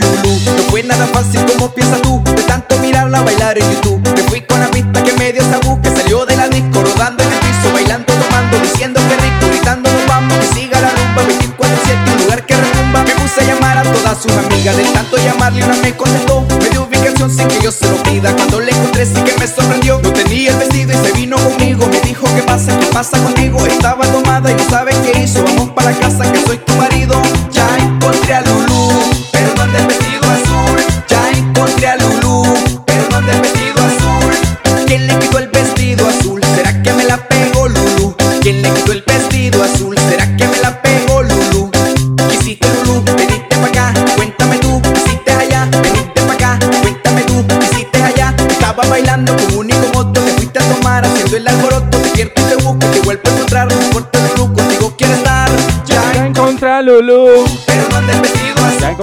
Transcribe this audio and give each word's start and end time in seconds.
No 0.00 0.62
fue 0.70 0.82
nada 0.82 1.06
fácil 1.06 1.40
como 1.46 1.72
piensas 1.72 2.02
tú, 2.02 2.20
de 2.24 2.42
tanto 2.42 2.76
mirarla 2.80 3.20
bailar 3.20 3.56
en 3.58 3.70
YouTube. 3.70 4.00
Me 4.16 4.22
fui 4.24 4.40
con 4.40 4.58
la 4.58 4.68
pista 4.68 5.04
que 5.04 5.12
me 5.12 5.32
dio 5.32 5.40
sabú, 5.42 5.80
que 5.80 5.88
salió 5.90 6.26
de 6.26 6.34
la 6.34 6.48
disco, 6.48 6.82
rodando 6.82 7.22
en 7.22 7.32
el 7.32 7.38
piso, 7.38 7.72
bailando, 7.72 8.12
tomando, 8.12 8.58
diciendo 8.58 9.00
que 9.08 9.16
rico, 9.16 9.46
gritando 9.52 9.88
nos 9.88 10.06
vamos, 10.08 10.36
que 10.38 10.46
siga 10.46 10.80
la 10.80 10.90
rumba, 10.90 11.22
24-7, 11.22 12.12
un 12.12 12.22
lugar 12.24 12.44
que 12.44 12.56
retumba. 12.56 13.04
Me 13.04 13.12
puse 13.12 13.40
a 13.42 13.44
llamar 13.44 13.78
a 13.78 13.82
todas 13.84 14.20
sus 14.20 14.32
amigas, 14.32 14.76
de 14.76 14.82
tanto 14.82 15.16
llamarle 15.16 15.64
una 15.64 15.76
me 15.76 15.94
contestó, 15.94 16.44
me 16.60 16.70
dio 16.70 16.82
ubicación 16.82 17.30
sin 17.30 17.46
que 17.46 17.60
yo 17.62 17.70
se 17.70 17.88
lo 17.88 18.02
pida. 18.02 18.34
Cuando 18.34 18.60
le 18.60 18.72
encontré 18.72 19.06
sí 19.06 19.22
que 19.22 19.38
me 19.38 19.46
sorprendió, 19.46 20.00
no 20.02 20.12
tenía 20.12 20.50
el 20.50 20.56
vestido 20.56 20.92
y 20.92 21.06
se 21.06 21.12
vino 21.12 21.36
conmigo. 21.36 21.86
Me 21.86 22.00
dijo, 22.00 22.26
¿qué 22.34 22.42
pasa? 22.42 22.76
¿Qué 22.80 22.86
pasa 22.86 23.22
contigo? 23.22 23.64
Estaba 23.64 24.04
tomada 24.06 24.50
y 24.50 24.54
no 24.54 24.68
sabe 24.68 24.92
qué 25.04 25.20
hizo. 25.20 25.44
Vamos 25.44 25.70
para 25.70 25.92
casa 25.92 26.32
que 26.32 26.40
soy 26.40 26.58
tu 26.58 26.74
marido. 26.74 26.93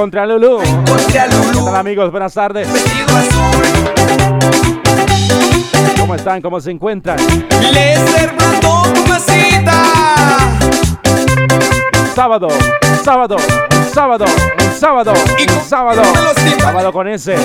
contra 0.02 0.26
Lulú. 0.26 0.58
Contra 0.58 1.28
Lulú. 1.28 1.68
Hola 1.68 1.77
amigos? 1.77 2.10
Buenas 2.10 2.34
tardes. 2.34 2.68
¿Cómo 5.99 6.16
están? 6.16 6.41
¿Cómo 6.41 6.60
se 6.60 6.71
encuentran? 6.71 7.20
Les 7.71 7.99
Sábado, 12.16 12.48
sábado, 13.04 13.35
sábado, 13.94 14.26
sábado, 14.79 15.13
sábado, 15.68 16.04
sábado 16.60 16.91
con 16.91 17.07
ese. 17.07 17.35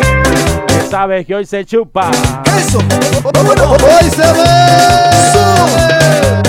Que 0.67 0.81
sabes 0.91 1.27
que 1.27 1.35
hoy 1.35 1.45
se 1.45 1.63
chupa. 1.63 2.11
Eso. 2.59 2.79
Hoy 2.79 4.11
se 4.11 4.33
ve. 4.33 6.46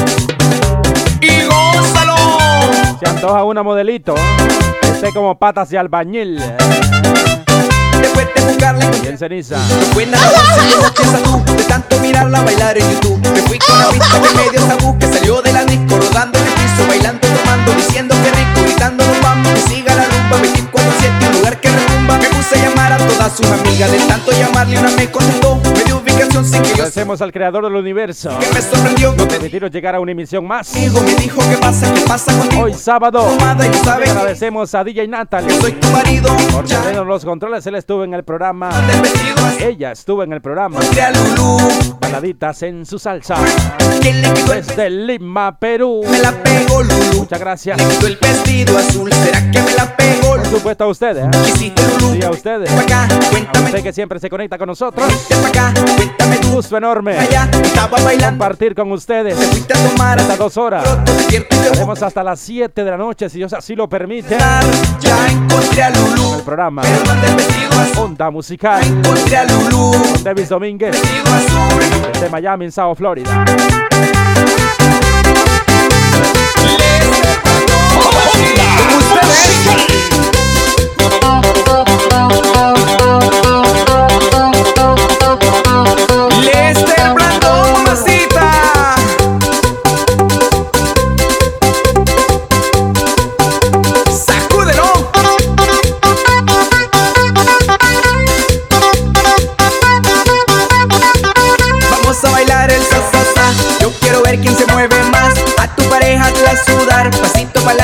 Antoja 3.17 3.43
una 3.43 3.63
modelito. 3.63 4.15
¿eh? 4.15 4.91
Esté 4.93 5.11
como 5.11 5.37
patas 5.37 5.69
de 5.69 5.77
albañil. 5.79 6.39
Después 7.99 8.27
de 8.35 8.41
buscarla 8.43 8.85
en 8.85 9.17
ceniza. 9.17 9.57
Tú 9.67 9.99
De 11.55 11.63
tanto 11.63 11.99
mirarla 11.99 12.41
bailar 12.43 12.77
en 12.77 12.89
YouTube 12.91 13.19
Me 13.33 13.41
fui 13.41 13.57
con 13.59 13.79
la 13.79 13.89
pista 13.89 14.21
que 14.21 14.37
me 14.37 14.49
dio 14.51 14.61
sabú 14.67 14.97
Que 14.99 15.07
salió 15.07 15.41
de 15.41 15.51
la 15.51 15.65
disco 15.65 15.97
rodando 15.97 16.37
en 16.39 16.45
el 16.45 16.53
piso 16.53 16.87
Bailando, 16.87 17.27
tomando, 17.27 17.73
diciendo 17.73 18.15
que 18.23 18.31
rico 18.31 18.61
Gritando 18.63 19.03
nos 19.05 19.21
vamos, 19.21 19.53
que 19.53 19.61
siga 19.61 19.95
la 19.95 20.05
rumba 20.05 20.37
24-7, 20.37 21.27
un 21.27 21.33
lugar 21.37 21.59
que 21.59 21.69
retumba 21.69 22.17
Me 22.17 22.29
puse 22.29 22.55
a 22.55 22.69
llamar 22.69 22.93
a 22.93 22.97
todas 22.97 23.35
sus 23.35 23.47
amigas 23.47 23.91
De 23.91 23.99
tanto 23.99 24.31
llamarle 24.31 24.79
una 24.79 24.89
me 24.91 25.09
contestó 25.09 25.59
Sin 26.17 26.63
que 26.63 26.71
Agradecemos 26.71 27.21
al 27.21 27.31
creador 27.31 27.65
del 27.65 27.75
universo. 27.75 28.29
Que 28.39 28.49
me 28.53 28.61
sorprendió 28.61 29.11
No 29.11 29.27
te 29.27 29.35
Permitiros 29.35 29.71
llegar 29.71 29.95
a 29.95 29.99
una 29.99 30.11
emisión 30.11 30.45
más. 30.45 30.73
me 30.73 31.15
dijo 31.15 31.41
¿Qué 31.49 31.57
pasa? 31.57 31.93
¿Qué 31.93 32.01
pasa 32.01 32.37
contigo? 32.37 32.63
Hoy 32.63 32.73
sábado. 32.73 33.27
Y 33.37 33.85
sabe 33.85 34.05
que 34.05 34.11
Agradecemos 34.11 34.73
a 34.75 34.83
DJ 34.83 35.07
Natalie. 35.07 35.61
Soy 35.61 35.73
tu 35.73 35.87
marido 35.89 36.35
Por 36.51 36.65
Ya 36.65 36.81
tenernos 36.81 37.07
los 37.07 37.25
controles. 37.25 37.65
Él 37.67 37.75
estuvo 37.75 38.03
en 38.03 38.13
el 38.13 38.23
programa. 38.23 38.69
Ella 39.59 39.91
estuvo 39.91 40.23
en 40.23 40.33
el 40.33 40.41
programa. 40.41 40.79
Baladitas 41.99 42.63
en 42.63 42.85
su 42.85 42.99
salsa. 42.99 43.35
¿Quién 44.01 44.21
le 44.21 44.33
quitó 44.33 44.53
el 44.53 44.65
Desde 44.65 44.89
Lima, 44.89 45.57
Perú. 45.59 46.01
Me 46.09 46.19
la 46.19 46.31
pegó 46.31 46.83
Lulu 46.83 47.19
Muchas 47.19 47.39
gracias. 47.39 47.77
Le 47.77 48.07
el 48.07 48.17
vestido 48.17 48.77
azul, 48.77 49.11
¿será 49.11 49.51
que 49.51 49.61
me 49.61 49.73
la 49.73 49.95
pegó? 49.95 50.26
Por 50.49 50.59
supuesto 50.59 50.85
a 50.85 50.87
ustedes. 50.87 51.25
¿eh? 51.25 51.29
Sí, 51.57 51.73
a 52.23 52.29
ustedes. 52.29 52.71
A 52.71 53.81
que 53.83 53.91
siempre 53.91 54.17
se 54.17 54.29
conecta 54.29 54.57
con 54.57 54.67
nosotros. 54.67 55.05
Un 56.45 56.51
gusto 56.51 56.77
enorme 56.77 57.17
compartir 58.29 58.73
con 58.73 58.91
ustedes 58.93 59.37
Hasta 59.99 60.37
dos 60.37 60.55
horas. 60.55 60.87
Haremos 61.73 62.01
hasta 62.01 62.23
las 62.23 62.39
7 62.39 62.83
de 62.83 62.91
la 62.91 62.97
noche, 62.97 63.29
si 63.29 63.39
Dios 63.39 63.51
así 63.51 63.75
lo 63.75 63.89
permite. 63.89 64.37
El 66.37 66.43
programa 66.43 66.81
Onda 67.97 68.31
Musical 68.31 68.81
Davis 70.23 70.49
Domínguez 70.49 70.95
desde 72.13 72.29
Miami, 72.29 72.65
en 72.65 72.71
South 72.71 72.95
Florida. 72.95 73.45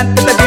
Adelante, 0.03 0.42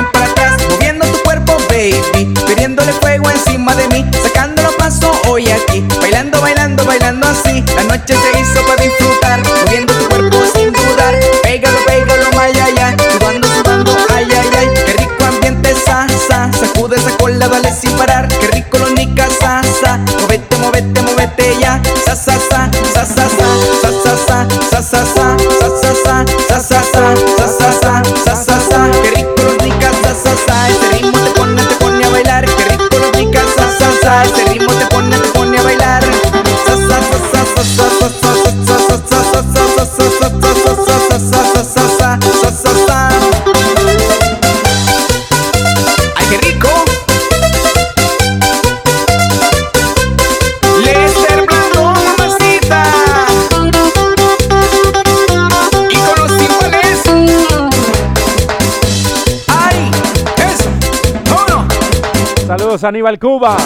Aníbal 62.88 63.19
Cuba, 63.19 63.56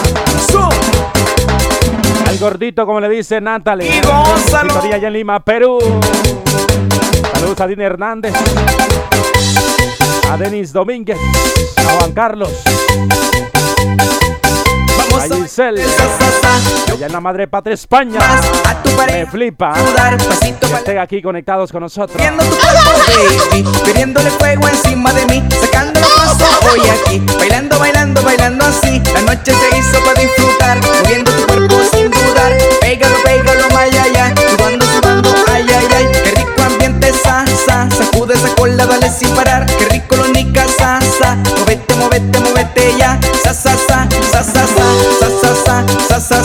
al 2.27 2.37
gordito 2.39 2.85
como 2.85 2.99
le 2.99 3.09
dice 3.09 3.39
Natalie. 3.39 3.97
Y 3.97 4.01
gózalo. 4.01 4.73
Sintonía 4.73 4.95
allá 4.95 5.07
en 5.07 5.13
Lima, 5.13 5.39
Perú. 5.41 5.79
Saludos 7.33 7.61
a 7.61 7.67
Dina 7.67 7.85
Hernández, 7.85 8.33
a 10.29 10.37
Denis 10.37 10.73
Domínguez, 10.73 11.17
a 11.77 11.99
Juan 11.99 12.11
Carlos, 12.13 12.63
a 15.21 15.35
Giselle, 15.35 15.83
allá 16.91 17.05
en 17.05 17.11
la 17.11 17.19
madre 17.19 17.47
patria 17.47 17.75
España. 17.75 18.19
Me 19.07 19.25
flipa 19.27 19.73
que 20.59 20.73
estén 20.73 20.97
aquí 20.97 21.21
conectados 21.21 21.71
con 21.71 21.81
nosotros. 21.81 22.17
Viendo 22.17 22.43
tu 22.43 22.55
cuerpo, 22.55 22.91
baby 23.07 23.79
Pidiéndole 23.85 24.29
fuego 24.31 24.67
encima 24.67 25.11
de 25.13 25.25
mí 25.25 25.43
Sacándolo 25.59 26.07
paso 26.15 26.45
hoy 26.71 26.81
aquí 26.89 27.19
Bailando, 27.37 27.77
bailando, 27.77 28.21
bailando 28.21 28.65
así. 28.65 29.01
La 29.13 29.21
noche 29.21 29.53
se 29.53 29.77
hizo 29.77 29.99
para 30.03 30.21
disfrutar 30.21 30.79
Moviendo 31.03 31.31
tu 31.31 31.45
cuerpo 31.47 31.75
sin 31.91 32.09
dudar. 32.09 32.53
Pégalo, 32.79 33.15
pégalo, 33.23 33.65
ay, 33.77 33.91
ay, 34.01 34.15
ay 34.15 34.33
Sudando, 34.49 34.85
sudando, 34.85 35.35
ay, 35.51 35.65
ay, 35.69 35.87
ay. 35.97 36.07
Qué 36.23 36.31
rico 36.31 36.61
ambiente, 36.63 37.11
sa, 37.13 37.45
sa 37.65 37.89
Sacude 37.91 38.33
esa 38.33 38.53
cola, 38.55 38.85
dale 38.85 39.09
sin 39.09 39.29
parar. 39.35 39.65
Qué 39.65 39.85
rico 39.85 40.15
lo 40.15 40.27
nica, 40.27 40.65
sa, 40.67 40.99
sa. 41.19 41.35
Movete, 41.59 41.95
movete, 41.95 42.39
movete 42.39 42.97
ya 42.97 43.19
sa, 43.43 43.53
sa 43.53 43.90
sa 46.21 46.43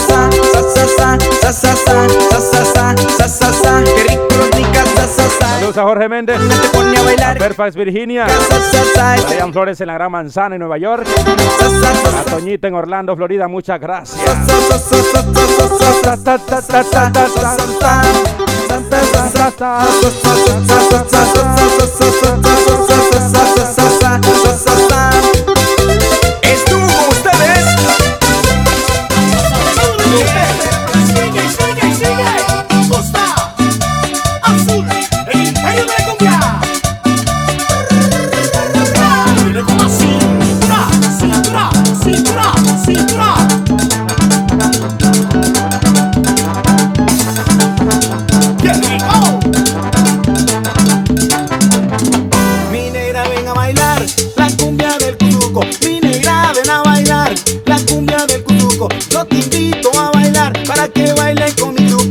Saludos 5.38 5.78
a 5.78 5.82
Jorge 5.82 6.08
Méndez 6.08 6.40
te 7.38 7.74
Virginia 7.76 8.26
Marian 9.24 9.52
Flores 9.52 9.80
en 9.80 9.86
la 9.88 9.94
Gran 9.94 10.10
Manzana 10.12 10.54
en 10.54 10.60
Nueva 10.60 10.78
York 10.78 11.06
a 11.06 12.30
Toñita 12.30 12.68
en 12.68 12.74
Orlando 12.74 13.14
Florida 13.16 13.48
muchas 13.48 13.80
gracias 13.80 14.20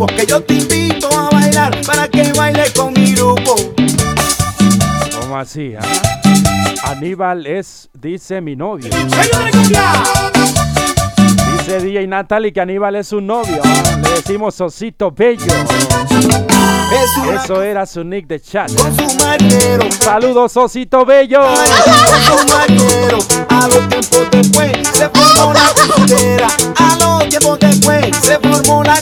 grupo. 0.05 0.15
Que 0.15 0.25
yo 0.25 0.41
te 0.41 0.53
invito 0.55 1.09
a 1.17 1.29
bailar 1.29 1.79
para 1.85 2.07
que 2.07 2.31
baile 2.33 2.63
con 2.75 2.93
mi 2.93 3.13
grupo. 3.13 3.55
¿Cómo 5.19 5.37
así? 5.37 5.73
ah? 5.79 5.85
Aníbal 6.83 7.45
es, 7.47 7.89
dice 7.93 8.41
mi 8.41 8.55
novio. 8.55 8.89
Dice 11.51 11.79
DJ 11.79 12.07
Natalie 12.07 12.53
que 12.53 12.61
Aníbal 12.61 12.95
es 12.95 13.07
su 13.07 13.21
novio. 13.21 13.59
Ah, 13.63 13.97
Le 14.03 14.09
decimos 14.11 14.59
Osito 14.61 15.11
Bello. 15.11 15.45
Eso 17.45 17.61
era 17.63 17.85
su 17.85 18.03
nick 18.03 18.27
de 18.27 18.39
chat. 18.39 18.71
con 18.75 18.95
su 18.95 19.17
marinero. 19.17 19.91
Saludos, 19.99 20.55
Osito 20.55 21.05
Bello. 21.05 21.41
Con 21.43 21.57
su 22.21 22.47
marinero. 22.53 23.17
A 23.49 23.67
los 23.67 23.89
tiempos 23.89 24.27
después 24.31 24.71
se 24.93 25.09
formó 25.09 25.53
la 25.53 25.73
cuzuquera. 25.73 26.47
A 26.77 26.97
los 26.99 27.29
tiempos 27.29 27.59
después 27.59 28.05
se 28.21 28.39
formó 28.39 28.83
la 28.83 29.01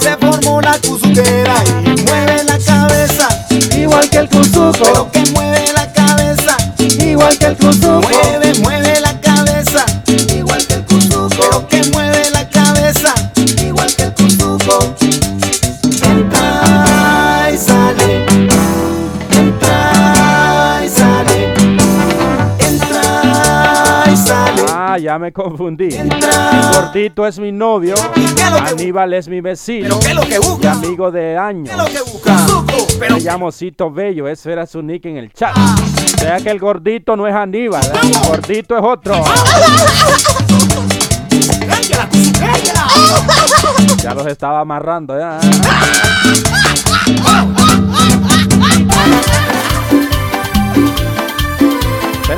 se 0.00 0.16
formó 0.16 0.60
la 0.60 0.78
cuzuquera. 0.78 1.54
Y 1.84 2.02
mueve 2.02 2.44
la 2.44 2.58
cabeza. 2.58 3.28
Igual 3.76 4.08
que 4.10 4.18
el 4.18 4.28
cuzuco. 4.28 4.72
Pero 4.82 5.10
que 5.10 5.24
mueve 5.32 5.72
la 5.74 5.92
cabeza. 5.92 6.56
Igual 6.78 7.36
que 7.38 7.46
el 7.46 7.56
cuzuco. 7.56 8.37
Ya 25.08 25.18
me 25.18 25.32
confundí. 25.32 25.88
Gordito 26.74 27.26
es 27.26 27.38
mi 27.38 27.50
novio. 27.50 27.94
¿Y 28.14 28.26
qué 28.34 28.42
es 28.42 28.50
lo 28.50 28.56
que 28.62 28.70
Aníbal 28.72 29.14
es 29.14 29.26
mi 29.26 29.40
vecino. 29.40 29.98
¿Pero 30.00 30.00
qué 30.00 30.08
es 30.08 30.14
lo 30.14 30.20
que 30.20 30.34
Y 30.34 30.38
busca? 30.50 30.72
amigo 30.72 31.10
de 31.10 31.38
años. 31.38 31.74
Me 33.00 33.18
llamo 33.18 33.50
Cito 33.50 33.90
Bello, 33.90 34.28
ese 34.28 34.52
era 34.52 34.66
su 34.66 34.82
nick 34.82 35.06
en 35.06 35.16
el 35.16 35.32
chat. 35.32 35.56
O 35.56 36.18
sea 36.18 36.36
que 36.40 36.50
el 36.50 36.58
gordito 36.58 37.16
no 37.16 37.26
es 37.26 37.34
Aníbal, 37.34 37.90
el 38.02 38.28
gordito 38.28 38.76
es 38.76 38.84
otro. 38.84 39.14
¡Cállala, 41.66 42.08
cállala! 42.38 42.86
Ya 44.02 44.12
los 44.12 44.26
estaba 44.26 44.60
amarrando 44.60 45.18
ya. 45.18 45.40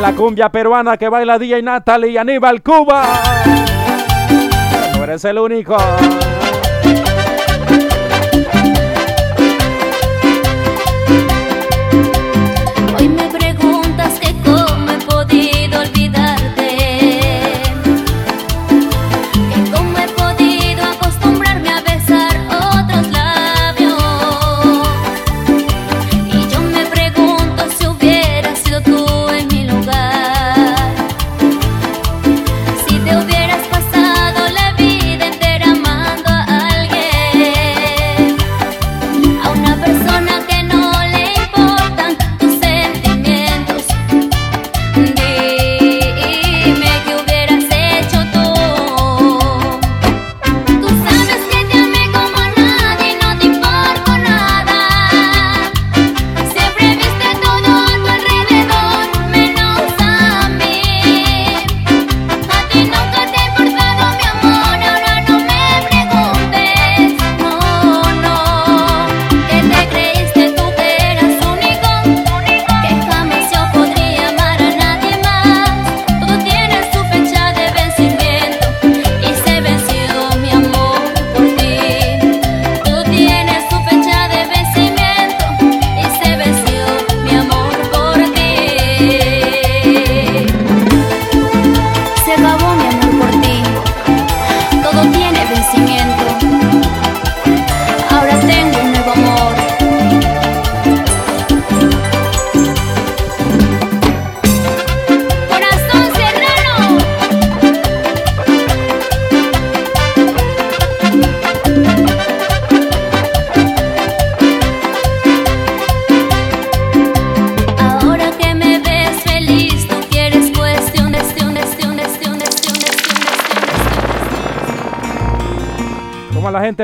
La 0.01 0.15
cumbia 0.15 0.49
peruana 0.49 0.97
que 0.97 1.09
baila 1.09 1.39
DJ 1.39 1.63
Natalie 1.63 2.13
y 2.13 2.17
Aníbal 2.17 2.63
Cuba. 2.63 3.05
No 4.97 5.05
eres 5.05 5.25
el 5.25 5.39
único. 5.39 5.77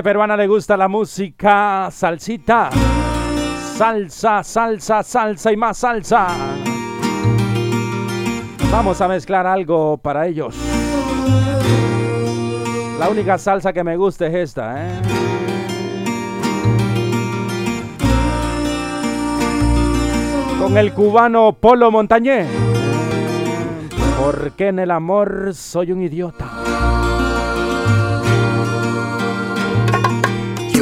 Peruana 0.03 0.37
le 0.37 0.47
gusta 0.47 0.77
la 0.77 0.89
música 0.89 1.89
salsita. 1.91 2.71
Salsa, 3.77 4.43
salsa, 4.43 5.03
salsa 5.03 5.53
y 5.53 5.57
más 5.57 5.79
salsa. 5.79 6.29
Vamos 8.71 9.01
a 9.01 9.09
mezclar 9.09 9.47
algo 9.47 9.97
para 9.97 10.27
ellos. 10.27 10.57
La 12.99 13.09
única 13.09 13.39
salsa 13.39 13.73
que 13.73 13.85
me 13.85 13.97
gusta 13.97 14.27
es 14.27 14.35
esta, 14.35 14.87
¿eh? 14.87 15.01
Con 20.61 20.77
el 20.77 20.93
cubano 20.93 21.53
Polo 21.53 21.91
Montañé. 21.91 22.47
Porque 24.19 24.69
en 24.69 24.79
el 24.79 24.91
amor 24.91 25.55
soy 25.55 25.93
un 25.93 26.03
idiota. 26.03 27.06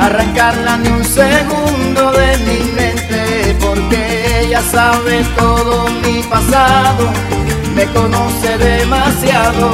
arrancarla 0.00 0.76
ni 0.78 0.88
un 0.88 1.04
segundo 1.04 2.12
de 2.12 2.38
mi 2.38 2.72
mente, 2.72 3.56
porque 3.60 4.40
ella 4.42 4.60
sabe 4.62 5.24
todo 5.36 5.88
mi 6.02 6.22
pasado, 6.22 7.10
me 7.74 7.86
conoce 7.86 8.58
demasiado 8.58 9.70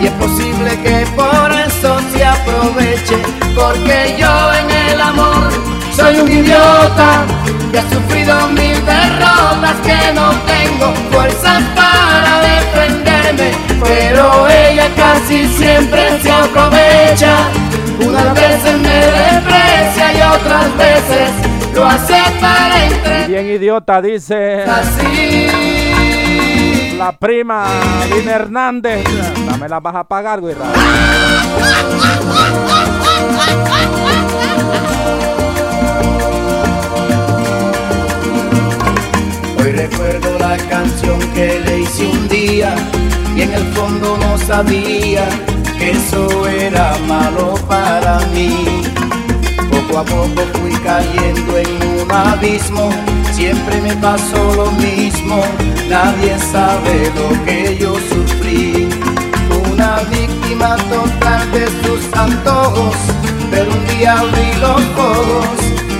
y 0.00 0.06
es 0.06 0.12
posible 0.12 0.70
que 0.82 1.06
por 1.16 1.52
eso 1.52 1.98
se 2.12 2.24
aproveche, 2.24 3.18
porque 3.54 4.16
yo 4.18 4.52
en 4.54 4.70
el 4.70 5.00
amor 5.00 5.48
soy 5.94 6.20
un 6.20 6.30
idiota 6.30 7.24
que 7.72 7.78
ha 7.78 7.90
sufrido 7.90 8.48
mil 8.48 8.76
derrotas, 8.84 9.76
que 9.84 10.12
no 10.12 10.30
tengo 10.46 10.92
fuerzas 11.10 11.62
para 11.74 12.36
pero 13.82 14.48
ella 14.48 14.88
casi 14.96 15.46
siempre 15.48 16.20
se 16.20 16.30
aprovecha. 16.30 17.48
Unas 18.06 18.34
veces 18.34 18.78
me 18.78 18.88
desprecia 18.88 20.12
y 20.12 20.20
otras 20.22 20.76
veces 20.76 21.30
lo 21.74 21.86
hace 21.86 22.14
para 22.40 22.84
entre 22.86 23.26
Bien 23.28 23.46
idiota, 23.46 24.02
dice 24.02 24.64
así. 24.64 25.48
la 26.98 27.12
prima 27.12 27.66
Lina 28.10 28.32
Hernández. 28.32 29.04
Dame 29.50 29.68
la 29.68 29.80
vas 29.80 29.96
a 29.96 30.04
pagar, 30.04 30.40
güey. 30.40 30.54
Hoy 39.58 39.72
recuerdo 39.72 40.38
la 40.38 40.56
canción 40.68 41.18
que 41.34 41.60
le 41.60 41.80
hice 41.80 42.06
un 42.06 42.28
día 42.28 42.74
y 43.36 43.42
en 43.42 43.52
el 43.52 43.64
fondo 43.74 44.16
no 44.16 44.38
sabía 44.38 45.28
que 45.78 45.90
eso 45.90 46.48
era 46.48 46.96
malo 47.06 47.54
para 47.68 48.18
mí. 48.34 48.82
Poco 49.70 49.98
a 49.98 50.04
poco 50.04 50.42
fui 50.54 50.72
cayendo 50.82 51.58
en 51.58 52.00
un 52.00 52.10
abismo, 52.10 52.90
siempre 53.32 53.80
me 53.82 53.94
pasó 53.96 54.54
lo 54.54 54.70
mismo, 54.72 55.44
nadie 55.90 56.38
sabe 56.38 57.12
lo 57.14 57.44
que 57.44 57.76
yo 57.78 57.94
sufrí. 58.08 58.88
Una 59.72 60.00
víctima 60.10 60.76
total 60.88 61.52
de 61.52 61.66
sus 61.82 62.18
antojos, 62.18 62.96
pero 63.50 63.70
un 63.70 63.86
día 63.86 64.18
abrí 64.18 64.52
los 64.60 64.80
ojos 64.96 65.46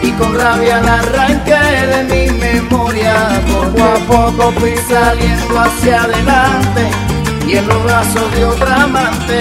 y 0.02 0.10
con 0.12 0.34
rabia 0.34 0.80
la 0.80 1.00
arranqué 1.00 1.52
de 1.92 2.04
mi 2.04 2.32
memoria. 2.38 3.42
Poco 3.52 3.82
a 3.82 3.98
poco 4.06 4.52
fui 4.58 4.74
saliendo 4.88 5.60
hacia 5.60 6.02
adelante 6.02 7.15
y 7.46 7.56
en 7.56 7.68
los 7.68 7.84
brazos 7.84 8.32
de 8.34 8.44
otra 8.44 8.82
amante 8.82 9.40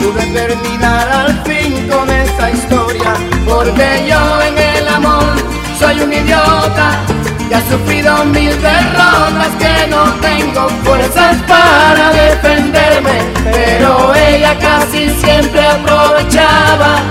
pude 0.00 0.26
terminar 0.32 1.08
al 1.08 1.42
fin 1.44 1.88
con 1.88 2.08
esta 2.10 2.50
historia. 2.50 3.14
Porque 3.46 4.06
yo 4.08 4.42
en 4.42 4.58
el 4.58 4.88
amor 4.88 5.34
soy 5.78 6.00
un 6.00 6.12
idiota 6.12 7.00
que 7.48 7.54
ha 7.54 7.60
sufrido 7.68 8.24
mil 8.24 8.50
derrotas 8.62 9.52
que 9.58 9.86
no 9.88 10.04
tengo 10.20 10.68
fuerzas 10.84 11.36
para 11.46 12.12
defenderme. 12.12 13.20
Pero 13.44 14.14
ella 14.14 14.58
casi 14.58 15.10
siempre 15.10 15.66
aprovechaba. 15.66 17.02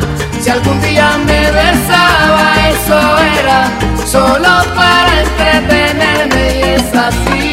Si 0.42 0.50
algún 0.50 0.82
día 0.82 1.18
me 1.26 1.52
besaba, 1.52 2.54
eso 2.70 3.18
era 3.40 3.70
solo 4.06 4.64
para 4.76 5.22
entretenerme 5.22 6.58
y 6.58 6.62
es 6.74 6.96
así. 6.96 7.53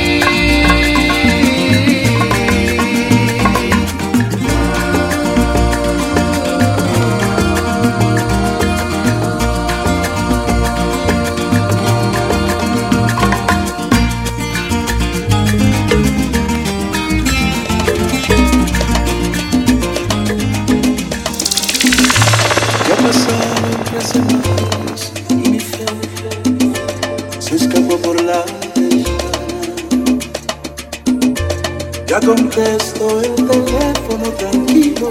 Contesto 32.24 33.20
el 33.22 33.34
teléfono 33.34 34.30
tranquilo 34.38 35.08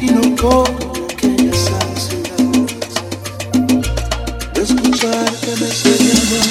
y 0.00 0.06
no 0.06 0.36
con 0.36 0.66
aquellas 1.04 1.70
ansiedades 1.80 2.94
de 4.54 4.62
escuchar 4.62 5.30
que 5.40 5.50
me 5.60 5.68
señalas, 5.70 6.48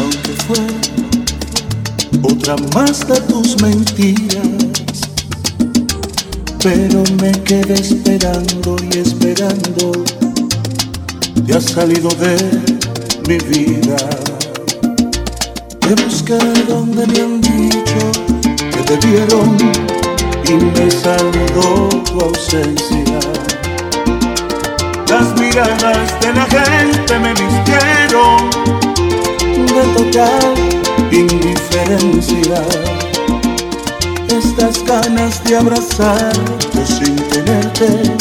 aunque 0.00 0.32
fue 0.46 0.64
otra 2.30 2.56
más 2.74 3.06
de 3.06 3.20
tus 3.22 3.60
mentiras 3.62 4.66
pero 6.66 7.04
me 7.22 7.30
quedé 7.44 7.74
esperando 7.74 8.74
y 8.92 8.98
esperando. 8.98 9.92
Te 11.46 11.54
has 11.54 11.62
salido 11.62 12.08
de 12.08 12.36
mi 13.28 13.38
vida. 13.38 13.96
Te 15.86 15.94
busqué 16.02 16.36
donde 16.66 17.06
me 17.06 17.20
han 17.20 17.40
dicho 17.40 18.10
que 18.72 18.82
te 18.82 19.06
vieron 19.06 19.56
y 20.44 20.54
me 20.54 20.90
saludó 20.90 21.88
tu 22.02 22.20
ausencia. 22.22 23.20
Las 25.08 25.38
miradas 25.38 26.20
de 26.20 26.32
la 26.32 26.44
gente 26.46 27.18
me 27.20 27.30
vistieron 27.34 28.50
de 29.54 29.82
total 29.94 30.54
indiferencia 31.12 32.64
estas 34.28 34.82
ganas 34.82 35.44
de 35.44 35.56
abrazarte 35.56 36.84
sin 36.84 37.14
tenerte 37.28 38.16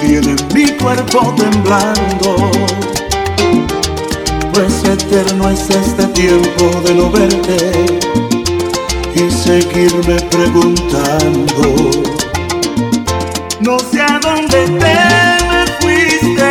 tienen 0.00 0.36
mi 0.54 0.68
cuerpo 0.78 1.34
temblando. 1.36 2.50
Pues 4.58 4.82
eterno 4.82 5.50
es 5.50 5.70
este 5.70 6.04
tiempo 6.08 6.80
de 6.84 6.92
no 6.92 7.08
verte 7.12 7.70
y 9.14 9.30
seguirme 9.30 10.16
preguntando. 10.32 11.62
No 13.60 13.78
sé 13.78 14.00
a 14.02 14.18
dónde 14.20 14.64
te 14.64 14.68
me 14.68 15.64
fuiste, 15.78 16.50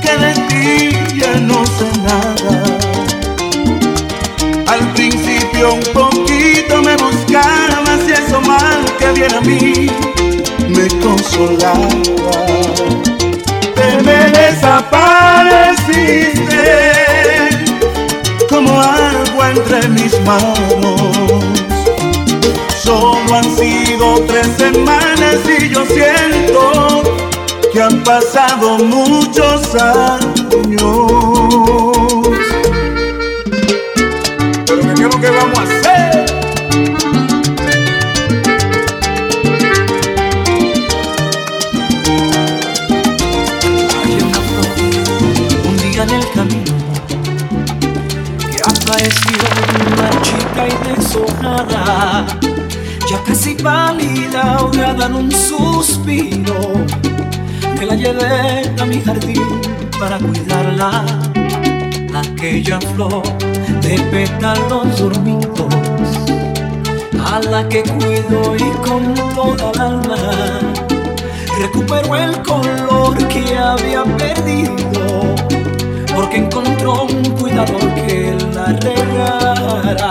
que 0.00 0.16
de 0.16 0.32
ti 0.48 1.20
ya 1.20 1.34
no 1.40 1.62
sé 1.66 1.92
nada. 1.98 2.62
Al 4.66 4.92
principio 4.94 5.74
un 5.74 5.84
poquito 5.92 6.80
me 6.82 6.96
buscabas 6.96 8.00
y 8.08 8.12
eso 8.12 8.40
mal 8.40 8.82
que 8.98 9.12
viene 9.12 9.36
a 9.36 9.40
mí 9.42 9.90
me 10.70 10.88
consolaba. 11.02 11.90
Te 13.74 14.02
me 14.02 14.24
como 18.48 18.80
agua 18.80 19.50
entre 19.50 19.88
mis 19.88 20.20
manos. 20.20 20.58
Solo 22.82 23.34
han 23.34 23.56
sido 23.56 24.20
tres 24.26 24.48
semanas 24.56 25.36
y 25.58 25.68
yo 25.70 25.84
siento 25.86 27.02
que 27.72 27.82
han 27.82 28.02
pasado 28.04 28.78
muchos 28.78 29.74
años. 29.74 30.84
Pero 34.66 34.94
¿qué 34.94 35.02
es 35.02 35.16
que 35.16 35.30
vamos? 35.30 35.73
Ya 53.14 53.22
casi 53.24 53.54
pálida, 53.54 54.54
ahogada 54.54 55.06
en 55.06 55.14
un 55.14 55.30
suspiro. 55.30 56.72
Me 57.78 57.86
la 57.86 57.94
llevé 57.94 58.72
a 58.80 58.84
mi 58.84 59.00
jardín 59.00 59.60
para 59.98 60.18
cuidarla, 60.18 61.04
aquella 62.14 62.80
flor 62.80 63.22
de 63.82 63.98
pétalos 64.10 64.98
dormidos, 64.98 65.74
a 67.32 67.40
la 67.40 67.68
que 67.68 67.82
cuido 67.82 68.56
y 68.56 68.70
con 68.86 69.14
toda 69.34 69.70
el 69.70 69.80
alma 69.80 70.16
recuperó 71.60 72.16
el 72.16 72.42
color 72.42 73.16
que 73.28 73.56
había 73.56 74.04
perdido 74.18 74.74
porque 76.14 76.36
encontró 76.38 77.04
un 77.04 77.22
cuidador 77.38 77.94
que 77.94 78.36
la 78.54 78.66
regara. 78.66 80.10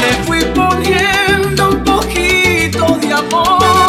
Le 0.00 0.24
fui 0.24 0.35
poquito 3.28 3.85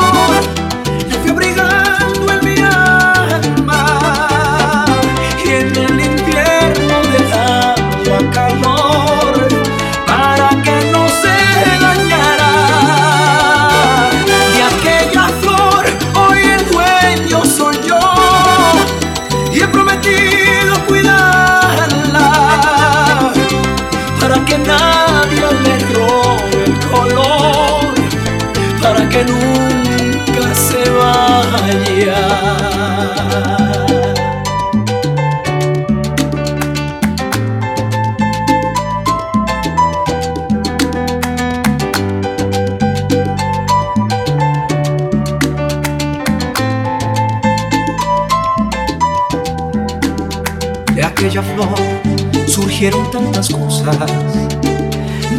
que 29.17 29.23
nunca 29.23 30.53
se 30.53 30.89
vaya. 30.91 32.19
De 50.93 51.03
aquella 51.03 51.41
flor 51.41 51.67
surgieron 52.47 53.09
tantas 53.09 53.49
cosas. 53.49 53.97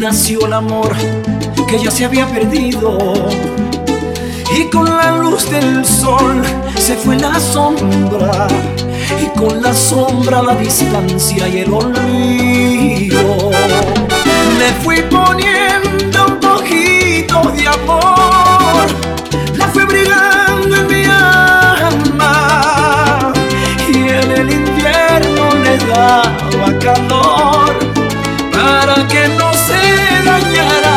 Nació 0.00 0.46
el 0.46 0.52
amor 0.52 0.94
que 1.68 1.78
ya 1.78 1.90
se 1.90 2.04
había 2.06 2.26
perdido. 2.26 3.67
Y 4.58 4.64
con 4.70 4.86
la 4.86 5.12
luz 5.12 5.48
del 5.50 5.84
sol 5.84 6.42
se 6.76 6.96
fue 6.96 7.16
la 7.16 7.38
sombra. 7.38 8.48
Y 9.22 9.38
con 9.38 9.62
la 9.62 9.72
sombra 9.72 10.42
la 10.42 10.56
distancia 10.56 11.46
y 11.46 11.58
el 11.58 11.72
olvido. 11.72 13.52
Le 14.58 14.72
fui 14.82 15.00
poniendo 15.02 16.26
un 16.26 16.40
poquito 16.40 17.40
de 17.52 17.68
amor. 17.68 18.86
La 19.54 19.68
fui 19.68 19.84
brigando 19.84 20.74
en 20.74 20.86
mi 20.88 21.04
alma. 21.04 22.34
Y 23.88 24.08
en 24.08 24.30
el 24.40 24.50
invierno 24.50 25.54
le 25.62 25.78
daba 25.86 26.78
calor 26.80 27.78
para 28.50 29.06
que 29.06 29.28
no 29.38 29.52
se 29.54 29.80
dañara 30.24 30.87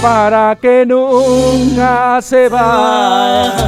Para 0.00 0.56
que 0.60 0.86
nunca 0.86 2.20
se 2.22 2.48
vaya. 2.48 3.60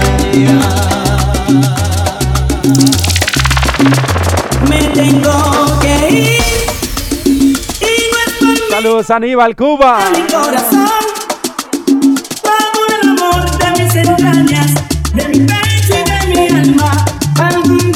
me 4.69 4.79
tengo 4.95 5.79
que 5.81 6.09
ir 6.11 6.43
y 7.81 7.93
no 8.11 8.19
es 8.27 8.33
por 8.39 8.49
mí 8.49 8.57
Saludos 8.71 9.11
Aníbal 9.11 9.55
Cuba. 9.57 9.99
mi 10.15 10.23
corazón 10.33 10.89
Todo 12.43 12.87
el 13.03 13.09
amor 13.11 13.59
de 13.59 13.83
mis 13.83 13.95
entrañas 13.97 14.75
De 15.15 15.29
mi 15.29 15.41
pecho 15.41 15.95
y 15.99 16.11
de 16.11 16.35
mi 16.35 16.49
alma 16.57 17.05
Algún 17.39 17.92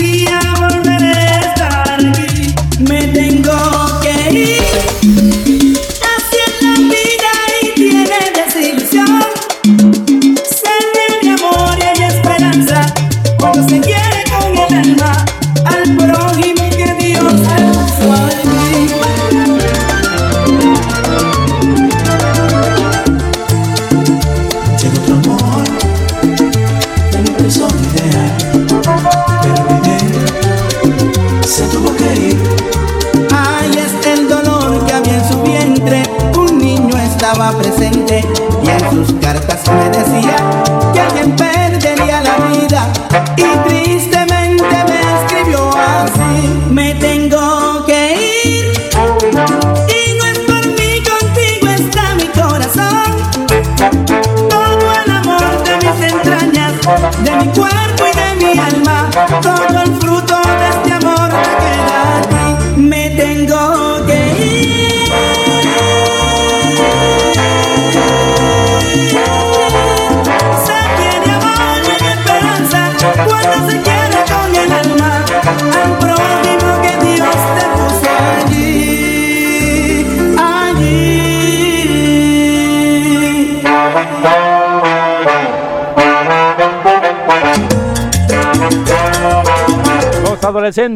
Me 90.76 90.92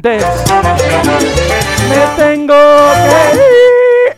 tengo 2.19 2.55
que 2.95 3.17
ir. 3.35 4.15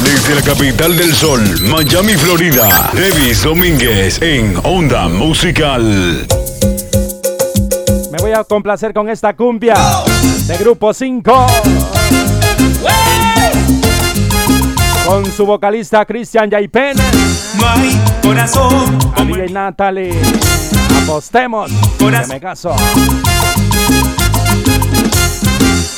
Desde 0.00 0.34
la 0.36 0.40
capital 0.40 0.96
del 0.96 1.14
sol, 1.14 1.42
Miami, 1.68 2.14
Florida, 2.14 2.90
Levis 2.94 3.42
Domínguez 3.42 4.22
en 4.22 4.58
Onda 4.62 5.06
Musical. 5.08 6.26
Me 8.10 8.18
voy 8.22 8.32
a 8.32 8.42
complacer 8.44 8.94
con 8.94 9.10
esta 9.10 9.36
cumbia. 9.36 9.74
de 10.46 10.56
Grupo 10.56 10.94
5. 10.94 11.46
Con 15.04 15.30
su 15.30 15.44
vocalista 15.44 16.04
Cristian 16.06 16.50
Yaipen. 16.50 16.96
No 17.58 17.68
hay 17.68 18.00
corazón 18.22 18.98
A 19.14 19.22
DJ 19.22 19.50
Natalie. 19.50 20.18
Apostemos. 21.02 21.70
Que 21.98 22.26
me 22.26 22.40
caso. 22.40 22.74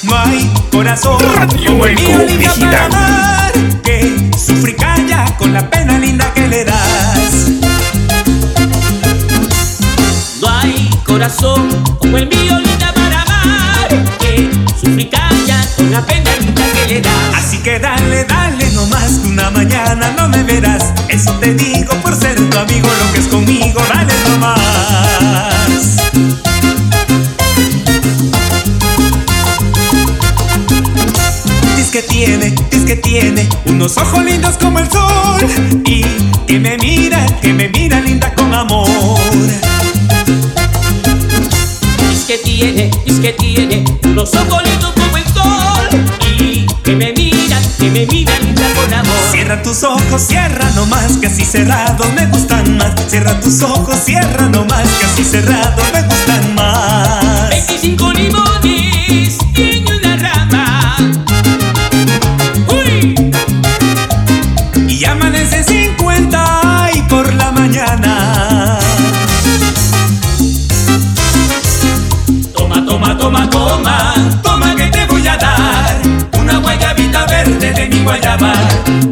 No 0.03 0.17
hay 0.17 0.53
corazón 0.73 1.19
como 1.67 1.87
el 1.87 1.95
mío 1.95 2.19
linda 2.27 2.53
para 2.59 2.87
amar 2.87 3.53
Que 3.83 4.31
sufre 4.37 4.71
y 4.71 4.75
calla 4.75 5.25
con 5.39 5.53
la 5.53 5.69
pena 5.69 5.99
linda 5.99 6.33
que 6.33 6.47
le 6.47 6.65
das 6.65 7.51
No 10.41 10.49
hay 10.49 10.91
corazón 11.05 11.69
como 11.99 12.19
el 12.19 12.29
mío 12.29 12.59
linda 12.61 12.93
para 12.95 13.23
amar 13.23 13.89
Que 14.19 14.51
sufre 14.81 15.03
y 15.03 15.07
calla 15.07 15.61
con 15.77 15.91
la 15.91 16.03
pena 16.03 16.36
le 16.89 17.01
das 17.01 17.35
Así 17.35 17.59
que 17.59 17.79
dale, 17.79 18.25
dale, 18.25 18.71
no 18.73 18.87
más 18.87 19.19
que 19.21 19.29
una 19.29 19.51
mañana 19.51 20.15
no 20.17 20.29
me 20.29 20.43
verás. 20.43 20.93
Eso 21.09 21.33
te 21.35 21.55
digo 21.55 21.95
por 22.03 22.15
ser 22.15 22.35
tu 22.35 22.59
amigo, 22.59 22.89
lo 22.89 23.13
que 23.13 23.21
es 23.21 23.27
conmigo, 23.27 23.81
dale 23.93 24.15
no 24.29 24.39
más. 24.39 24.57
Dice 31.77 31.91
que 31.93 32.03
tiene, 32.03 32.55
dice 32.71 32.85
que 32.87 32.97
tiene 32.97 33.49
unos 33.67 33.97
ojos 33.97 34.25
lindos 34.25 34.57
como 34.59 34.79
el 34.79 34.91
sol 34.91 35.83
Y 35.85 36.03
que 36.47 36.59
me 36.59 36.77
mira, 36.79 37.25
que 37.41 37.53
me 37.53 37.69
mira 37.69 38.01
linda 38.01 38.35
con 38.35 38.53
amor. 38.55 38.89
Es 42.13 42.25
que 42.25 42.39
tiene, 42.39 42.91
es 43.05 43.21
que 43.21 43.33
tiene 43.33 43.85
unos 44.05 44.35
ojos 44.35 44.63
lindos 44.65 44.96
me 47.85 48.07
miran 48.07 48.55
con 48.75 48.93
amor 48.93 49.17
Cierra 49.31 49.63
tus 49.63 49.83
ojos, 49.85 50.23
cierra 50.23 50.71
nomás, 50.75 51.19
que 51.19 51.27
así 51.27 51.45
cerrados 51.45 52.13
me 52.15 52.27
gustan 52.27 52.77
más. 52.77 52.95
Cierra 53.09 53.39
tus 53.41 53.63
ojos, 53.63 53.97
cierra 54.05 54.49
nomás, 54.49 54.89
que 54.99 55.07
así 55.07 55.25
cerrados 55.25 55.93
me 55.93 56.03
gustan 56.03 56.55
más. 56.55 57.16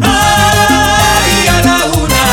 Ay, 0.02 1.48
a 1.48 1.60
la 1.64 1.78
una, 1.98 2.24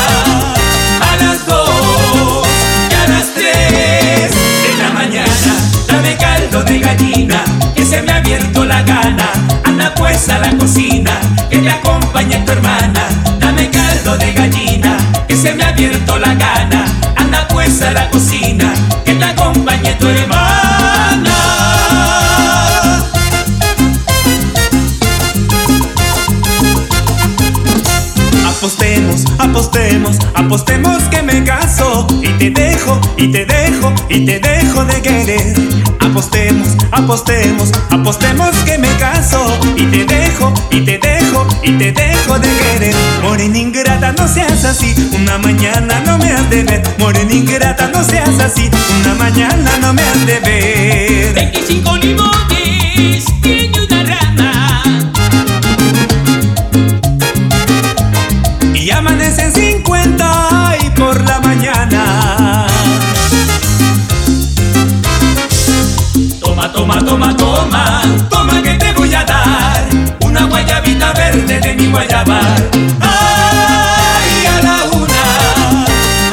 a 1.00 1.16
las 1.16 1.44
dos 1.46 2.46
y 2.88 2.94
a 2.94 3.08
las 3.08 3.34
tres 3.34 4.30
de 4.30 4.82
la 4.82 4.90
mañana. 4.90 5.56
Dame 5.88 6.16
caldo 6.16 6.62
de 6.62 6.78
gallina, 6.78 7.44
que 7.74 7.84
se 7.84 8.00
me 8.02 8.12
ha 8.12 8.16
abierto 8.16 8.64
la 8.64 8.82
gana. 8.82 9.32
Anda 9.64 9.92
pues 9.94 10.28
a 10.28 10.38
la 10.38 10.56
cocina, 10.56 11.10
que 11.50 11.58
te 11.58 11.70
acompañe 11.70 12.38
tu 12.46 12.52
hermana. 12.52 13.08
Dame 13.40 13.68
caldo 13.68 14.16
de 14.16 14.32
gallina, 14.32 14.96
que 15.26 15.36
se 15.36 15.54
me 15.54 15.64
ha 15.64 15.68
abierto 15.70 16.16
la 16.18 16.34
gana. 16.34 16.84
Anda 17.16 17.48
pues 17.48 17.82
a 17.82 17.90
la 17.90 18.08
cocina, 18.08 18.71
apostemos, 30.44 31.02
que 31.04 31.22
me 31.22 31.44
caso 31.44 32.06
y 32.20 32.28
te 32.38 32.50
dejo, 32.50 33.00
y 33.16 33.28
te 33.28 33.44
dejo, 33.44 33.92
y 34.08 34.24
te 34.24 34.40
dejo 34.40 34.84
de 34.84 35.00
querer. 35.00 35.54
Apostemos, 36.00 36.68
apostemos, 36.90 37.70
apostemos 37.90 38.54
que 38.64 38.78
me 38.78 38.88
caso 38.96 39.58
y 39.76 39.84
te 39.86 40.04
dejo, 40.04 40.52
y 40.70 40.80
te 40.80 40.98
dejo, 40.98 41.46
y 41.62 41.72
te 41.72 41.92
dejo 41.92 42.38
de 42.38 42.48
querer. 42.48 42.94
Morena 43.22 43.58
ingrata, 43.58 44.12
no 44.12 44.26
seas 44.26 44.64
así, 44.64 44.94
una 45.14 45.38
mañana 45.38 46.02
no 46.06 46.18
me 46.18 46.32
has 46.32 46.48
de 46.50 46.64
ver. 46.64 46.82
Morena 46.98 47.32
ingrata, 47.32 47.88
no 47.88 48.02
seas 48.04 48.38
así, 48.40 48.68
una 49.00 49.14
mañana 49.14 49.70
no 49.80 49.92
me 49.92 50.02
has 50.02 50.26
de 50.26 50.40
ver. 50.40 51.34
25 51.34 51.96
limones 51.98 53.24
guayaba. 71.92 72.40
Ay, 73.00 74.46
a 74.46 74.62
la 74.62 74.76
una, 74.96 75.24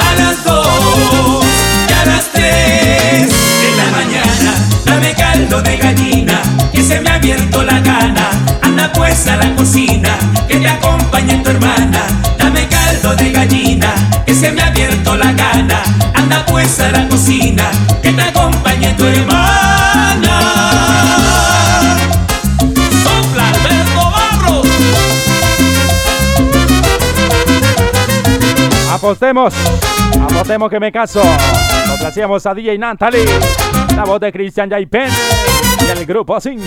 a 0.07 0.15
las 0.15 0.43
dos 0.45 1.45
y 1.89 1.93
a 1.93 2.05
las 2.05 2.31
tres 2.31 3.27
de 3.29 3.71
la 3.77 3.91
mañana. 3.91 4.53
Dame 4.85 5.13
caldo 5.13 5.61
de 5.61 5.77
gallina, 5.77 6.41
que 6.71 6.81
se 6.81 7.01
me 7.01 7.09
ha 7.09 7.15
abierto 7.15 7.63
la 7.63 7.79
gana. 7.81 8.29
Anda 8.61 8.91
pues 8.93 9.27
a 9.27 9.35
la 9.35 9.53
cocina, 9.55 10.17
que 10.47 10.55
te 10.57 10.69
acompañe 10.69 11.43
tu 11.43 11.49
hermana. 11.49 12.03
Dame 12.37 12.67
caldo 12.67 13.15
de 13.15 13.31
gallina, 13.31 13.93
que 14.25 14.33
se 14.33 14.51
me 14.51 14.61
ha 14.61 14.67
abierto 14.67 15.15
la 15.15 15.33
gana. 15.33 15.83
Anda 16.15 16.45
pues 16.45 16.79
a 16.79 16.89
la 16.89 17.07
cocina, 17.09 17.69
que 18.01 18.13
te 18.13 18.21
acompañe 18.21 18.93
tu 18.93 19.05
hermana. 19.05 20.98
Apostemos. 28.99 29.53
Apostemos 30.21 30.69
que 30.69 30.77
me 30.77 30.91
caso. 30.91 31.21
Complacíamos 31.87 32.45
a 32.45 32.53
DJ 32.53 32.77
Natalie. 32.77 33.23
La 33.95 34.03
voz 34.03 34.19
de 34.19 34.29
Cristian 34.29 34.69
Yaipen. 34.69 35.09
Y 35.87 35.97
el 35.97 36.05
grupo 36.05 36.37
5. 36.37 36.61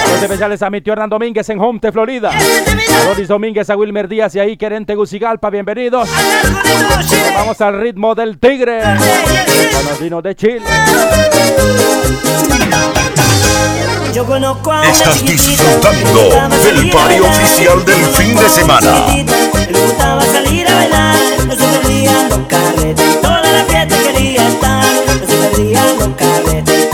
Saludos 0.00 0.22
especiales 0.22 0.62
a 0.62 0.70
mi 0.70 0.80
tío 0.80 0.94
Hernán 0.94 1.10
Domínguez 1.10 1.46
en 1.50 1.60
Homte, 1.60 1.92
Florida. 1.92 2.30
A 2.30 3.04
Doris 3.04 3.28
Domínguez, 3.28 3.68
a 3.68 3.76
Wilmer 3.76 4.08
Díaz 4.08 4.34
y 4.36 4.40
ahí 4.40 4.56
Querente 4.56 4.94
Tegucigalpa. 4.94 5.50
Bienvenidos. 5.50 6.08
Vamos 7.34 7.60
al 7.60 7.78
ritmo 7.78 8.14
del 8.14 8.38
tigre. 8.38 8.80
Los 10.08 10.22
de 10.22 10.34
Chile. 10.34 10.62
Yo 14.14 14.24
conozco 14.24 14.70
a 14.70 14.78
una 14.80 14.90
Estás 14.92 15.24
disfrutando 15.24 16.22
del 16.62 16.88
party 16.90 17.18
oficial 17.18 17.84
del 17.84 18.04
fin 18.14 18.36
de 18.36 18.48
semana. 18.48 19.06
Chiquitita, 19.06 19.36
Le 19.68 19.80
gustaba 19.80 20.22
salir 20.24 20.68
a 20.68 20.74
bailar, 20.76 21.16
no 21.48 21.52
se 21.56 21.66
perdía 21.66 22.28
los 22.28 22.38
carretes, 22.46 23.20
toda 23.20 23.42
la 23.42 23.64
fiesta 23.64 23.96
quería 24.04 24.46
estar, 24.46 24.84
no 24.84 25.26
se 25.26 25.36
perdía 25.36 25.84
los 25.98 26.08
carretes, 26.16 26.90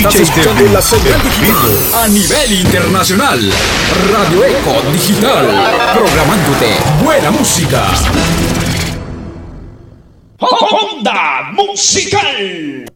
DJ 0.00 0.54
de 0.54 0.70
la 0.70 0.80
señal 0.80 1.20
a 1.94 2.08
nivel 2.08 2.52
internacional. 2.52 3.38
Radio 4.10 4.44
Eco 4.44 4.80
Digital, 4.92 5.46
programándote 5.92 6.74
buena 7.04 7.30
música. 7.30 7.86
Onda 10.38 11.52
musical. 11.52 12.89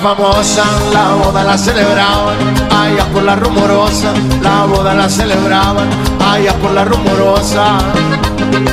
Famosa, 0.00 0.64
la 0.92 1.14
boda 1.14 1.44
la 1.44 1.58
celebraban, 1.58 2.36
allá 2.70 3.04
por 3.12 3.22
la 3.22 3.36
rumorosa, 3.36 4.12
la 4.42 4.64
boda 4.64 4.94
la 4.94 5.08
celebraban, 5.08 5.88
allá 6.20 6.54
por 6.54 6.70
la 6.70 6.84
rumorosa. 6.84 7.78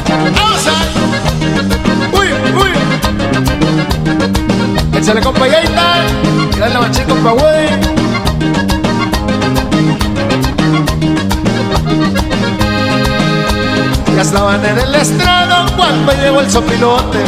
¡Vamos 0.07 0.67
a! 0.67 2.17
¡Uy, 2.17 2.27
uy! 2.61 2.71
Échale 4.97 5.21
compa 5.21 5.47
Yaita, 5.47 5.95
dale 6.59 6.79
machín 6.79 7.05
compa 7.05 7.31
güey. 7.31 8.06
Ya 14.17 14.23
estaban 14.23 14.65
en 14.65 14.79
el 14.79 14.95
estrado 14.95 15.67
cuando 15.77 16.11
llegó 16.11 16.41
el 16.41 16.49
sopilote. 16.49 17.19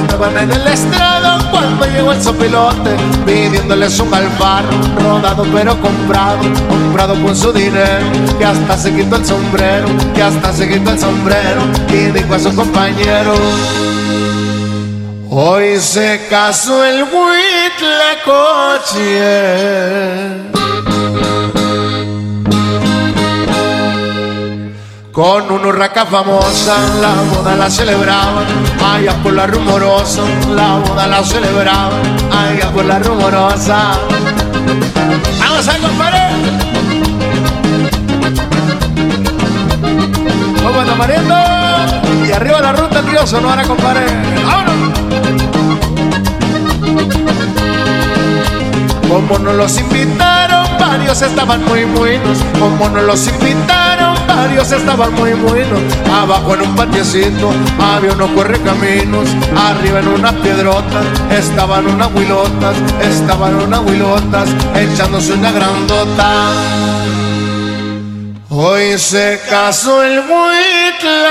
Estaban 0.00 0.36
en 0.36 0.50
el 0.50 0.66
estrado 0.66 1.38
cuando 1.52 1.86
llegó 1.86 2.10
el 2.10 2.20
sopilote. 2.20 2.96
Pidiéndoles 3.24 4.00
un 4.00 4.12
alfaro, 4.12 4.66
rodado 4.98 5.46
pero 5.54 5.80
comprado. 5.80 6.40
Comprado 6.68 7.14
con 7.22 7.36
su 7.36 7.52
dinero. 7.52 8.04
Que 8.40 8.44
hasta 8.44 8.76
se 8.76 8.92
quitó 8.92 9.14
el 9.14 9.24
sombrero. 9.24 9.86
Que 10.16 10.22
hasta 10.24 10.52
se 10.52 10.68
quitó 10.68 10.90
el 10.90 10.98
sombrero. 10.98 11.62
Y 11.90 12.10
dijo 12.10 12.34
a 12.34 12.40
su 12.40 12.52
compañero. 12.56 13.34
Hoy 15.30 15.78
se 15.78 16.26
casó 16.28 16.84
el 16.84 17.04
Huitlacoche. 17.04 17.92
Con 25.12 25.50
una 25.50 25.66
urraca 25.66 26.06
famosa, 26.06 26.74
la 26.98 27.12
boda 27.30 27.54
la 27.54 27.68
celebraban, 27.68 28.46
allá 28.82 29.12
por 29.22 29.34
la 29.34 29.46
rumorosa, 29.46 30.22
la 30.56 30.78
boda 30.78 31.06
la 31.06 31.22
celebraban, 31.22 32.00
allá 32.30 32.70
por 32.70 32.86
la 32.86 32.98
rumorosa. 32.98 33.92
¡Vamos 35.38 35.68
a 35.68 35.78
compadre! 35.78 36.18
¿Cómo 40.64 40.80
anda 40.80 40.94
mariendo? 40.94 41.34
Y 42.26 42.32
arriba 42.32 42.62
la 42.62 42.72
ruta 42.72 43.00
el 43.00 43.06
río 43.08 43.26
Sonora, 43.26 43.64
compadre. 43.64 44.06
¡Vámonos! 44.46 44.98
Como 49.10 49.38
no 49.40 49.52
los 49.52 49.78
invitaron, 49.78 50.66
varios 50.80 51.20
estaban 51.20 51.62
muy 51.66 51.84
buenos. 51.84 52.38
Como 52.58 52.88
no 52.88 53.02
los 53.02 53.28
invitaron, 53.28 53.81
estaban 54.50 55.14
muy 55.14 55.32
buenos. 55.34 55.80
Abajo 56.10 56.54
en 56.54 56.62
un 56.62 56.74
patiecito 56.74 57.52
había 57.80 58.12
unos 58.12 58.30
correcaminos. 58.30 59.28
Arriba 59.56 60.00
en 60.00 60.08
unas 60.08 60.32
piedrotas 60.34 61.04
estaban 61.30 61.86
unas 61.86 62.12
huilotas. 62.14 62.76
Estaban 63.00 63.54
unas 63.56 63.80
huilotas 63.80 64.48
echándose 64.74 65.34
una 65.34 65.52
grandota. 65.52 66.50
Hoy 68.50 68.98
se 68.98 69.40
casó 69.48 70.02
el 70.02 70.20
Huitlacoche. 70.20 71.22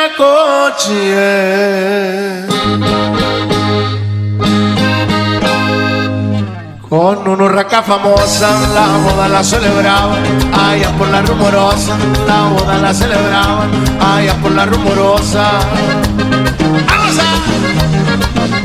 Con 6.91 7.25
una 7.25 7.45
urraca 7.45 7.81
famosa, 7.81 8.49
la 8.73 8.97
boda 8.97 9.29
la 9.29 9.41
celebraban, 9.41 10.21
allá 10.53 10.91
por 10.97 11.07
la 11.07 11.21
rumorosa, 11.21 11.95
la 12.27 12.49
boda 12.49 12.77
la 12.79 12.93
celebraban, 12.93 13.69
allá 14.01 14.33
por 14.41 14.51
la 14.51 14.65
rumorosa. 14.65 15.51
¡Vamos! 16.89 17.15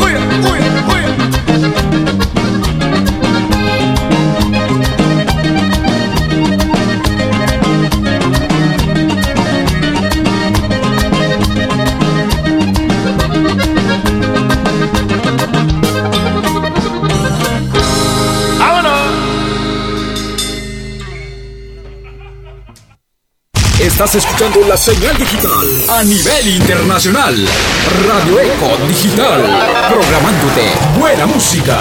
¡Uy, 0.01 0.17
uy, 0.51 0.76
Estás 23.97 24.17
escuchando 24.17 24.61
la 24.69 24.77
señal 24.77 25.17
digital 25.17 25.67
a 25.89 26.05
nivel 26.05 26.49
internacional. 26.49 27.35
Radio 28.07 28.41
Eco 28.41 28.77
Digital. 28.87 29.43
Programándote 29.89 30.99
buena 30.99 31.25
música. 31.25 31.81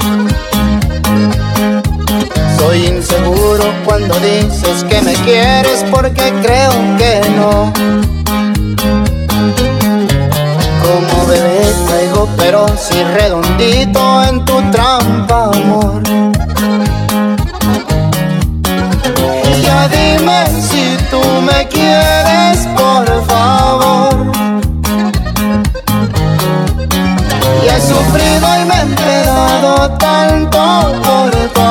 Soy 2.71 2.85
inseguro 2.87 3.65
cuando 3.83 4.17
dices 4.21 4.85
que 4.85 5.01
me 5.01 5.11
quieres 5.25 5.83
porque 5.91 6.31
creo 6.41 6.71
que 6.97 7.19
no. 7.35 7.73
Como 10.81 11.25
bebé 11.27 11.65
caigo 11.89 12.29
pero 12.37 12.65
si 12.77 13.03
redondito 13.03 14.23
en 14.23 14.45
tu 14.45 14.61
trampa, 14.71 15.51
amor. 15.53 16.01
Ya 19.61 19.89
dime 19.89 20.45
si 20.47 20.95
tú 21.09 21.21
me 21.41 21.67
quieres, 21.67 22.69
por 22.77 23.25
favor. 23.25 24.31
Y 27.65 27.67
he 27.67 27.81
sufrido 27.81 28.61
y 28.61 28.65
me 28.65 28.75
he 28.75 28.81
empedado 28.81 29.89
tanto 29.97 30.61
por 31.03 31.31
tu 31.53 31.70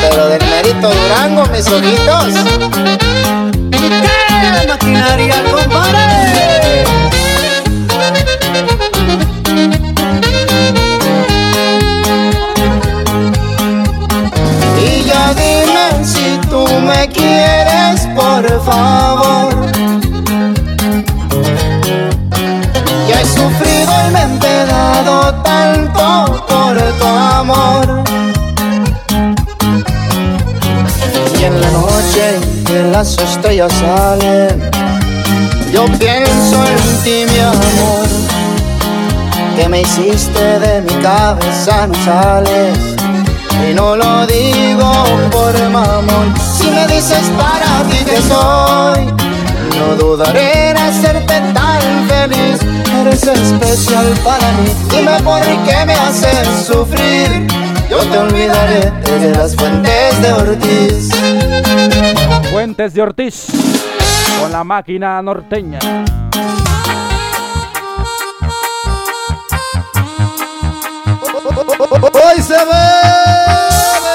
Pero 0.00 0.28
del 0.30 0.40
mérito 0.48 0.88
Durango, 0.88 1.44
mis 1.52 1.68
ojitos. 1.68 2.32
¡Qué 3.70 4.66
maquinaria, 4.66 5.44
compadre! 5.50 6.84
Y 14.80 15.04
ya 15.04 15.34
dime 15.34 16.04
si 16.06 16.38
tú 16.48 16.66
me 16.80 17.06
quieres, 17.08 18.08
por 18.14 18.64
favor. 18.64 19.54
Ya 23.08 23.20
he 23.20 23.26
sufrido 23.26 23.92
y 24.08 24.10
me 24.10 24.20
he 24.20 24.22
empedado 24.22 25.34
tanto 25.42 26.51
Y 31.40 31.44
en 31.44 31.60
la 31.60 31.70
noche 31.72 32.38
que 32.64 32.82
las 32.84 33.18
estrellas 33.18 33.72
salen, 33.72 34.70
yo 35.72 35.86
pienso 35.98 36.56
en 36.66 37.02
ti, 37.02 37.26
mi 37.32 37.38
amor. 37.40 38.06
Que 39.56 39.68
me 39.68 39.80
hiciste 39.80 40.60
de 40.60 40.82
mi 40.82 40.94
cabeza, 41.02 41.88
no 41.88 41.94
sales. 42.04 42.78
Y 43.68 43.74
no 43.74 43.96
lo 43.96 44.26
digo 44.26 44.92
por 45.30 45.54
mamón 45.70 46.34
Si 46.58 46.68
me 46.70 46.86
dices 46.86 47.30
para 47.36 47.88
ti 47.88 48.04
que 48.04 48.16
soy 48.22 49.06
No 49.78 49.94
dudaré 49.96 50.70
en 50.70 50.76
hacerte 50.78 51.40
tan 51.52 52.08
feliz 52.08 52.71
Eres 53.02 53.22
especial 53.24 54.06
para 54.24 54.52
mí 54.52 54.70
Dime 54.90 55.20
por 55.22 55.42
qué 55.42 55.84
me 55.84 55.94
haces 55.94 56.66
sufrir 56.66 57.46
Yo 57.90 57.98
te 57.98 58.18
olvidaré 58.18 58.92
desde 59.04 59.30
las 59.32 59.54
fuentes 59.54 60.22
de 60.22 60.32
Ortiz 60.32 61.10
Fuentes 62.50 62.94
de 62.94 63.02
Ortiz 63.02 63.46
con 64.42 64.50
la 64.50 64.64
máquina 64.64 65.22
norteña. 65.22 65.78
Hoy 71.78 72.42
se 72.42 72.54
ve. 72.54 74.11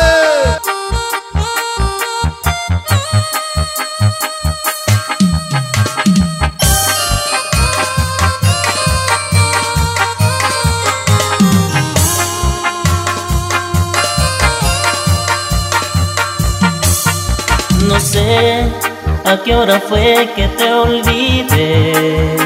A 19.28 19.44
qué 19.44 19.56
hora 19.56 19.80
fue 19.80 20.30
que 20.36 20.48
te 20.48 20.74
olvidé. 20.74 22.38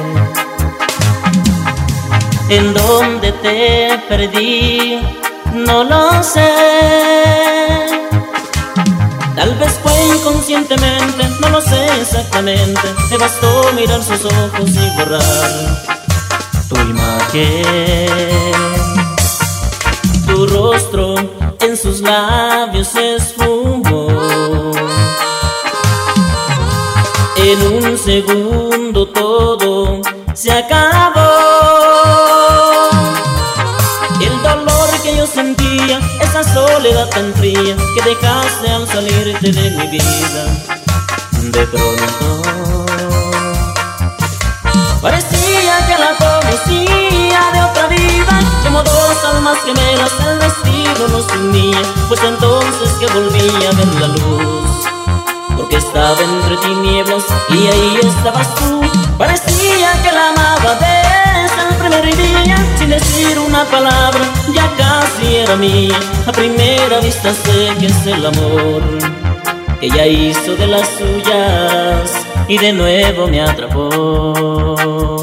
En 2.49 2.73
dónde 2.73 3.31
te 3.33 3.99
perdí, 4.09 4.99
no 5.53 5.83
lo 5.83 6.23
sé. 6.23 6.51
Tal 9.35 9.55
vez 9.55 9.79
fue 9.83 9.93
inconscientemente, 10.15 11.29
no 11.39 11.49
lo 11.49 11.61
sé 11.61 11.85
exactamente. 12.01 12.81
Me 13.11 13.17
bastó 13.17 13.71
mirar 13.73 14.01
sus 14.03 14.25
ojos 14.25 14.69
y 14.69 14.97
borrar 14.97 15.51
tu 16.67 16.75
imagen. 16.75 18.51
Tu 20.25 20.47
rostro 20.47 21.15
en 21.59 21.77
sus 21.77 22.01
labios 22.01 22.89
esfumó. 22.95 24.10
En 27.43 27.59
un 27.73 27.97
segundo 27.97 29.07
todo 29.07 29.99
se 30.35 30.51
acabó. 30.51 31.21
El 34.21 34.43
dolor 34.43 34.89
que 35.01 35.17
yo 35.17 35.25
sentía, 35.25 35.99
esa 36.21 36.43
soledad 36.43 37.09
tan 37.09 37.33
fría 37.33 37.75
que 37.95 38.09
dejaste 38.09 38.69
al 38.69 38.87
salirte 38.87 39.51
de 39.51 39.71
mi 39.71 39.87
vida. 39.87 40.43
De 41.41 41.65
pronto 41.65 42.43
parecía 45.01 45.87
que 45.87 45.97
la 45.97 46.15
conocía 46.19 47.41
de 47.53 47.61
otra 47.63 47.87
vida, 47.87 48.39
como 48.63 48.83
dos 48.83 49.25
almas 49.33 49.57
gemelas 49.65 50.11
el 50.19 50.39
destino 50.39 51.07
nos 51.07 51.25
unía. 51.33 51.81
Pues 52.07 52.21
entonces 52.23 52.91
que 52.99 53.07
volví 53.07 53.65
a 53.65 53.71
la 53.99 54.07
luz 54.09 54.90
porque 55.61 55.77
estaba 55.77 56.19
entre 56.19 56.57
tinieblas 56.57 57.23
y 57.49 57.67
ahí 57.67 57.99
estabas 58.01 58.55
tú. 58.55 58.81
Parecía 59.15 59.91
que 60.01 60.11
la 60.11 60.29
amaba 60.29 60.73
desde 60.75 61.61
el 61.69 61.75
primer 61.75 62.17
día, 62.17 62.57
sin 62.79 62.89
decir 62.89 63.37
una 63.37 63.63
palabra, 63.65 64.21
ya 64.55 64.67
casi 64.75 65.35
era 65.35 65.55
mía. 65.55 65.99
A 66.25 66.31
primera 66.31 66.99
vista 66.99 67.31
sé 67.31 67.75
que 67.79 67.85
es 67.85 68.07
el 68.07 68.25
amor 68.25 68.81
que 69.79 69.85
ella 69.85 70.07
hizo 70.07 70.55
de 70.55 70.65
las 70.65 70.87
suyas 70.97 72.11
y 72.47 72.57
de 72.57 72.73
nuevo 72.73 73.27
me 73.27 73.41
atrapó. 73.41 75.21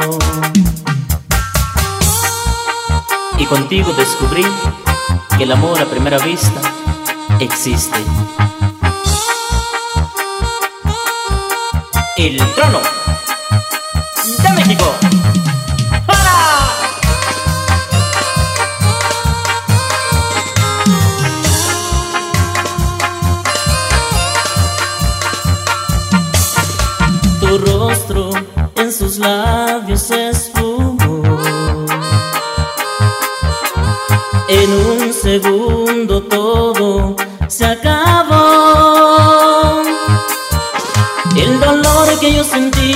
Y 3.39 3.45
contigo 3.47 3.93
descubrí 3.93 4.47
que 5.37 5.43
el 5.43 5.51
amor 5.51 5.81
a 5.81 5.85
primera 5.85 6.19
vista 6.19 6.61
existe. 7.41 7.99
El 12.19 12.37
trono 12.55 12.81
de 14.43 14.53
México. 14.53 15.08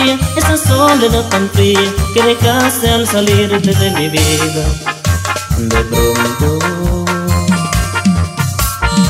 Sentía, 0.02 0.18
esa 0.36 0.56
soledad 0.56 1.28
tan 1.28 1.48
fría 1.50 1.80
que 2.14 2.22
dejaste 2.22 2.90
al 2.90 3.06
salirte 3.06 3.74
de 3.74 3.90
mi 3.90 4.08
vida. 4.08 4.64
De 5.58 5.84
pronto 5.84 6.58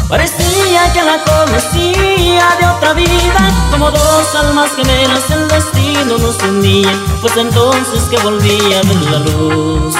parecía 0.08 0.92
que 0.92 1.02
la 1.02 1.18
conocía 1.24 2.56
de 2.60 2.66
otra 2.66 2.92
vida, 2.92 3.68
como 3.70 3.90
dos 3.90 4.34
almas 4.34 4.70
gemelas 4.76 5.30
el 5.30 5.48
destino 5.48 6.18
nos 6.18 6.42
unía, 6.42 6.92
pues 7.20 7.36
entonces 7.36 8.02
que 8.10 8.18
volvía 8.18 8.80
a 8.80 8.82
ver 8.82 9.02
la 9.10 9.18
luz. 9.20 9.94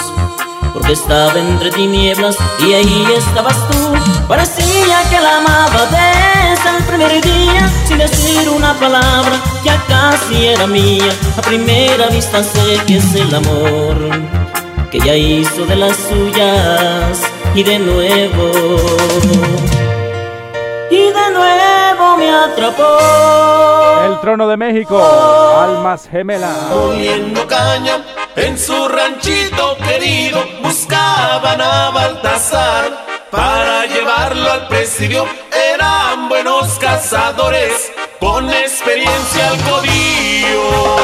Porque 0.72 0.92
estaba 0.92 1.38
entre 1.38 1.70
tinieblas 1.70 2.36
y 2.60 2.72
ahí 2.72 3.06
estabas 3.16 3.56
tú. 3.68 3.92
Parecía 4.26 4.61
la 5.22 5.38
amaba 5.38 5.86
desde 5.86 6.76
el 6.76 6.84
primer 6.84 7.22
día, 7.22 7.70
sin 7.86 7.98
decir 7.98 8.48
una 8.48 8.74
palabra, 8.74 9.40
ya 9.64 9.76
casi 9.86 10.46
era 10.46 10.66
mía. 10.66 11.12
A 11.36 11.42
primera 11.42 12.08
vista 12.08 12.42
sé 12.42 12.80
que 12.86 12.96
es 12.96 13.14
el 13.14 13.34
amor 13.34 13.96
que 14.90 14.98
ella 14.98 15.14
hizo 15.14 15.64
de 15.64 15.76
las 15.76 15.96
suyas 15.96 17.22
y 17.54 17.62
de 17.62 17.78
nuevo. 17.78 18.76
Y 20.90 21.04
de 21.18 21.30
nuevo 21.32 22.16
me 22.18 22.30
atrapó. 22.30 22.98
El 24.04 24.20
trono 24.20 24.46
de 24.48 24.56
México, 24.58 25.00
almas 25.00 26.08
gemelas. 26.10 26.56
Comiendo 26.70 27.46
caña 27.46 28.04
en 28.36 28.58
su 28.58 28.88
ranchito 28.88 29.76
querido, 29.78 30.44
buscaban 30.62 31.60
a 31.60 31.90
Baltasar 31.90 33.11
para 33.32 33.86
llevarlo 33.86 34.52
al 34.52 34.68
presidio. 34.68 35.26
Eran 35.74 36.28
buenos 36.28 36.78
cazadores 36.78 37.90
con 38.20 38.48
experiencia 38.50 39.48
al 39.48 39.58
codillo. 39.62 40.96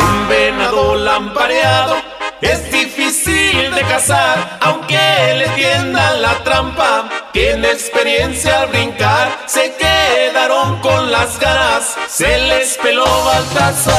Un 0.00 0.28
venado 0.28 0.96
lampareado 0.96 1.96
es 2.40 2.70
difícil 2.72 3.74
de 3.74 3.82
cazar, 3.82 4.58
aunque 4.62 5.34
le 5.36 5.48
tiendan 5.50 6.22
la 6.22 6.34
trampa. 6.42 7.08
Tiene 7.32 7.70
experiencia 7.70 8.62
al 8.62 8.68
brincar, 8.68 9.28
se 9.44 9.74
quedaron 9.74 10.80
con 10.80 11.12
las 11.12 11.38
ganas, 11.38 11.94
se 12.08 12.38
les 12.38 12.78
peló 12.78 13.04
Baltasar. 13.04 13.96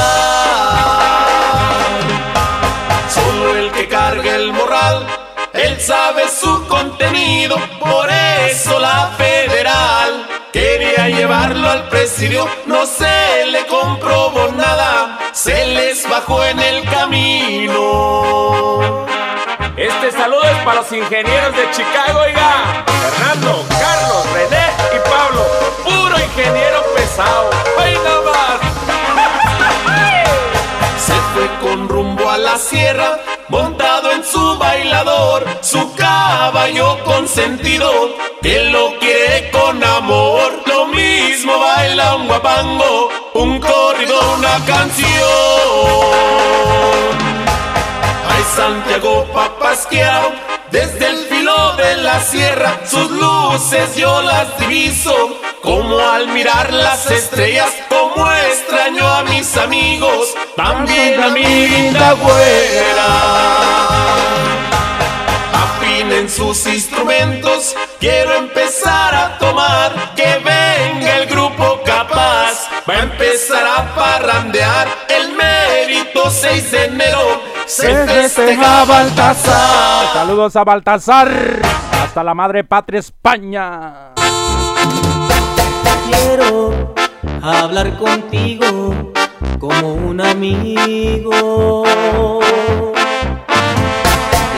Solo 3.08 3.56
el 3.56 3.70
que 3.70 3.86
carga 3.86 4.34
el 4.34 4.52
morral, 4.52 5.06
él 5.58 5.80
sabe 5.80 6.28
su 6.28 6.66
contenido, 6.68 7.56
por 7.80 8.08
eso 8.10 8.78
la 8.78 9.12
federal 9.16 10.26
quería 10.52 11.08
llevarlo 11.08 11.68
al 11.68 11.88
presidio, 11.88 12.48
no 12.66 12.86
se 12.86 13.46
le 13.46 13.66
comprobó 13.66 14.52
nada, 14.52 15.18
se 15.32 15.66
les 15.66 16.08
bajó 16.08 16.44
en 16.44 16.60
el 16.60 16.84
camino. 16.84 18.38
Este 19.76 20.12
saludo 20.12 20.42
es 20.42 20.56
para 20.64 20.80
los 20.80 20.92
ingenieros 20.92 21.56
de 21.56 21.70
Chicago, 21.70 22.20
oiga. 22.20 22.84
Fernando, 22.86 23.64
Carlos, 23.68 24.32
René 24.32 24.66
y 24.94 24.98
Pablo. 25.08 25.46
Puro 25.84 26.18
ingeniero 26.18 26.82
pesado. 26.94 27.50
¡Ay, 27.78 27.96
nada 28.04 28.37
fue 31.38 31.48
con 31.60 31.88
rumbo 31.88 32.28
a 32.28 32.36
la 32.36 32.58
sierra, 32.58 33.18
montado 33.48 34.10
en 34.10 34.24
su 34.24 34.58
bailador, 34.58 35.44
su 35.60 35.94
caballo 35.94 36.98
consentido, 37.04 37.90
que 38.42 38.64
lo 38.64 38.98
quiere 38.98 39.50
con 39.50 39.82
amor. 39.84 40.50
Lo 40.66 40.86
mismo 40.86 41.58
baila 41.60 42.16
un 42.16 42.26
guapango, 42.26 43.08
un 43.34 43.60
corrido, 43.60 44.18
una 44.36 44.56
canción. 44.66 45.08
Ay, 48.30 48.44
Santiago 48.56 49.24
papasqueado, 49.32 50.32
desde 50.72 51.06
el 51.06 51.27
de 51.76 51.96
la 51.96 52.20
sierra, 52.20 52.80
sus 52.84 53.10
luces 53.10 53.96
yo 53.96 54.22
las 54.22 54.58
diviso, 54.58 55.40
como 55.62 55.98
al 55.98 56.28
mirar 56.28 56.72
las 56.72 57.10
estrellas, 57.10 57.70
como 57.88 58.30
extraño 58.32 59.06
a 59.06 59.22
mis 59.24 59.56
amigos, 59.56 60.34
también 60.56 61.22
a 61.22 61.28
mi 61.28 61.44
linda 61.44 62.12
güera. 62.12 63.08
Afinen 65.52 66.28
sus 66.28 66.66
instrumentos, 66.66 67.74
quiero 67.98 68.34
empezar 68.36 69.14
a 69.14 69.38
tomar, 69.38 70.14
que 70.14 70.40
venga 70.44 71.16
el 71.16 71.26
grupo 71.26 71.80
capaz, 71.84 72.68
va 72.88 72.94
a 72.94 73.00
empezar 73.00 73.66
a 73.66 73.94
parrandear 73.94 74.88
el 75.08 75.27
mérito 76.08 76.30
6 76.30 76.70
de 76.70 76.84
enero, 76.84 77.40
se 77.66 78.06
festeja 78.06 78.84
Baltasar. 78.84 80.12
Saludos 80.12 80.54
a 80.56 80.64
Baltasar. 80.64 81.60
Hasta 82.02 82.24
la 82.24 82.34
madre 82.34 82.64
patria 82.64 83.00
España. 83.00 84.12
Quiero 86.10 86.94
hablar 87.42 87.96
contigo 87.98 89.12
como 89.58 89.94
un 89.94 90.20
amigo. 90.20 91.84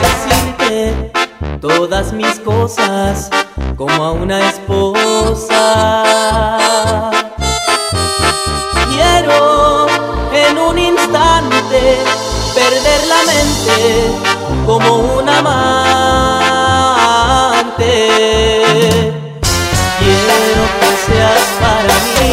Decirte 0.01 1.11
todas 1.59 2.13
mis 2.13 2.39
cosas 2.39 3.29
como 3.75 4.03
a 4.03 4.11
una 4.11 4.49
esposa. 4.49 6.03
Quiero 8.89 9.50
perder 12.53 13.01
la 13.07 13.23
mente 13.31 13.77
como 14.65 14.95
un 15.17 15.29
amante. 15.29 15.51
Quiero 19.99 20.63
que 20.79 20.91
seas 21.05 21.45
para 21.59 21.95
mí 22.15 22.31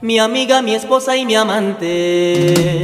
mi 0.00 0.18
amiga, 0.18 0.62
mi 0.62 0.74
esposa 0.74 1.16
y 1.16 1.26
mi 1.26 1.34
amante. 1.34 2.82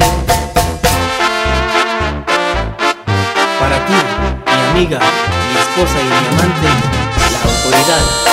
Para 3.58 3.76
ti, 3.86 3.98
mi 4.46 4.62
amiga, 4.70 4.98
mi 4.98 5.58
esposa 5.58 5.96
y 6.00 6.04
mi 6.04 6.16
amante, 6.28 6.68
la 7.32 7.40
autoridad 7.50 8.23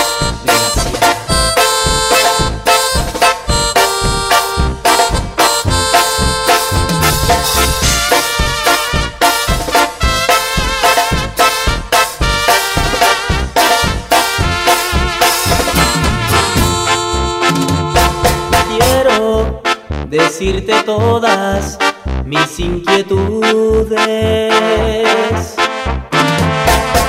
decirte 20.11 20.73
todas 20.83 21.79
mis 22.25 22.59
inquietudes, 22.59 23.95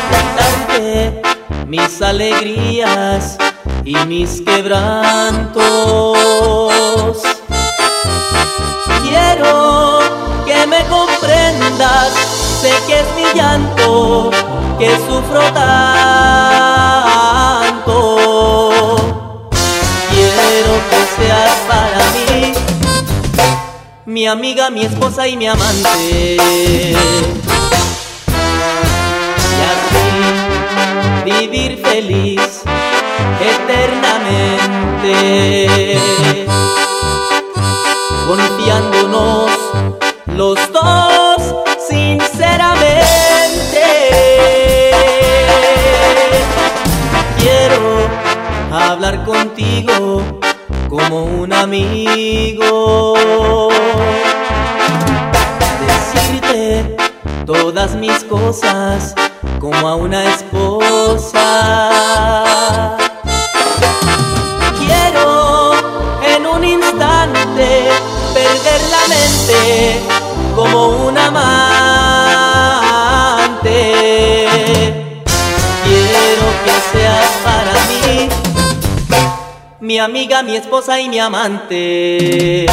contarte 0.09 1.21
mis 1.67 2.01
alegrías 2.01 3.37
y 3.85 3.97
mis 4.07 4.41
quebrantos. 4.43 5.63
Quiero 9.03 9.99
que 10.47 10.65
me 10.69 10.85
comprendas, 10.85 12.13
sé 12.63 12.71
que 12.87 13.01
es 13.01 13.07
mi 13.17 13.25
llanto, 13.35 14.31
que 14.79 14.91
sufro. 15.09 15.43
Mi 24.13 24.27
amiga, 24.27 24.69
mi 24.69 24.85
esposa 24.85 25.27
y 25.27 25.39
mi 25.39 25.49
amante. 25.49 26.37
Y 26.37 26.95
así 29.73 31.25
vivir 31.25 31.81
feliz 31.83 32.63
eternamente, 33.41 35.99
confiándonos 38.29 39.51
los 40.27 40.59
dos 40.73 41.43
sinceramente. 41.89 43.87
Quiero 47.39 48.11
hablar 48.71 49.25
contigo 49.25 50.42
como 50.93 51.25
un 51.25 51.53
amigo. 51.55 53.15
Decirte 55.87 56.97
todas 57.47 57.95
mis 57.95 58.23
cosas 58.25 59.15
como 59.59 59.89
a 59.89 59.97
una 59.97 60.23
esposa. 60.35 61.41
Quiero 64.79 65.73
en 66.37 66.47
un 66.47 66.63
instante 66.63 67.89
perder 68.35 68.81
la 68.91 69.09
mente 69.09 69.99
como 70.55 71.07
un 71.07 71.17
amante. 71.17 71.72
mi 79.93 79.99
amiga, 79.99 80.43
mi 80.43 80.57
esposa 80.57 80.99
y 80.99 81.11
mi 81.11 81.19
amante. 81.19 82.65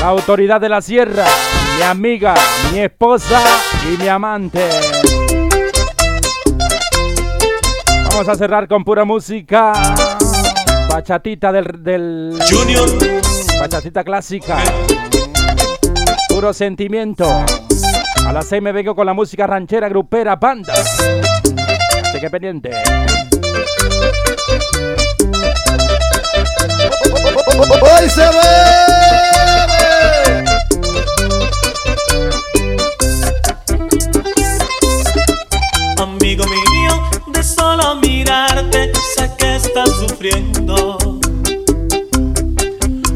La 0.00 0.08
autoridad 0.08 0.60
de 0.60 0.68
la 0.68 0.82
sierra, 0.82 1.24
mi 1.76 1.84
amiga, 1.84 2.34
mi 2.72 2.80
esposa 2.80 3.40
y 3.84 3.96
mi 3.96 4.08
amante. 4.08 5.03
Vamos 8.14 8.28
a 8.28 8.36
cerrar 8.36 8.68
con 8.68 8.84
pura 8.84 9.04
música. 9.04 9.72
Bachatita 10.88 11.50
del, 11.50 11.82
del 11.82 12.38
Junior. 12.48 12.88
Bachatita 13.58 14.04
clásica. 14.04 14.58
Puro 16.28 16.52
sentimiento. 16.52 17.24
A 18.24 18.32
las 18.32 18.46
6 18.46 18.62
me 18.62 18.70
vengo 18.70 18.94
con 18.94 19.04
la 19.04 19.14
música 19.14 19.48
ranchera, 19.48 19.88
grupera, 19.88 20.36
banda. 20.36 20.74
Así 20.74 22.20
que 22.20 22.30
pendiente. 22.30 22.70
Hoy 27.82 28.08
se 28.10 28.20
ve. 28.20 29.33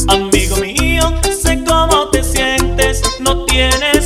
Amigo 0.08 0.56
mío, 0.56 1.14
sé 1.40 1.64
cómo 1.66 2.10
te 2.10 2.22
sientes, 2.22 3.00
no 3.20 3.46
tienes. 3.46 3.97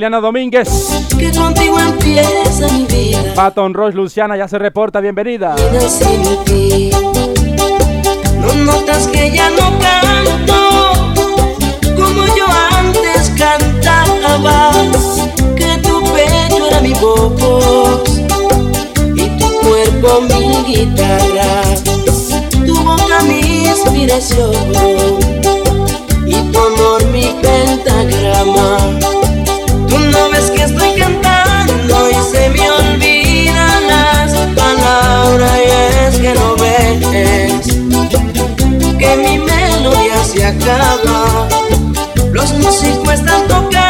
Liliana 0.00 0.20
Domínguez. 0.22 0.88
Que 1.18 1.30
contigo 1.30 1.78
empieza 1.78 2.72
mi 2.72 2.86
vida. 2.86 3.34
Patton 3.34 3.74
Roche 3.74 3.94
Luciana 3.98 4.34
ya 4.34 4.48
se 4.48 4.58
reporta, 4.58 4.98
bienvenida. 4.98 5.54
vida 5.56 5.80
sin 5.90 6.22
ti. 6.46 6.90
No 8.40 8.54
notas 8.64 9.06
que 9.08 9.30
ya 9.30 9.50
no 9.50 9.78
canto 9.78 10.92
como 11.96 12.24
yo 12.34 12.46
antes 12.78 13.30
cantaba. 13.36 14.70
Que 15.54 15.76
tu 15.82 16.02
pecho 16.14 16.66
era 16.66 16.80
mi 16.80 16.94
voz 16.94 18.02
y 19.14 19.28
tu 19.38 19.52
cuerpo 19.60 20.22
mi 20.22 20.64
guitarra. 20.64 21.62
Tu 22.64 22.74
boca 22.82 23.20
mi 23.24 23.66
inspiración 23.66 24.54
y 26.24 26.36
tu 26.50 26.58
amor 26.58 27.04
mi 27.12 27.36
pentagrama. 27.42 29.19
Tú 29.90 29.96
ves 30.32 30.50
que 30.52 30.62
estoy 30.62 30.92
cantando 30.98 32.10
y 32.10 32.14
se 32.32 32.48
me 32.50 32.70
olvidan 32.70 33.86
las 33.88 34.32
palabras 34.54 35.52
y 35.58 35.70
es 36.06 36.16
que 36.18 36.32
no 36.34 36.54
ves 36.56 37.66
que 38.98 39.16
mi 39.16 39.38
melodía 39.38 40.24
se 40.24 40.46
acaba. 40.46 41.48
Los 42.32 42.52
músicos 42.54 43.14
están 43.14 43.48
tocando, 43.48 43.89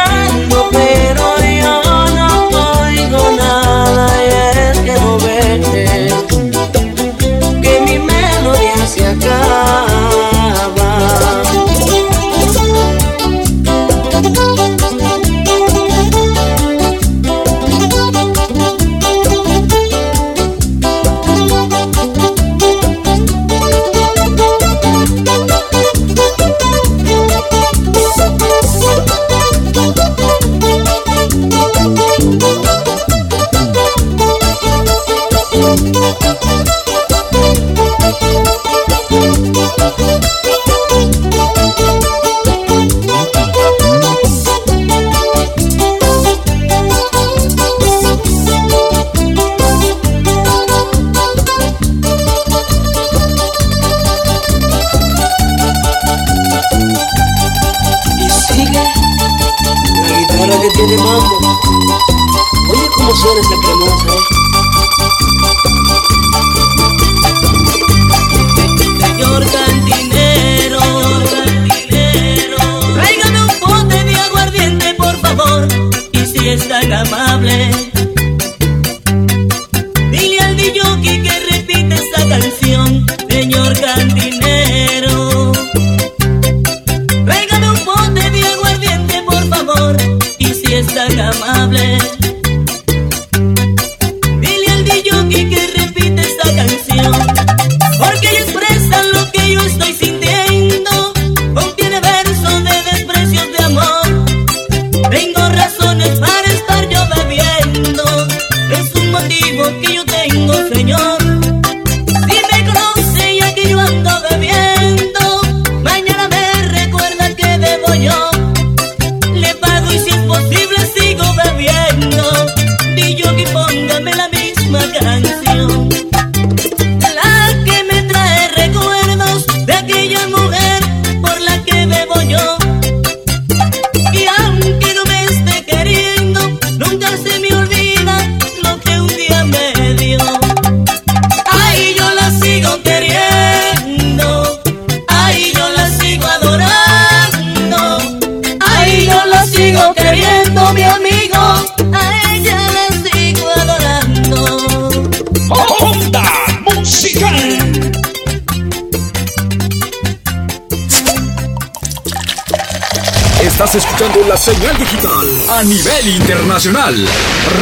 nivel 165.71 166.07
internacional. 166.09 166.93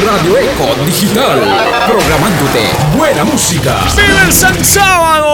Radio 0.04 0.38
Eco 0.40 0.76
Digital. 0.84 1.40
Programándote 1.88 2.72
buena 2.98 3.24
música. 3.24 3.82
¡Vive 3.96 4.24
el 4.26 4.34
San 4.34 4.66
Sábado! 4.66 5.29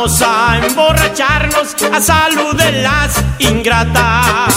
A 0.00 0.58
emborracharnos 0.66 1.76
a 1.92 2.00
salud 2.00 2.54
de 2.56 2.72
las 2.80 3.22
ingratas. 3.38 4.54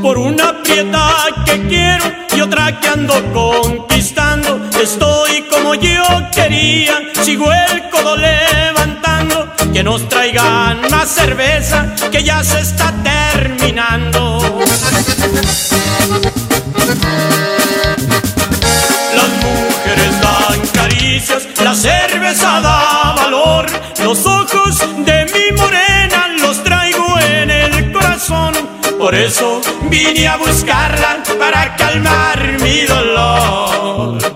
Por 0.00 0.16
una 0.18 0.62
prieta 0.62 1.10
que 1.44 1.66
quiero 1.66 2.04
y 2.36 2.40
otra 2.40 2.78
que 2.78 2.86
ando 2.86 3.14
conquistando. 3.32 4.60
Estoy 4.80 5.42
como 5.50 5.74
yo 5.74 6.04
quería, 6.32 7.00
sigo 7.22 7.52
el 7.52 7.90
codo 7.90 8.16
levantando. 8.16 9.52
Que 9.72 9.82
nos 9.82 10.08
traigan 10.08 10.82
más 10.88 11.08
cerveza, 11.08 11.92
que 12.12 12.22
ya 12.22 12.44
se 12.44 12.60
está 12.60 12.94
terminando. 13.02 14.38
La 21.64 21.74
cerveza 21.74 22.60
da 22.60 23.14
valor. 23.16 23.66
Los 24.02 24.26
ojos 24.26 24.78
de 25.04 25.24
mi 25.34 25.56
morena 25.56 26.28
los 26.40 26.62
traigo 26.62 27.06
en 27.20 27.50
el 27.50 27.92
corazón. 27.92 28.54
Por 28.98 29.14
eso 29.14 29.60
vine 29.90 30.28
a 30.28 30.36
buscarla 30.36 31.22
para 31.38 31.74
calmar 31.76 32.58
mi 32.60 32.82
dolor. 32.82 34.35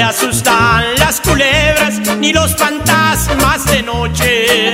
Me 0.00 0.06
asustan 0.06 0.94
las 0.96 1.20
culebras 1.20 2.00
ni 2.20 2.32
los 2.32 2.56
fantasmas 2.56 3.66
de 3.66 3.82
noche. 3.82 4.72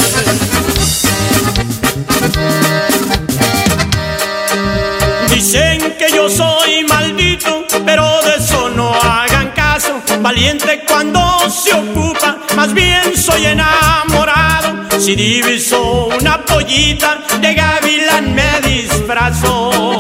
Dicen 5.29 5.97
que 5.99 6.13
yo 6.15 6.31
soy 6.31 6.85
maldito, 6.89 7.67
pero 7.85 8.05
de 8.23 8.37
eso 8.37 8.71
no 8.71 8.95
hagan 8.95 9.51
caso. 9.51 10.01
Valiente 10.21 10.85
cuando 10.87 11.21
se 11.51 11.75
ocupa, 11.75 12.39
más 12.55 12.73
bien 12.73 13.17
soy 13.17 13.47
enamorado. 13.47 15.01
Si 15.01 15.17
diviso 15.17 16.07
una 16.21 16.45
pollita 16.45 17.19
de 17.41 17.53
gavilán 17.53 18.33
me 18.33 18.61
disfrazo. 18.61 19.97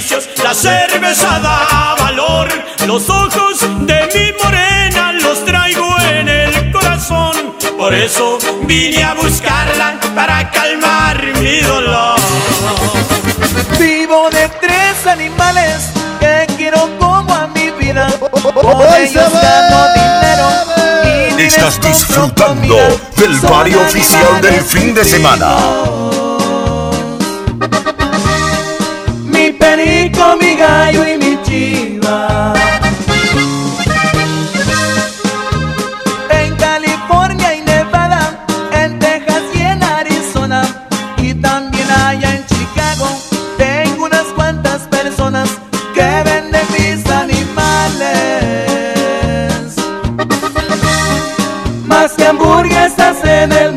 Caricias, 0.00 0.28
la 0.42 0.54
cerveza 0.54 1.38
da 1.40 1.94
valor. 1.98 2.48
Los 2.86 3.08
ojos 3.10 3.60
de 3.86 4.08
mi 4.14 4.42
morena 4.42 5.12
los 5.12 5.44
traigo 5.44 5.86
en 6.12 6.28
el 6.28 6.72
corazón. 6.72 7.54
Por 7.76 7.94
eso 7.94 8.38
vine 8.62 9.02
a 9.04 9.14
buscarla 9.14 9.98
para 10.14 10.50
calmar 10.50 11.22
mi 11.40 11.60
dolor. 11.60 12.18
Vivo 13.78 14.30
de 14.30 14.48
tres 14.60 15.06
animales 15.06 15.90
que 16.18 16.46
quiero 16.56 16.88
como 16.98 17.34
a 17.34 17.46
mi 17.48 17.70
vida. 17.70 18.08
Hoy 18.54 19.02
ellos 19.02 19.32
gano 19.32 19.86
dinero 19.94 21.38
y 21.38 21.42
Estás 21.42 21.80
disfrutando 21.80 22.76
del 23.16 23.40
barrio 23.40 23.80
oficial 23.80 24.40
del 24.40 24.60
fin 24.62 24.94
de 24.94 25.04
semana. 25.04 25.56
Mi 29.76 29.76
perico, 29.76 30.36
mi 30.40 30.56
gallo 30.56 31.06
y 31.06 31.18
mi 31.18 31.42
chiva. 31.42 32.54
En 36.30 36.56
California 36.56 37.54
y 37.54 37.62
Nevada, 37.62 38.46
en 38.72 38.98
Texas 38.98 39.42
y 39.54 39.60
en 39.60 39.82
Arizona, 39.82 40.62
y 41.18 41.34
también 41.34 41.90
allá 41.90 42.36
en 42.36 42.46
Chicago, 42.46 43.08
tengo 43.58 44.04
unas 44.06 44.26
cuantas 44.34 44.82
personas 44.82 45.48
que 45.94 46.22
venden 46.24 46.66
mis 46.76 47.06
animales. 47.10 47.36
Más 51.86 52.12
que 52.12 52.26
hamburguesas 52.26 53.24
en 53.24 53.52
el 53.52 53.72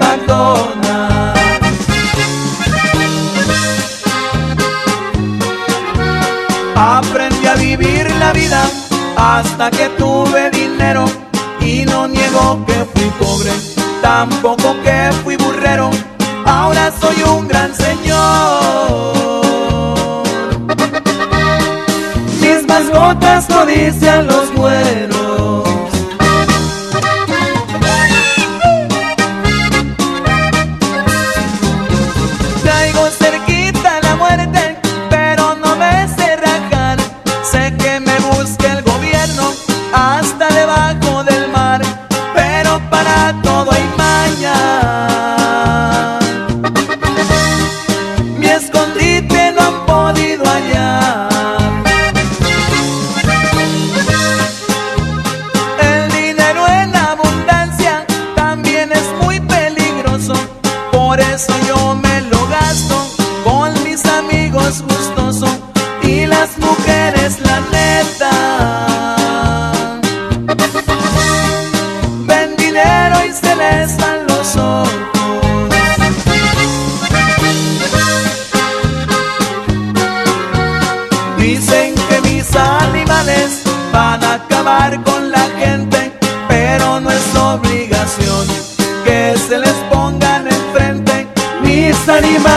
hasta 9.34 9.72
que 9.72 9.90
tuve 9.98 10.52
dinero 10.52 11.06
y 11.60 11.86
no 11.86 12.08
niego 12.08 12.64
que 12.68 12.86
fui 12.94 13.10
pobre, 13.20 13.52
tampoco 14.02 14.76
que 14.84 15.12
fui 15.24 15.36
burrero, 15.38 15.90
ahora 16.46 16.92
soy 17.02 17.16
un 17.24 17.48
gran 17.48 17.74
señor. 17.74 19.14
Mis 22.42 22.68
mascotas 22.68 23.48
codician 23.48 24.28
los 24.28 24.54
buenos. 24.54 25.03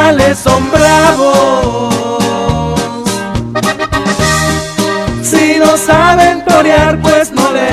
Animales 0.07 0.39
son 0.39 0.71
bravos. 0.71 1.95
Si 5.23 5.59
no 5.59 5.77
saben 5.77 6.45
torear, 6.45 7.01
pues 7.01 7.33
no 7.33 7.53
le. 7.53 7.67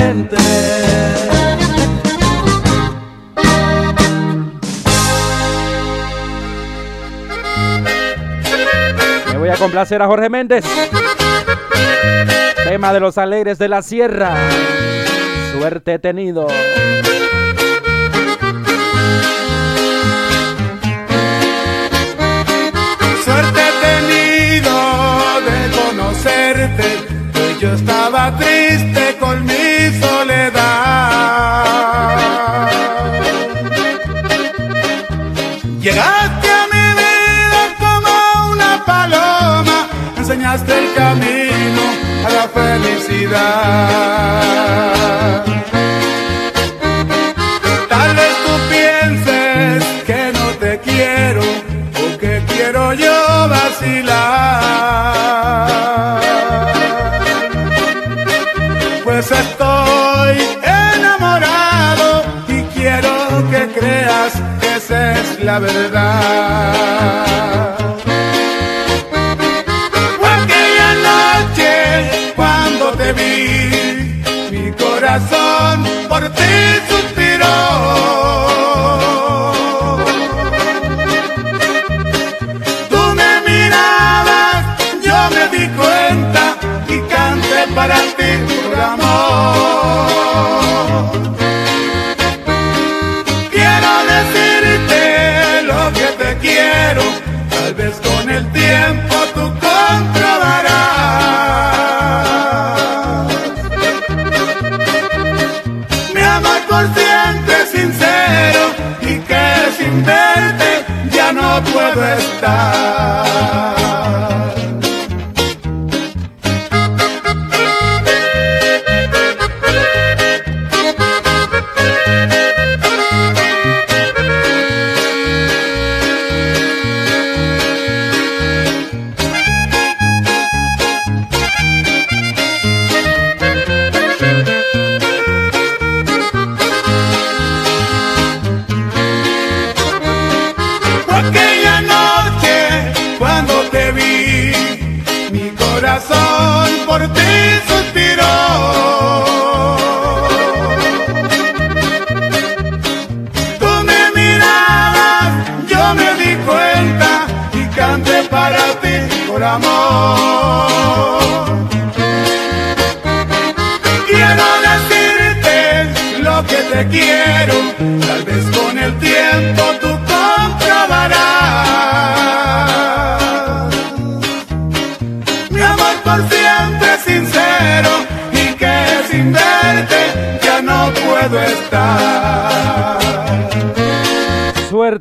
Me 9.32 9.38
voy 9.38 9.48
a 9.48 9.56
complacer 9.56 10.02
a 10.02 10.06
Jorge 10.06 10.28
Méndez. 10.28 10.64
Tema 12.64 12.92
de 12.92 13.00
los 13.00 13.18
alegres 13.18 13.58
de 13.58 13.68
la 13.68 13.82
sierra. 13.82 14.34
Suerte 15.52 15.98
tenido. 15.98 16.48
Que 26.76 27.58
yo 27.60 27.72
estaba 27.72 28.36
triste 28.36 29.16
con 29.18 29.44
mi 29.44 30.00
soledad. 30.00 31.54
Llegaste 35.80 36.48
a 36.60 36.66
mi 36.74 36.86
vida 37.02 37.62
como 37.78 38.52
una 38.52 38.84
paloma, 38.84 39.88
enseñaste 40.16 40.72
el 40.78 40.94
camino 40.94 41.82
a 42.26 42.30
la 42.30 42.48
felicidad. 42.48 44.13
La 65.44 65.58
verdad. 65.58 66.74
Fue 70.18 70.28
aquella 70.42 70.94
noche 71.10 71.72
cuando 72.34 72.92
te 72.92 73.12
vi, 73.12 74.22
mi 74.50 74.72
corazón 74.72 75.84
por 76.08 76.22
ti 76.30 76.54
suspiró. 76.88 77.56
Tú 82.88 83.02
me 83.14 83.32
mirabas, 83.46 84.64
yo 85.02 85.18
me 85.34 85.44
di 85.56 85.64
cuenta 85.80 86.42
y 86.88 86.98
canté 87.12 87.60
para 87.74 87.98
ti 88.16 88.30
por 88.70 88.80
amor. 88.80 89.24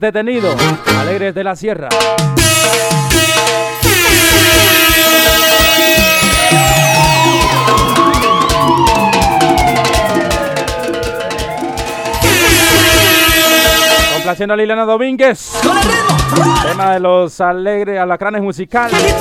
detenido. 0.04 0.54
Alegres 1.00 1.34
de 1.34 1.44
la 1.46 1.56
Sierra. 1.56 1.88
Complaciendo 14.14 14.54
a 14.54 14.58
Liliana 14.58 14.84
Domínguez. 14.84 15.54
Tema 16.68 16.94
de 16.94 17.00
los 17.00 17.40
alegres 17.40 18.00
alacranes 18.00 18.42
musicales. 18.42 19.16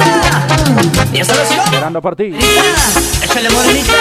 Esperando 1.12 2.02
por 2.02 2.16
ti. 2.16 2.36
Échale 3.22 3.50
morenita. 3.50 3.92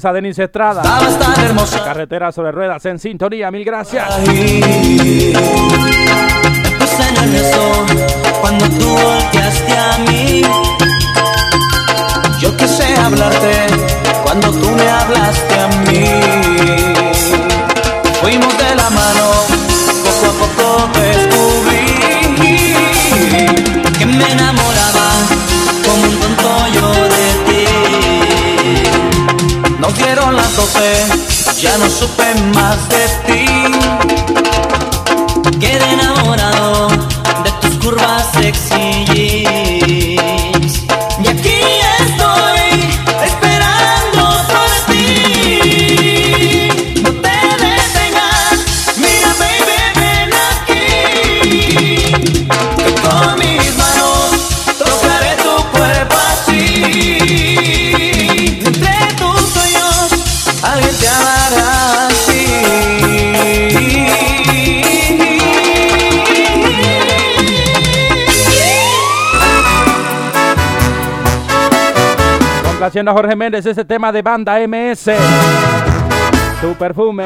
felicidades 0.00 0.04
a 0.04 0.12
Denis 0.12 0.38
Estrada. 0.38 0.82
Tan 0.82 1.84
Carretera 1.84 2.32
sobre 2.32 2.52
ruedas 2.52 2.84
en 2.86 2.98
sintonía, 2.98 3.50
mil 3.50 3.64
gracias. 3.64 4.08
Ahí, 4.10 5.32
en 7.22 7.34
el 7.34 7.44
sol, 7.52 7.86
cuando 8.40 8.68
tú 8.68 8.88
volteaste 8.88 9.76
a 9.76 9.98
mí. 10.08 10.42
Yo 12.40 12.56
quise 12.56 12.94
hablarte 12.96 13.66
cuando 14.22 14.50
tú 14.50 14.70
me 14.70 14.88
hablaste 14.88 15.58
a 15.58 15.68
mí. 15.68 16.04
Fuimos 18.20 18.58
de 18.58 18.74
la 18.76 18.90
mano. 18.90 19.49
Ya 31.60 31.78
no 31.78 31.88
supe 31.88 32.34
más 32.54 32.88
de 32.88 33.06
ti. 33.26 33.46
Quedé 35.60 35.92
enamorado 35.92 36.88
de 36.88 37.52
tus 37.60 37.76
curvas 37.76 38.26
sexy. 38.32 39.69
Complaciendo 72.80 73.10
a 73.10 73.14
Jorge 73.14 73.36
Méndez 73.36 73.66
ese 73.66 73.84
tema 73.84 74.10
de 74.10 74.22
banda 74.22 74.58
MS. 74.66 75.10
Tu 76.62 76.74
perfume. 76.76 77.24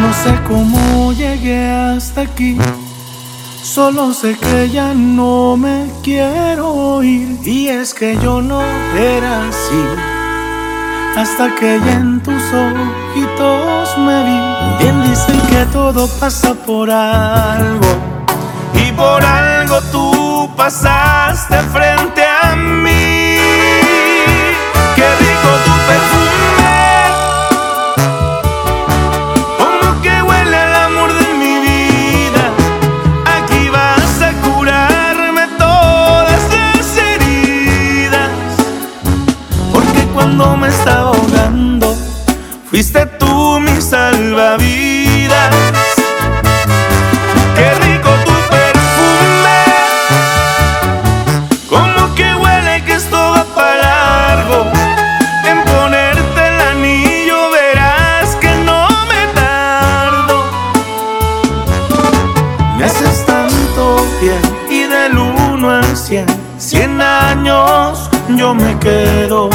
No 0.00 0.10
sé 0.14 0.34
cómo 0.48 1.12
llegué 1.12 1.68
hasta 1.68 2.22
aquí. 2.22 2.56
Solo 3.62 4.14
sé 4.14 4.38
que 4.38 4.70
ya 4.70 4.94
no 4.94 5.58
me 5.58 5.84
quiero 6.02 7.02
ir. 7.02 7.46
Y 7.46 7.68
es 7.68 7.92
que 7.92 8.16
yo 8.22 8.40
no 8.40 8.62
era 8.96 9.48
así. 9.48 9.84
Hasta 11.14 11.54
que 11.54 11.78
ya 11.84 11.92
en 11.92 12.22
tus 12.22 12.42
ojitos 12.54 13.98
me 13.98 14.24
vi. 14.24 14.82
Bien 14.82 15.02
dicen 15.02 15.38
que 15.50 15.66
todo 15.70 16.08
pasa 16.18 16.54
por 16.54 16.90
algo. 16.90 17.86
Y 18.72 18.90
por 18.92 19.22
algo 19.22 19.78
tú 19.92 20.48
pasaste 20.56 21.58
frente 21.70 22.24
a 22.24 22.56
mí. 22.56 23.01
Tu 25.42 25.74
perfume, 25.88 26.74
como 29.58 30.00
que 30.02 30.14
huele 30.22 30.58
el 30.68 30.74
amor 30.88 31.10
de 31.12 31.28
mi 31.34 31.54
vida, 31.68 32.44
aquí 33.36 33.68
vas 33.68 34.22
a 34.22 34.32
curarme 34.46 35.44
todas 35.58 36.42
las 36.54 36.96
heridas. 36.96 38.30
Porque 39.72 40.02
cuando 40.14 40.56
me 40.56 40.68
estaba 40.68 41.10
ahogando, 41.10 41.96
fuiste 42.70 43.06
tú 43.18 43.60
mi 43.60 43.80
salvavidas. 43.80 44.81
quedo 68.82 69.48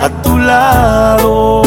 a 0.00 0.08
tu 0.22 0.38
lado. 0.38 1.63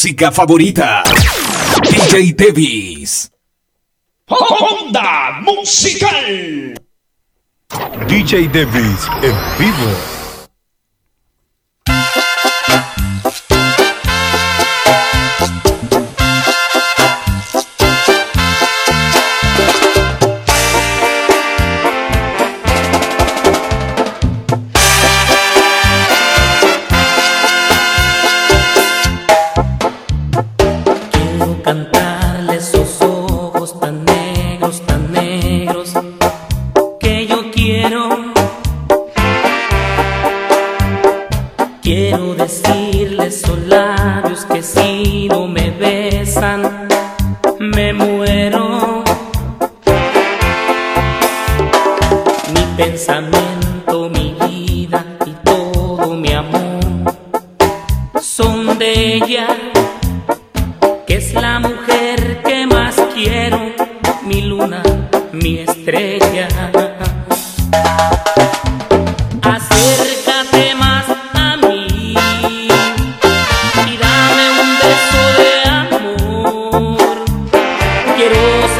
música 0.00 0.32
favorita. 0.32 1.02
DJ 1.82 2.32
Davis. 2.32 3.30
Onda 4.30 5.42
musical. 5.42 6.72
DJ 8.08 8.48
Davis 8.48 9.06
en 9.22 9.36
vivo. 9.58 10.19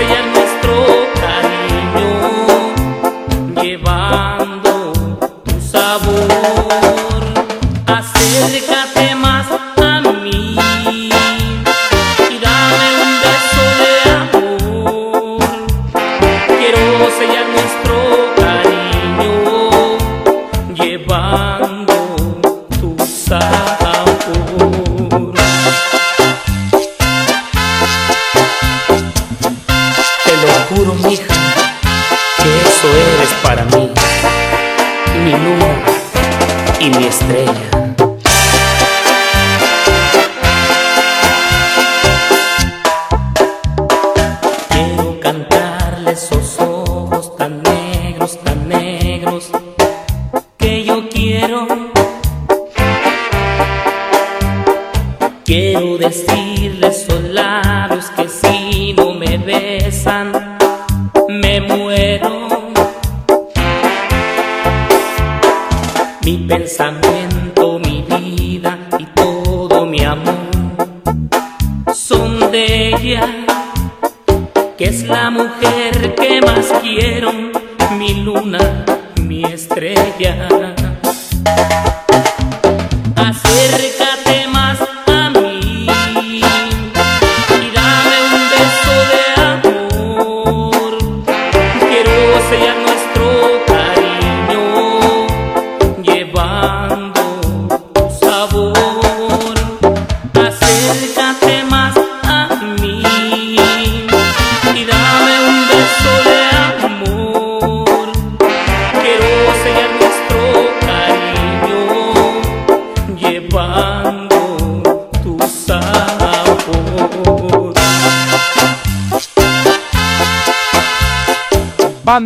say 0.01 0.30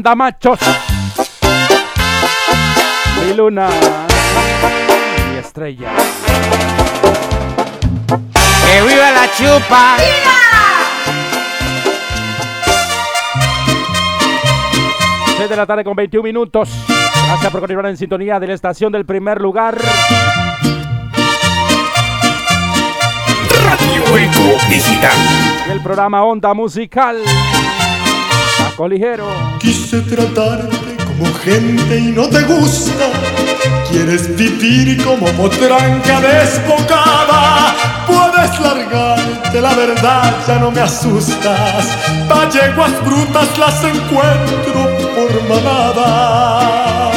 Banda 0.05 0.17
machos. 0.17 0.59
Mi 3.25 3.33
luna. 3.33 3.71
Mi 5.31 5.39
estrella. 5.39 5.93
¡Que 8.67 8.83
viva 8.83 9.11
la 9.13 9.31
chupa! 9.35 9.97
Seis 15.39 15.49
de 15.49 15.57
la 15.57 15.65
tarde 15.65 15.83
con 15.85 15.97
21 15.97 16.23
minutos. 16.23 16.69
Gracias 17.27 17.51
por 17.51 17.61
continuar 17.61 17.87
en 17.87 17.97
sintonía 17.97 18.39
de 18.39 18.49
la 18.49 18.53
estación 18.53 18.93
del 18.93 19.07
primer 19.07 19.41
lugar. 19.41 19.79
Radio 23.65 24.19
Eco 24.19 24.59
Digital. 24.69 25.17
El 25.71 25.83
programa 25.83 26.23
Onda 26.25 26.53
Musical. 26.53 27.23
Paco 28.59 28.89
Ligero. 28.89 29.27
Quise 29.85 30.01
tratarte 30.01 30.97
como 31.05 31.27
gente 31.45 31.99
y 31.99 32.11
no 32.13 32.27
te 32.27 32.41
gusta. 32.45 33.05
Quieres 33.91 34.35
vivir 34.35 35.05
como 35.05 35.27
potranca 35.33 36.23
desbocada. 36.23 37.77
Puedes 38.07 38.59
largarte, 38.61 39.61
la 39.61 39.75
verdad 39.75 40.35
ya 40.49 40.59
no 40.59 40.71
me 40.71 40.81
asustas. 40.81 41.85
Pa' 42.31 42.49
yeguas 42.49 42.93
brutas 43.05 43.59
las 43.59 43.85
encuentro 43.85 44.89
por 45.15 45.49
manada. 45.51 47.11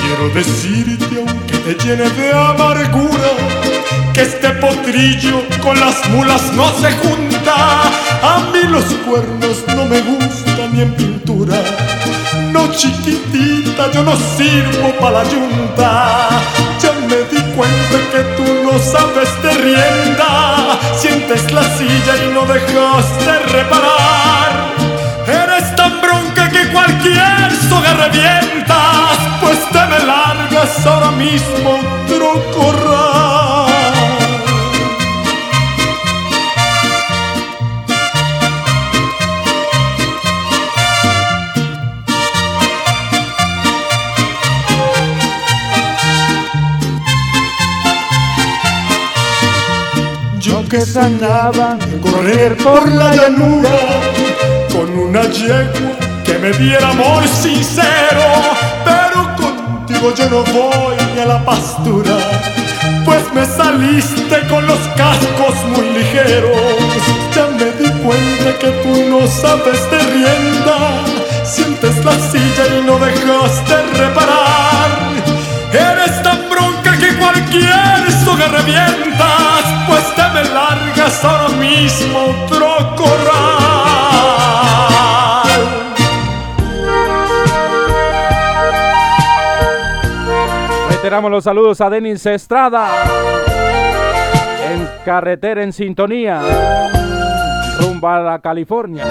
Quiero 0.00 0.30
decirte, 0.30 1.22
aunque 1.28 1.58
te 1.58 1.74
llene 1.84 2.08
de 2.08 2.32
amargura, 2.32 3.30
que 4.14 4.22
este 4.22 4.48
potrillo 4.52 5.42
con 5.62 5.78
las 5.78 6.08
mulas 6.08 6.50
no 6.54 6.66
se 6.80 6.90
junta. 6.92 7.82
A 8.22 8.50
mí 8.54 8.62
los 8.70 8.86
cuernos 9.06 9.64
no 9.76 9.84
me 9.84 10.00
gustan 10.00 10.53
ni 10.74 10.82
en 10.82 10.92
pintura. 10.94 11.56
No 12.52 12.70
chiquitita, 12.72 13.90
yo 13.92 14.02
no 14.02 14.16
sirvo 14.36 14.92
para 15.00 15.22
la 15.22 15.30
yunta. 15.30 16.28
Ya 16.80 16.92
me 17.08 17.18
di 17.32 17.42
cuenta 17.56 17.96
que 18.12 18.22
tú 18.36 18.44
no 18.64 18.78
sabes 18.78 19.30
de 19.42 19.52
rienda. 19.66 20.78
Sientes 20.96 21.52
la 21.52 21.62
silla 21.76 22.14
y 22.24 22.34
no 22.34 22.42
dejas 22.52 23.06
de 23.26 23.38
reparar. 23.56 24.50
Eres 25.26 25.76
tan 25.76 26.00
bronca 26.00 26.48
que 26.50 26.68
cualquier 26.72 27.48
soga 27.68 27.94
revientas. 28.06 29.16
Pues 29.40 29.58
te 29.70 29.82
me 29.90 30.00
largas 30.06 30.86
ahora 30.86 31.10
mismo, 31.12 31.78
trocorral. 32.08 33.24
Yo 33.24 33.33
que 50.74 50.80
sanaba 50.80 51.78
correr 52.02 52.56
por 52.56 52.88
la 52.90 53.14
llanura 53.14 53.76
con 54.72 54.90
una 54.98 55.22
yegua 55.22 55.92
que 56.24 56.36
me 56.38 56.50
diera 56.50 56.88
amor 56.88 57.22
sincero, 57.28 58.26
pero 58.84 59.36
contigo 59.36 60.12
yo 60.16 60.28
no 60.30 60.42
voy 60.52 61.20
a 61.22 61.26
la 61.26 61.44
pastura, 61.44 62.16
pues 63.04 63.22
me 63.34 63.44
saliste 63.46 64.36
con 64.48 64.66
los 64.66 64.80
cascos 64.96 65.54
muy 65.76 65.90
ligeros. 65.90 66.58
Ya 67.36 67.46
me 67.56 67.70
di 67.80 67.90
cuenta 68.02 68.58
que 68.58 68.70
tú 68.82 68.94
no 69.10 69.28
sabes 69.28 69.80
de 69.92 69.98
rienda, 70.12 70.78
sientes 71.44 72.04
la 72.04 72.14
silla 72.14 72.64
y 72.76 72.84
no 72.84 72.98
dejas 72.98 73.54
de 73.68 73.78
reparar. 74.02 74.90
Eres 75.72 76.20
tan 76.24 76.48
bronca 76.50 76.98
que 76.98 77.14
cualquier 77.16 78.12
soga 78.24 78.48
revientas, 78.48 79.53
te 79.53 79.53
me 80.34 80.44
largas 80.50 81.24
ahora 81.24 81.48
mismo, 81.56 82.34
trocorral. 82.48 83.34
Reiteramos 90.88 91.30
los 91.30 91.44
saludos 91.44 91.80
a 91.80 91.88
Denis 91.88 92.26
Estrada. 92.26 92.88
En 94.72 94.88
carretera 95.04 95.62
en 95.62 95.72
sintonía. 95.72 96.40
Rumbo 97.78 98.08
a 98.08 98.38
California. 98.40 99.04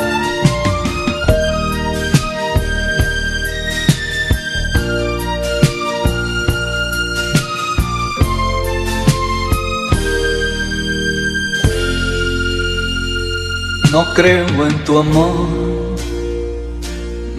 No 13.93 14.11
creo 14.15 14.47
en 14.65 14.83
tu 14.85 14.97
amor, 14.97 15.35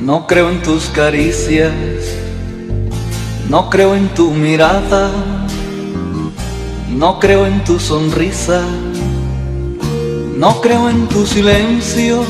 no 0.00 0.24
creo 0.28 0.50
en 0.50 0.62
tus 0.62 0.84
caricias, 0.84 1.74
no 3.48 3.68
creo 3.68 3.96
en 3.96 4.06
tu 4.10 4.30
mirada, 4.30 5.10
no 6.90 7.18
creo 7.18 7.46
en 7.46 7.64
tu 7.64 7.80
sonrisa, 7.80 8.62
no 10.36 10.60
creo 10.60 10.88
en 10.88 11.08
tu 11.08 11.26
silencio, 11.26 12.22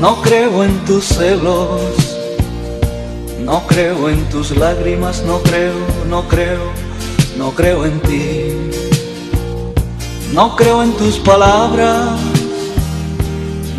no 0.00 0.20
creo 0.20 0.64
en 0.64 0.76
tus 0.86 1.04
celos, 1.04 1.80
no 3.44 3.64
creo 3.68 4.08
en 4.08 4.28
tus 4.28 4.50
lágrimas, 4.56 5.22
no 5.22 5.38
creo, 5.38 5.74
no 6.10 6.26
creo, 6.26 6.72
no 7.38 7.52
creo 7.52 7.86
en 7.86 8.00
ti. 8.00 8.66
No 10.32 10.56
creo 10.56 10.82
en 10.82 10.92
tus 10.92 11.18
palabras, 11.18 12.20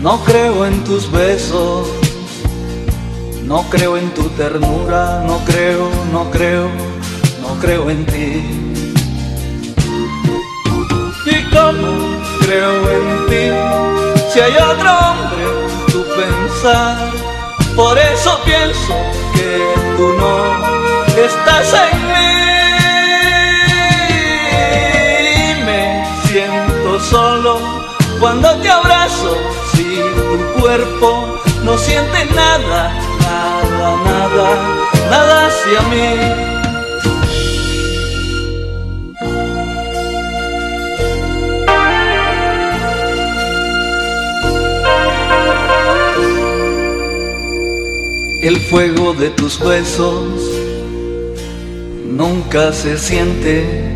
no 0.01 0.23
creo 0.23 0.65
en 0.65 0.83
tus 0.83 1.11
besos, 1.11 1.87
no 3.43 3.63
creo 3.69 3.97
en 3.97 4.09
tu 4.13 4.23
ternura, 4.29 5.23
no 5.25 5.39
creo, 5.45 5.89
no 6.11 6.29
creo, 6.31 6.69
no 7.41 7.59
creo 7.59 7.89
en 7.89 8.05
ti. 8.05 8.43
¿Y 11.25 11.43
cómo 11.53 12.17
creo 12.41 12.71
en 12.89 13.25
ti 13.27 14.31
si 14.31 14.39
hay 14.39 14.53
otro 14.53 14.91
hombre 14.91 15.43
en 15.43 15.91
tu 15.91 16.03
pensar? 16.03 17.11
Por 17.75 17.97
eso 17.97 18.39
pienso 18.43 18.93
que 19.33 19.73
tú 19.97 20.13
no 20.19 21.23
estás 21.23 21.73
en 21.73 22.07
mí. 22.07 22.36
No 31.63 31.77
siente 31.77 32.25
nada, 32.35 32.93
nada, 33.21 33.95
nada, 34.05 34.47
nada 35.09 35.47
hacia 35.47 35.81
mí. 35.89 36.09
El 48.43 48.57
fuego 48.69 49.13
de 49.13 49.29
tus 49.31 49.59
besos 49.59 50.57
Nunca 52.17 52.73
se 52.73 52.97
siente 52.97 53.95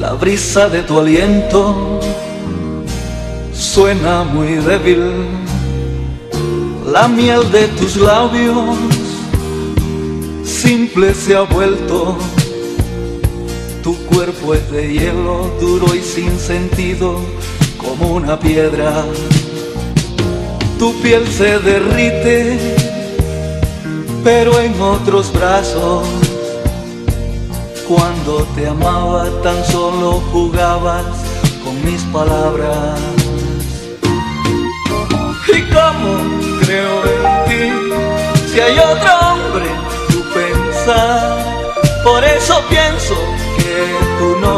la 0.00 0.14
brisa 0.14 0.68
de 0.68 0.82
tu 0.82 0.98
aliento, 0.98 2.00
suena 3.74 4.22
muy 4.22 4.54
débil 4.70 5.02
la 6.92 7.08
miel 7.08 7.50
de 7.50 7.66
tus 7.76 7.96
labios, 7.96 8.76
simple 10.44 11.12
se 11.12 11.34
ha 11.34 11.40
vuelto. 11.40 12.16
Tu 13.82 13.96
cuerpo 14.06 14.54
es 14.54 14.70
de 14.70 14.92
hielo, 14.92 15.50
duro 15.60 15.92
y 15.92 16.00
sin 16.00 16.38
sentido, 16.38 17.18
como 17.76 18.14
una 18.14 18.38
piedra. 18.38 19.04
Tu 20.78 20.94
piel 21.02 21.26
se 21.26 21.58
derrite, 21.58 22.76
pero 24.22 24.60
en 24.60 24.80
otros 24.80 25.32
brazos 25.32 26.06
cuando 27.88 28.46
te 28.54 28.68
amaba 28.68 29.26
tan 29.42 29.64
solo 29.64 30.22
jugabas 30.32 31.06
con 31.64 31.84
mis 31.84 32.02
palabras. 32.04 33.13
¿Y 35.74 35.76
cómo 35.76 36.10
creo 36.60 37.02
en 37.04 37.22
ti 37.48 37.64
si 38.52 38.60
hay 38.60 38.78
otro 38.78 39.10
hombre 39.26 39.66
tu 40.08 40.22
pensar? 40.32 41.38
Por 42.04 42.22
eso 42.22 42.62
pienso 42.68 43.16
que 43.56 43.96
tú 44.18 44.36
no 44.40 44.56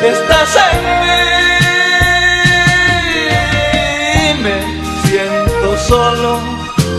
estás 0.00 0.56
en 0.72 0.82
mí. 1.02 1.18
Me 4.44 4.56
siento 5.08 5.68
solo 5.88 6.38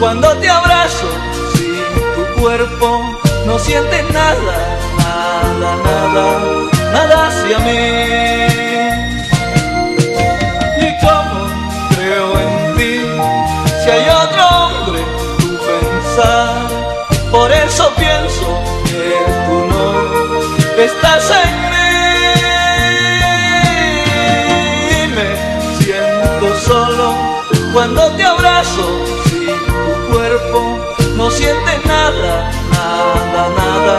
cuando 0.01 0.27
te 0.39 0.49
abrazo 0.49 1.07
sin 1.53 1.85
tu 2.15 2.41
cuerpo 2.41 3.17
no 3.45 3.57
siente 3.59 4.03
nada 4.11 4.81
nada, 4.97 5.71
nada, 5.85 6.27
nada 6.91 7.27
hacia 7.27 7.59
mí. 7.59 8.60
Por 17.41 17.51
eso 17.51 17.91
pienso 17.95 18.47
que 18.85 19.18
tú 19.47 19.65
no 19.65 19.84
estás 20.80 21.23
en 21.43 21.53
mí. 21.72 21.89
Me 25.15 25.30
siento 25.84 26.47
solo 26.59 27.05
cuando 27.73 28.11
te 28.11 28.23
abrazo 28.23 28.85
sin 29.26 29.57
tu 29.65 30.13
cuerpo 30.13 30.59
no 31.15 31.31
siente 31.31 31.72
nada, 31.88 32.51
nada, 32.73 33.49
nada 33.57 33.97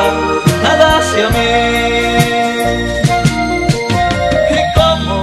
nada 0.63 0.99
hacia 0.99 1.29
mí. 1.31 1.53
¿Y 4.57 4.61
cómo 4.79 5.15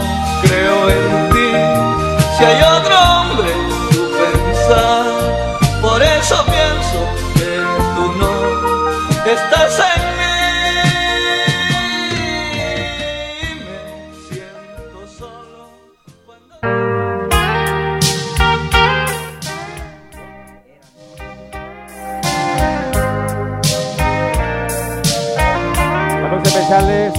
creo 0.41 0.89
en 0.89 1.05
ti 1.29 1.51
si 2.37 2.43
hay 2.43 2.59
otro 2.63 2.95
hombre 2.99 3.51
tu 3.91 4.01
pensar? 4.11 4.98
Estás 9.43 9.79
en 9.79 10.03
mí. 10.17 10.35
Me 13.65 13.79
siento 14.27 14.99
solo 15.07 15.61
Saludos 26.21 26.47
especiales. 26.47 27.13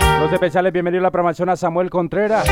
Saludos 0.00 0.32
especiales, 0.32 0.72
bienvenido 0.72 1.00
a 1.00 1.04
la 1.04 1.10
programación 1.10 1.48
a 1.48 1.56
Samuel 1.56 1.90
Contreras. 1.90 2.48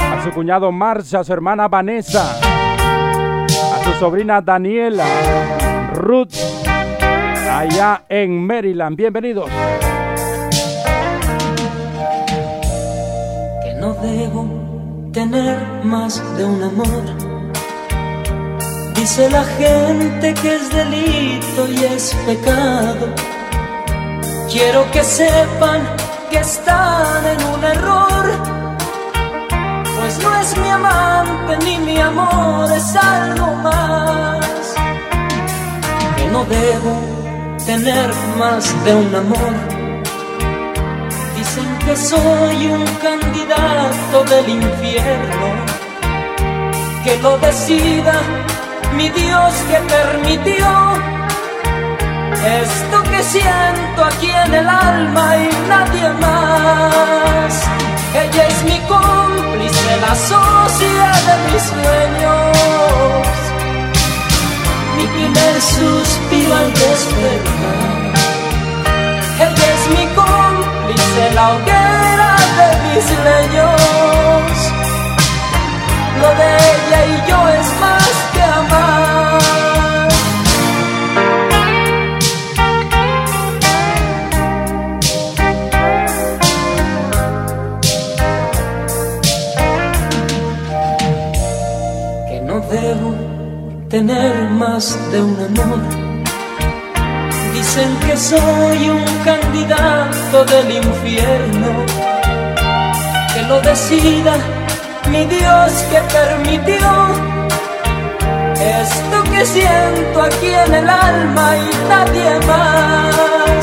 A 0.00 0.22
su 0.24 0.30
cuñado 0.32 0.70
Marcia, 0.72 1.20
a 1.20 1.24
su 1.24 1.32
hermana 1.32 1.68
Vanessa. 1.68 2.38
Su 3.84 3.92
sobrina 3.98 4.40
Daniela. 4.40 5.06
Ruth. 5.94 6.34
Allá 7.50 8.02
en 8.08 8.46
Maryland. 8.46 8.96
Bienvenidos. 8.96 9.50
que 13.62 13.74
no 13.74 13.94
debo 13.94 15.10
tener 15.12 15.58
más 15.84 16.22
de 16.36 16.44
un 16.44 16.62
amor. 16.62 17.02
Dice 18.94 19.30
la 19.30 19.44
gente 19.44 20.34
que 20.34 20.56
es 20.56 20.70
delito 20.70 21.68
y 21.68 21.84
es 21.84 22.14
pecado. 22.26 23.06
Quiero 24.50 24.90
que 24.92 25.02
sepan 25.02 25.82
que 26.30 26.38
están 26.38 27.24
en 27.26 27.46
un 27.54 27.64
error. 27.64 28.57
No 30.22 30.40
es 30.40 30.56
mi 30.58 30.68
amante 30.68 31.58
ni 31.64 31.78
mi 31.78 31.98
amor, 31.98 32.70
es 32.72 32.96
algo 32.96 33.54
más. 33.56 34.74
Que 36.16 36.26
no 36.32 36.44
debo 36.44 36.92
tener 37.66 38.10
más 38.38 38.84
de 38.84 38.94
un 38.94 39.14
amor. 39.14 39.52
Dicen 41.36 41.68
que 41.84 41.96
soy 41.96 42.66
un 42.66 42.84
candidato 43.06 44.24
del 44.24 44.48
infierno, 44.48 45.48
que 47.04 47.18
lo 47.22 47.38
decida 47.38 48.14
mi 48.96 49.08
Dios 49.10 49.52
que 49.70 49.78
permitió 49.96 50.66
esto 52.44 53.02
que 53.10 53.22
siento 53.22 54.04
aquí 54.04 54.30
en 54.30 54.54
el 54.54 54.68
alma 54.68 55.36
y 55.36 55.68
nadie 55.68 56.08
más. 56.20 57.97
Ella 58.20 58.48
es 58.48 58.64
mi 58.64 58.78
cómplice, 58.88 59.96
la 60.00 60.14
socia 60.14 61.08
de 61.26 61.34
mis 61.46 61.62
sueños, 61.62 63.26
mi 64.96 65.06
primer 65.06 65.54
suspiro 65.60 66.52
al 66.56 66.72
despertar. 66.72 67.98
Ella 69.46 69.66
es 69.76 69.84
mi 69.96 70.06
cómplice, 70.16 71.30
la 71.32 71.44
hoguera 71.52 72.36
de 72.58 72.68
mis 72.84 73.04
leños. 73.28 74.52
Lo 76.20 76.28
de 76.40 76.50
ella 76.72 77.00
y 77.06 77.30
yo 77.30 77.38
es 77.60 77.66
tener 93.98 94.48
más 94.50 94.96
de 95.10 95.20
un 95.20 95.36
amor. 95.48 95.80
Dicen 97.52 97.90
que 98.06 98.16
soy 98.16 98.80
un 98.90 99.04
candidato 99.24 100.44
del 100.44 100.68
infierno. 100.84 101.70
Que 103.32 103.42
lo 103.50 103.60
decida 103.60 104.34
mi 105.10 105.24
Dios 105.24 105.70
que 105.90 106.00
permitió 106.16 106.88
esto 108.82 109.16
que 109.32 109.44
siento 109.44 110.22
aquí 110.22 110.52
en 110.66 110.74
el 110.80 110.88
alma 110.88 111.46
y 111.56 111.68
nadie 111.92 112.30
más. 112.50 113.62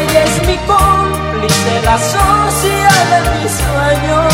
Ella 0.00 0.20
es 0.28 0.36
mi 0.48 0.56
cómplice, 0.72 1.72
la 1.88 1.96
socia 2.14 2.92
de 3.10 3.18
mis 3.32 3.52
sueños, 3.62 4.32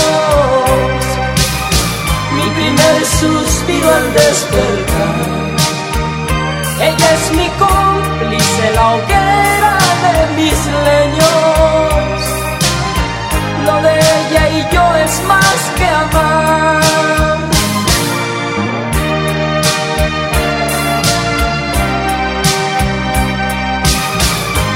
mi 2.41 2.51
primer 2.59 3.05
suspiro 3.21 3.89
al 3.95 4.13
despertar. 4.15 5.17
Ella 6.89 7.09
es 7.19 7.25
mi 7.39 7.49
cómplice, 7.65 8.65
la 8.75 8.85
hoguera 8.95 9.79
de 10.05 10.17
mis 10.39 10.59
leños. 10.89 12.21
Lo 13.67 13.83
de 13.83 13.95
ella 13.99 14.43
y 14.59 14.75
yo 14.75 14.85
es 15.05 15.23
más 15.33 15.61
que 15.77 15.87
amar. 16.05 16.81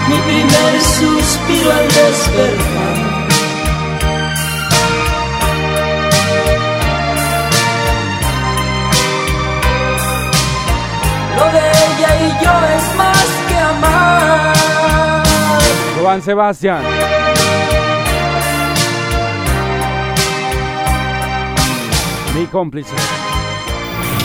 Mi 0.08 0.18
primer 0.28 0.72
suspiro 0.98 1.72
al 1.72 1.88
despertar. 1.88 3.13
Juan 16.14 16.22
Sebastián. 16.22 16.82
Mi 22.36 22.46
cómplice. 22.46 22.94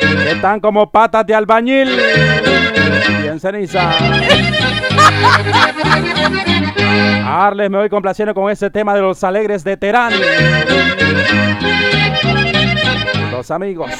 que 0.00 0.32
están 0.32 0.60
como 0.60 0.90
patas 0.90 1.26
de 1.26 1.34
albañil, 1.34 1.98
bien 3.22 3.40
ceniza. 3.40 3.90
Arles, 7.24 7.70
me 7.70 7.78
voy 7.78 7.88
complaciendo 7.88 8.34
con 8.34 8.50
ese 8.50 8.70
tema 8.70 8.94
de 8.94 9.02
los 9.02 9.22
alegres 9.22 9.62
de 9.64 9.76
Terán. 9.76 10.12
Los 13.30 13.50
amigos. 13.50 13.90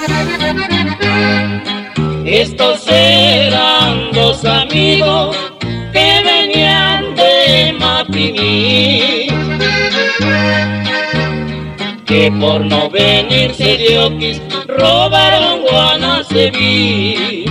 Estos 2.24 2.86
eran 2.88 4.12
dos 4.12 4.44
amigos 4.44 5.36
que 5.92 6.22
venían 6.24 7.14
de 7.14 7.76
Mapimí. 7.78 9.28
Que 12.04 12.32
por 12.40 12.64
no 12.64 12.90
venirse 12.90 13.76
de 13.76 13.98
Oquis 13.98 14.42
robaron 14.66 15.62
Guanaceví. 15.70 17.44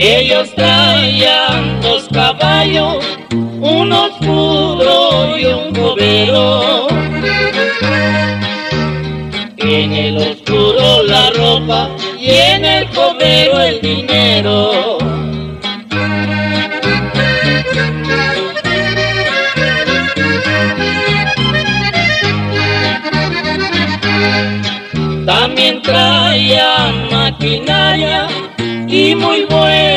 Ellos 0.00 0.54
traían 0.54 1.80
dos 1.80 2.06
caballos, 2.12 3.04
un 3.32 3.92
oscuro 3.92 5.36
y 5.36 5.44
un 5.46 5.74
cobero. 5.74 6.86
En 9.56 9.92
el 9.92 10.18
oscuro 10.18 11.02
la 11.02 11.30
ropa 11.30 11.90
y 12.16 12.30
en 12.30 12.64
el 12.64 12.88
cobero 12.90 13.60
el 13.60 13.80
dinero. 13.80 14.98
También 25.26 25.82
traían 25.82 27.10
maquinaria 27.10 28.28
y 28.86 29.14
muy 29.14 29.44
buena 29.44 29.87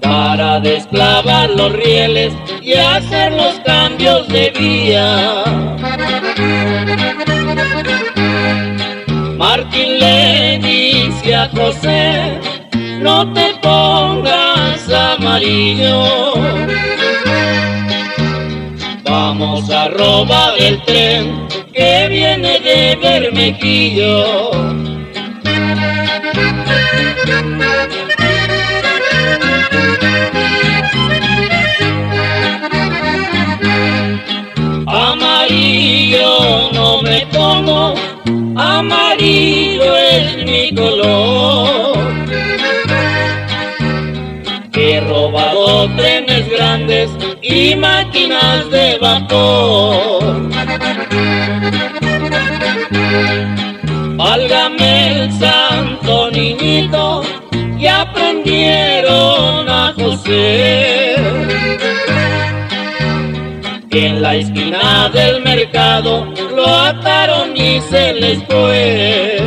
para 0.00 0.60
desclavar 0.60 1.48
los 1.50 1.72
rieles 1.72 2.34
y 2.60 2.74
hacer 2.74 3.32
los 3.32 3.54
cambios 3.60 4.28
de 4.28 4.52
vía. 4.58 5.44
Martín 9.38 9.98
le 9.98 10.58
dice 10.58 11.34
a 11.34 11.48
José, 11.48 12.38
no 13.00 13.32
te 13.32 13.54
pongas 13.62 14.90
amarillo. 14.90 16.34
Vamos 19.04 19.70
a 19.70 19.88
robar 19.88 20.52
el 20.58 20.82
tren 20.84 21.48
que 21.72 22.08
viene 22.10 22.60
de 22.60 22.98
Bermequillo. 23.02 24.91
Amarillo 34.86 36.70
no 36.72 37.02
me 37.02 37.26
pongo, 37.32 37.94
amarillo 38.56 39.96
es 39.96 40.44
mi 40.44 40.74
color. 40.74 41.98
He 44.74 45.00
robado 45.00 45.88
trenes 45.96 46.48
grandes 46.50 47.10
y 47.40 47.74
máquinas 47.76 48.70
de 48.70 48.98
vapor. 48.98 50.50
Válgame 54.34 55.24
el 55.24 55.32
santo 55.32 56.30
niñito, 56.30 57.22
y 57.78 57.86
aprendieron 57.86 59.68
a 59.68 59.92
José. 59.92 61.16
En 63.90 64.22
la 64.22 64.36
esquina 64.36 65.10
del 65.12 65.42
mercado 65.42 66.32
lo 66.56 66.66
ataron 66.66 67.54
y 67.54 67.78
se 67.82 68.14
les 68.14 68.42
fue. 68.44 69.38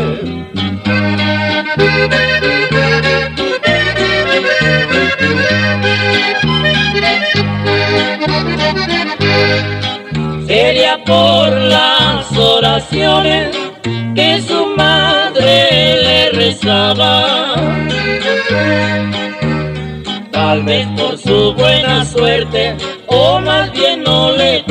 Sería 10.45 11.03
por 11.03 11.49
las 11.59 12.37
oraciones 12.37 13.64
que 14.15 14.41
su 14.41 14.65
madre 14.75 16.01
le 16.01 16.29
rezaba. 16.31 17.55
Tal 20.31 20.63
vez 20.63 20.87
por 20.97 21.17
su 21.17 21.53
buena 21.53 22.03
suerte, 22.05 22.75
o 23.07 23.39
más 23.39 23.71
bien 23.73 24.03
no 24.03 24.31
le 24.31 24.63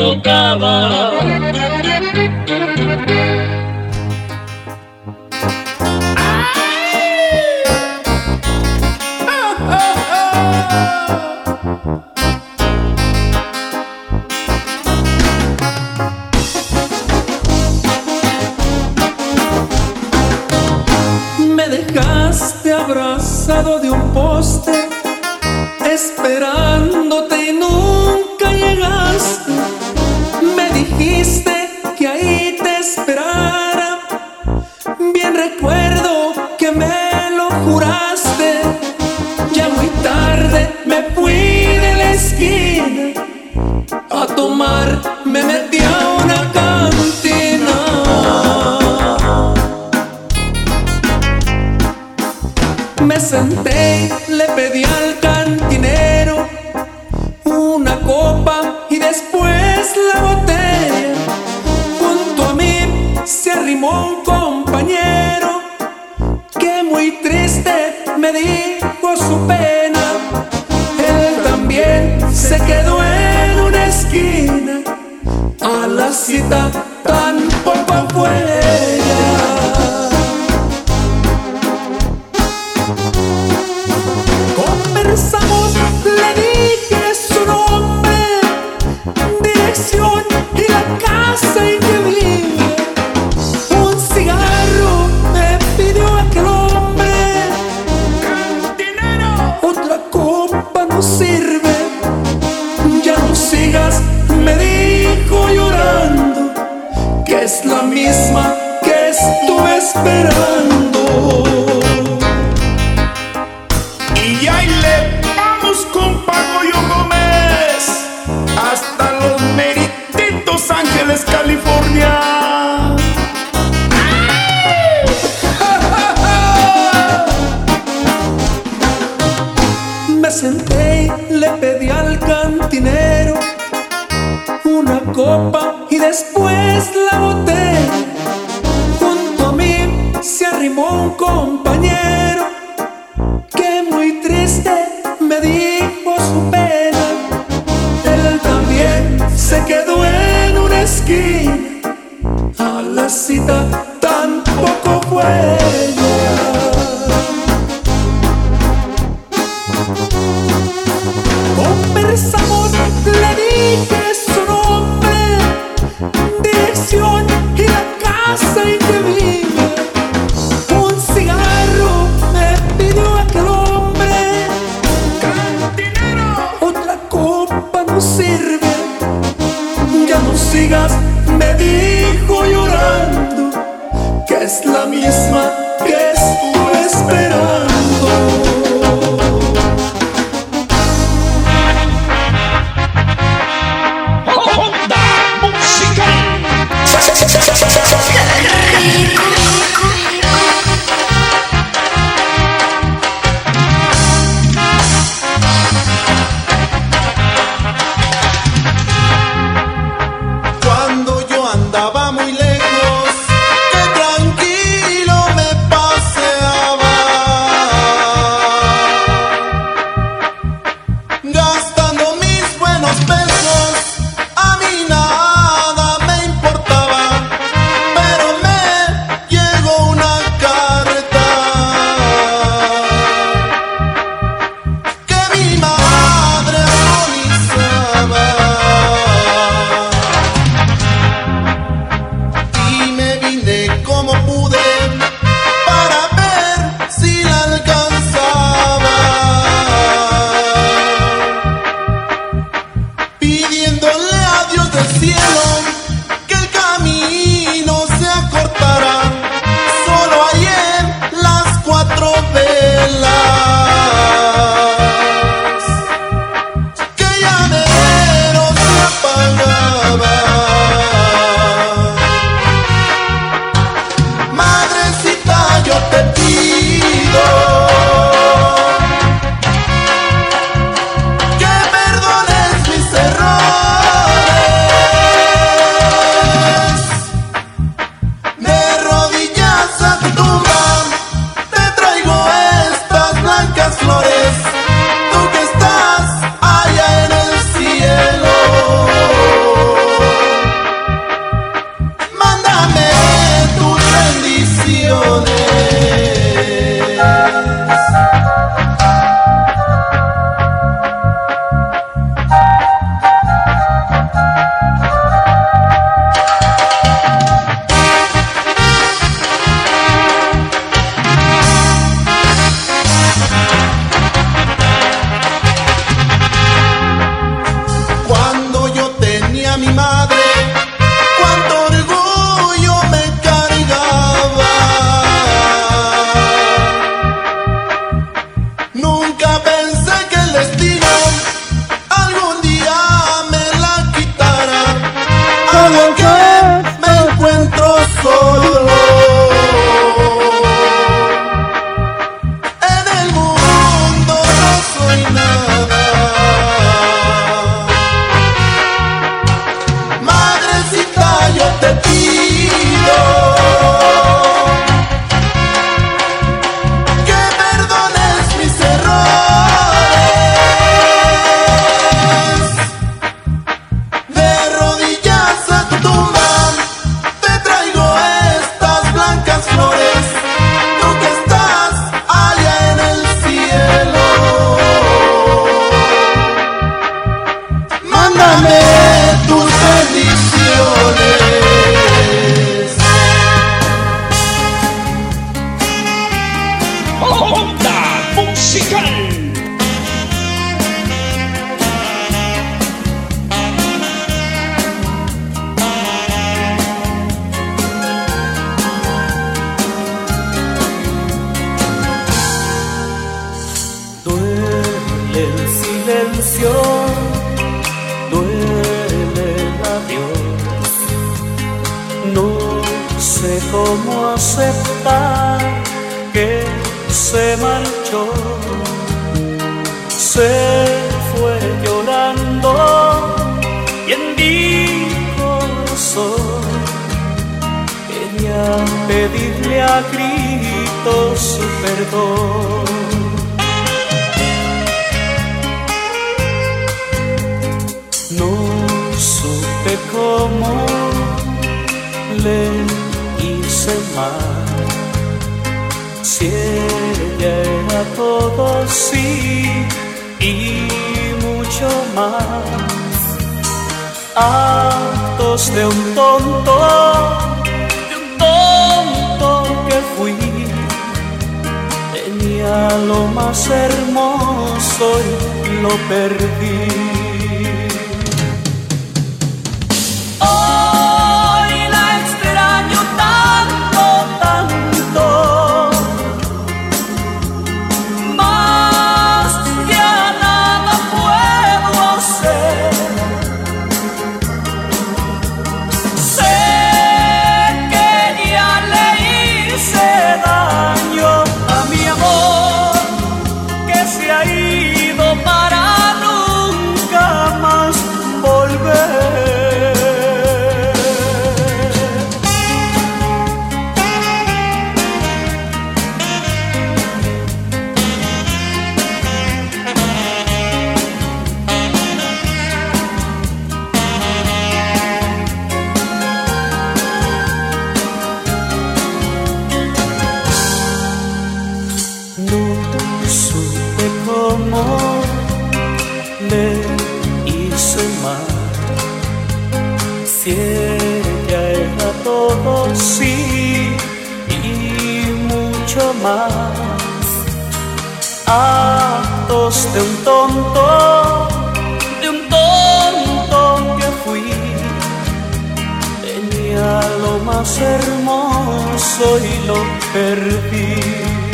Tenía 556.54 556.82
lo 557.02 557.18
más 557.24 557.58
hermoso 557.58 559.18
y 559.18 559.46
lo 559.46 559.56
perdí. 559.92 561.33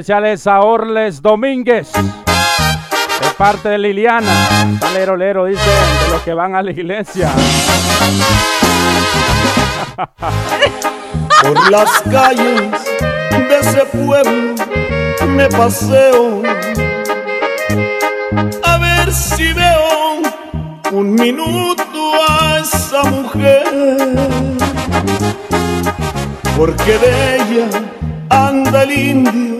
Especiales 0.00 0.46
a 0.46 0.60
Orles 0.60 1.20
Domínguez. 1.20 1.92
De 1.92 3.28
parte 3.36 3.68
de 3.68 3.76
Liliana. 3.76 4.78
Lero 4.94 5.14
lero, 5.14 5.44
dice, 5.44 5.60
de 5.60 6.08
los 6.10 6.22
que 6.22 6.32
van 6.32 6.56
a 6.56 6.62
la 6.62 6.70
iglesia. 6.70 7.28
Por 11.42 11.70
las 11.70 12.00
calles 12.10 12.70
de 13.30 13.58
ese 13.60 13.84
pueblo 13.92 14.54
me 15.28 15.48
paseo 15.48 16.40
a 18.62 18.78
ver 18.78 19.12
si 19.12 19.52
veo 19.52 20.22
un 20.92 21.14
minuto 21.14 22.12
a 22.26 22.60
esa 22.60 23.02
mujer, 23.04 23.64
porque 26.56 26.96
de 26.98 27.36
ella 27.36 27.68
anda 28.30 28.84
el 28.84 28.92
indio 28.92 29.58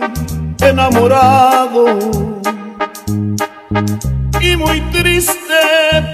enamorado 0.61 1.85
y 4.39 4.55
muy 4.55 4.81
triste 4.91 5.37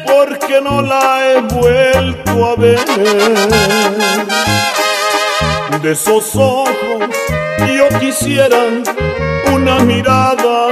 porque 0.05 0.59
no 0.61 0.81
la 0.81 1.19
he 1.25 1.41
vuelto 1.41 2.45
a 2.45 2.55
ver. 2.55 2.79
De 5.81 5.91
esos 5.91 6.35
ojos 6.35 6.67
yo 7.59 7.99
quisiera 7.99 8.57
una 9.53 9.79
mirada 9.79 10.69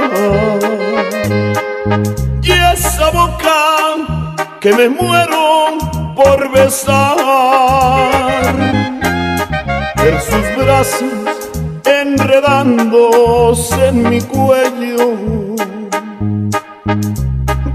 y 2.42 2.50
esa 2.50 3.10
boca 3.10 4.26
que 4.60 4.72
me 4.72 4.88
muero 4.88 5.78
por 6.16 6.50
besar. 6.50 7.16
Ver 9.96 10.20
sus 10.20 10.64
brazos 10.64 11.25
enredándose 12.46 13.88
en 13.88 14.08
mi 14.08 14.20
cuello. 14.20 15.56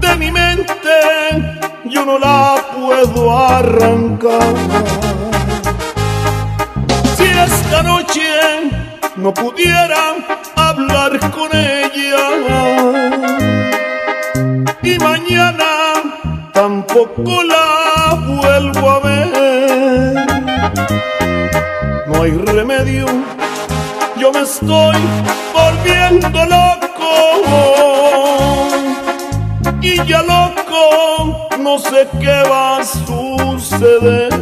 De 0.00 0.16
mi 0.18 0.30
mente 0.30 1.60
yo 1.84 2.04
no 2.04 2.18
la 2.18 2.56
puedo 2.74 3.38
arrancar. 3.38 4.54
Si 7.16 7.24
esta 7.24 7.82
noche 7.82 8.70
no 9.16 9.32
pudiera 9.34 10.14
hablar 10.56 11.18
con 11.30 11.54
ella 11.54 12.28
y 14.82 14.98
mañana 14.98 15.64
tampoco 16.52 17.42
la 17.42 18.14
vuelvo 18.26 18.90
a 18.90 19.00
ver, 19.00 20.26
no 22.06 22.22
hay 22.22 22.30
remedio, 22.32 23.06
estoy 24.42 24.96
volviendo 25.54 26.44
loco 26.46 27.42
y 29.80 29.96
ya 30.04 30.22
loco 30.22 31.48
no 31.58 31.78
sé 31.78 32.08
qué 32.20 32.42
va 32.50 32.78
a 32.78 32.84
suceder. 32.84 34.32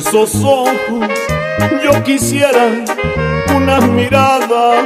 Esos 0.00 0.34
ojos 0.42 0.74
yo 1.84 2.02
quisiera 2.02 2.68
una 3.54 3.80
mirada. 3.80 4.82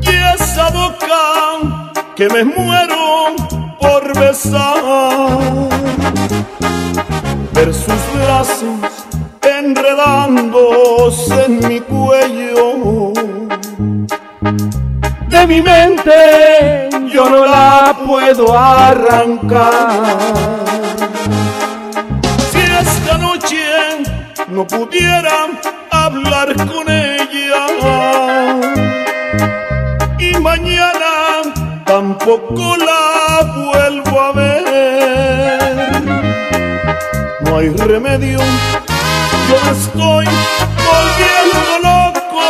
Y 0.00 0.08
esa 0.34 0.68
boca 0.70 1.92
que 2.16 2.28
me 2.28 2.44
muero 2.44 3.36
por 3.80 4.18
besar 4.18 4.82
ver 7.52 7.72
sus 7.72 8.02
brazos 8.16 8.80
enredándose 9.42 11.44
en 11.44 11.68
mi 11.68 11.78
cuello. 11.80 13.12
De 15.28 15.46
mi 15.46 15.62
mente 15.62 16.90
yo 17.14 17.30
no 17.30 17.46
la 17.46 17.96
puedo 18.04 18.58
arrancar 18.58 20.51
no 24.62 24.68
pudiera 24.68 25.48
hablar 25.90 26.54
con 26.54 26.88
ella 26.88 27.66
y 30.18 30.38
mañana 30.38 31.42
tampoco 31.84 32.76
la 32.76 33.42
vuelvo 33.56 34.20
a 34.20 34.32
ver. 34.32 36.02
No 37.40 37.58
hay 37.58 37.70
remedio, 37.70 38.38
yo 39.48 39.56
me 39.64 39.72
estoy 39.72 40.26
volviendo 40.90 41.78
loco 41.82 42.42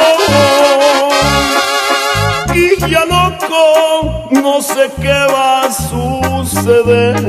y 2.55 2.76
ya 2.90 3.05
loco 3.06 4.28
no 4.32 4.60
sé 4.60 4.90
qué 5.01 5.18
va 5.32 5.62
a 5.62 5.72
suceder. 5.72 7.22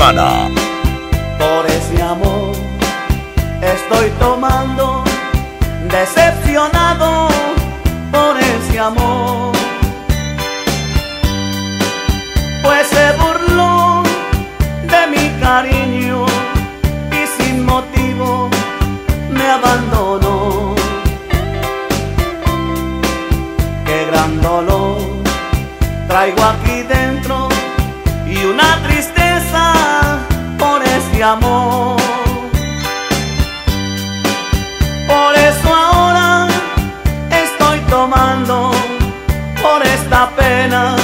Por 0.00 1.66
ese 1.66 2.02
amor 2.02 2.52
estoy 3.60 4.08
tomando, 4.18 5.04
decepcionado 5.90 7.28
por 8.10 8.34
ese 8.38 8.78
amor. 8.78 9.52
Pues 12.62 12.86
se 12.86 13.12
burló 13.18 14.02
de 14.84 15.06
mi 15.12 15.28
cariño 15.38 16.24
y 17.12 17.42
sin 17.42 17.66
motivo 17.66 18.48
me 19.28 19.50
abandonó. 19.50 20.74
Qué 23.84 24.06
gran 24.06 24.40
dolor 24.40 24.96
traigo 26.08 26.42
aquí 26.42 26.84
dentro 26.84 27.50
y 28.26 28.46
una 28.46 28.76
amor. 31.22 31.96
Por 35.06 35.34
eso 35.36 35.74
ahora 35.74 36.48
estoy 37.30 37.78
tomando 37.90 38.70
por 39.62 39.86
esta 39.86 40.30
pena 40.30 40.99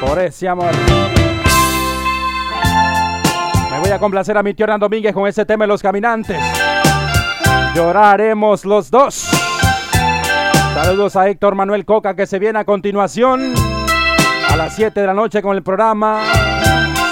Por 0.00 0.18
ese 0.18 0.48
amor. 0.48 0.70
Me 3.70 3.78
voy 3.80 3.90
a 3.90 3.98
complacer 3.98 4.38
a 4.38 4.42
mi 4.42 4.54
tío 4.54 4.64
Hernán 4.64 4.80
Domínguez 4.80 5.12
con 5.12 5.26
ese 5.26 5.44
tema 5.44 5.64
de 5.64 5.68
los 5.68 5.82
caminantes. 5.82 6.40
Lloraremos 7.74 8.64
los 8.64 8.90
dos. 8.90 9.28
Saludos 10.74 11.16
a 11.16 11.28
Héctor 11.28 11.56
Manuel 11.56 11.84
Coca 11.84 12.16
que 12.16 12.26
se 12.26 12.38
viene 12.38 12.60
a 12.60 12.64
continuación 12.64 13.52
a 14.48 14.56
las 14.56 14.74
7 14.76 14.98
de 14.98 15.06
la 15.06 15.14
noche 15.14 15.42
con 15.42 15.54
el 15.54 15.62
programa 15.62 16.22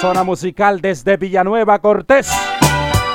Zona 0.01 0.25
Musical 0.25 0.81
desde 0.81 1.19
Villanueva 1.19 1.81
Cortés. 1.81 2.31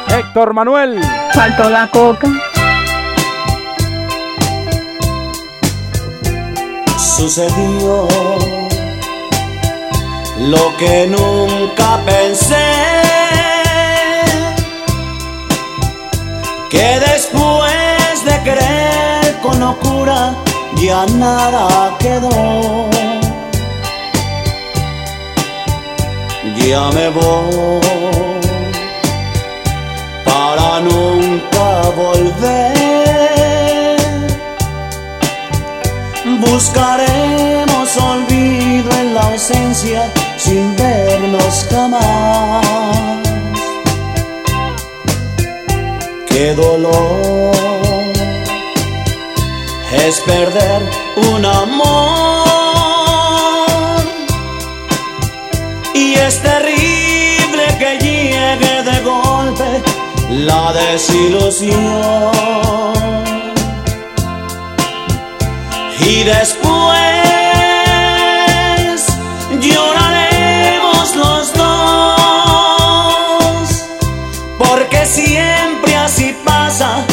Héctor 0.08 0.54
Manuel. 0.54 1.02
Faltó 1.34 1.70
la 1.72 1.90
coca. 1.90 2.51
Sucedió 7.18 8.08
lo 10.40 10.78
que 10.78 11.08
nunca 11.08 12.00
pensé. 12.06 12.56
Que 16.70 17.00
después 17.00 18.26
de 18.26 18.44
querer 18.44 19.40
con 19.44 19.60
locura 19.60 20.34
ya 20.78 21.06
nada 21.18 21.98
quedó. 22.00 22.90
Ya 26.56 26.90
me 26.92 27.10
voy 27.10 27.82
para 30.24 30.80
nunca 30.80 31.90
volver. 31.96 32.81
Buscaremos 36.52 37.96
olvido 37.96 38.92
en 39.00 39.14
la 39.14 39.22
ausencia 39.22 40.12
sin 40.38 40.76
vernos 40.76 41.66
jamás. 41.70 42.66
Qué 46.28 46.54
dolor 46.54 47.56
es 49.94 50.20
perder 50.20 50.82
un 51.16 51.46
amor 51.46 52.42
y 55.94 56.16
es 56.16 56.42
terrible 56.42 57.64
que 57.80 57.98
llegue 57.98 58.84
de 58.84 59.00
golpe 59.04 59.82
la 60.30 60.74
desilusión 60.74 61.72
y 66.22 66.24
después 66.24 66.98
lloraremos 69.60 71.16
los 71.16 71.54
dos 71.54 72.86
porque 74.60 75.06
siempre 75.06 75.96
así 75.96 76.36
pasa. 76.46 77.04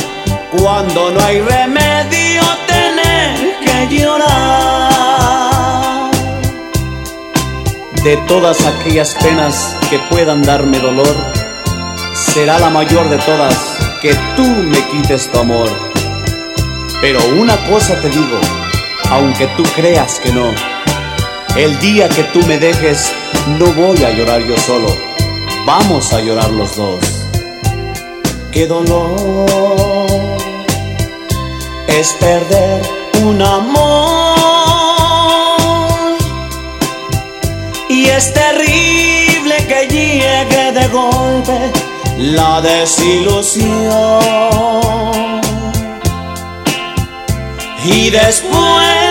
Cuando 0.50 1.10
no 1.10 1.20
hay 1.24 1.40
remedio 1.40 2.42
tener 2.66 3.58
que 3.60 3.88
llorar. 3.96 4.40
De 8.04 8.16
todas 8.28 8.66
aquellas 8.66 9.14
penas 9.14 9.74
que 9.88 9.98
puedan 10.10 10.42
darme 10.42 10.80
dolor 10.80 11.16
será 12.14 12.58
la 12.58 12.68
mayor 12.68 13.08
de 13.08 13.16
todas 13.18 13.56
que 14.02 14.14
tú 14.36 14.44
me 14.44 14.82
quites 14.90 15.30
tu 15.32 15.38
amor. 15.38 15.68
Pero 17.00 17.20
una 17.38 17.56
cosa 17.68 17.94
te 18.00 18.10
digo 18.10 18.38
aunque 19.10 19.46
tú 19.56 19.62
creas 19.74 20.18
que 20.20 20.32
no. 20.32 20.52
El 21.56 21.78
día 21.80 22.08
que 22.08 22.22
tú 22.24 22.40
me 22.46 22.58
dejes, 22.58 23.12
no 23.58 23.66
voy 23.72 24.02
a 24.04 24.10
llorar 24.10 24.42
yo 24.42 24.56
solo. 24.58 24.88
Vamos 25.66 26.12
a 26.12 26.20
llorar 26.20 26.50
los 26.50 26.76
dos. 26.76 27.00
Qué 28.52 28.66
dolor 28.66 29.46
es 31.88 32.12
perder 32.20 32.82
un 33.24 33.42
amor. 33.42 34.38
Y 37.88 38.06
es 38.06 38.32
terrible 38.32 39.56
que 39.66 39.88
llegue 39.88 40.72
de 40.72 40.88
golpe 40.88 41.72
la 42.18 42.60
desilusión 42.60 43.68
y 47.90 48.10
después 48.10 49.07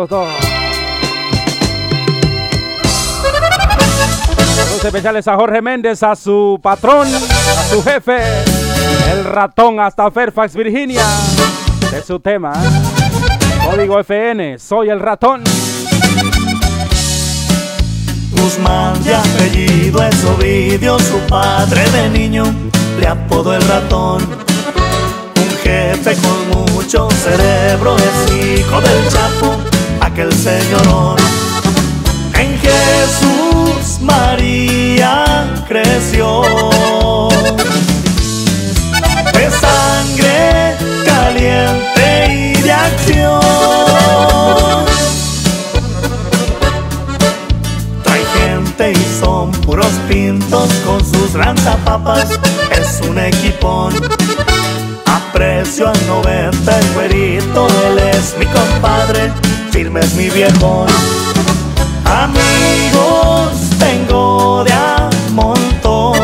los 0.00 0.08
dos. 0.08 0.28
Saludos 4.56 4.84
especiales 4.84 5.28
a 5.28 5.36
Jorge 5.36 5.60
Méndez, 5.60 6.02
a 6.02 6.16
su 6.16 6.58
patrón, 6.62 7.06
a 7.06 7.64
su 7.64 7.82
jefe, 7.82 8.18
el 9.12 9.24
ratón 9.24 9.78
hasta 9.78 10.10
Fairfax, 10.10 10.54
Virginia. 10.54 11.04
De 11.90 12.02
su 12.02 12.18
tema. 12.18 12.52
Código 13.68 14.00
FN, 14.00 14.58
soy 14.58 14.88
el 14.88 15.00
ratón. 15.00 15.44
Guzmán 18.30 19.04
de 19.04 19.14
apellido 19.14 20.02
es 20.02 20.24
Ovidio, 20.24 20.98
su 20.98 21.18
padre 21.28 21.84
de 21.90 22.08
niño 22.08 22.44
le 22.98 23.06
apodó 23.06 23.54
el 23.54 23.62
ratón. 23.62 24.22
Un 25.36 25.50
jefe 25.62 26.16
con 26.16 26.64
mucho 26.64 27.08
cerebro 27.10 27.96
es 27.96 28.32
hijo 28.34 28.80
del 28.80 29.08
Chapo, 29.08 29.56
aquel 30.20 30.32
señorón. 30.32 31.16
En 32.38 32.58
Jesús 32.58 34.00
María 34.00 35.54
creció. 35.66 36.42
De 39.32 39.50
sangre 39.50 40.76
caliente 41.04 42.54
y 42.56 42.62
de 42.62 42.72
acción. 42.72 43.40
Trae 48.02 48.24
gente 48.40 48.92
y 48.92 49.20
son 49.20 49.50
puros 49.62 49.92
pintos 50.08 50.68
con 50.84 51.00
sus 51.00 51.34
lanzapapas. 51.34 52.28
Es 52.72 53.00
un 53.08 53.18
equipón. 53.18 53.94
Aprecio 55.06 55.88
al 55.88 56.06
90 56.06 56.78
el 56.78 56.92
güerito, 56.92 57.66
él 57.86 57.98
es 57.98 58.36
mi 58.38 58.46
compadre, 58.46 59.32
firme 59.70 60.00
es 60.00 60.14
mi 60.14 60.28
viejón. 60.30 60.86
Amigos 62.04 63.52
tengo 63.78 64.64
de 64.64 64.72
a 64.72 65.08
montón. 65.32 66.16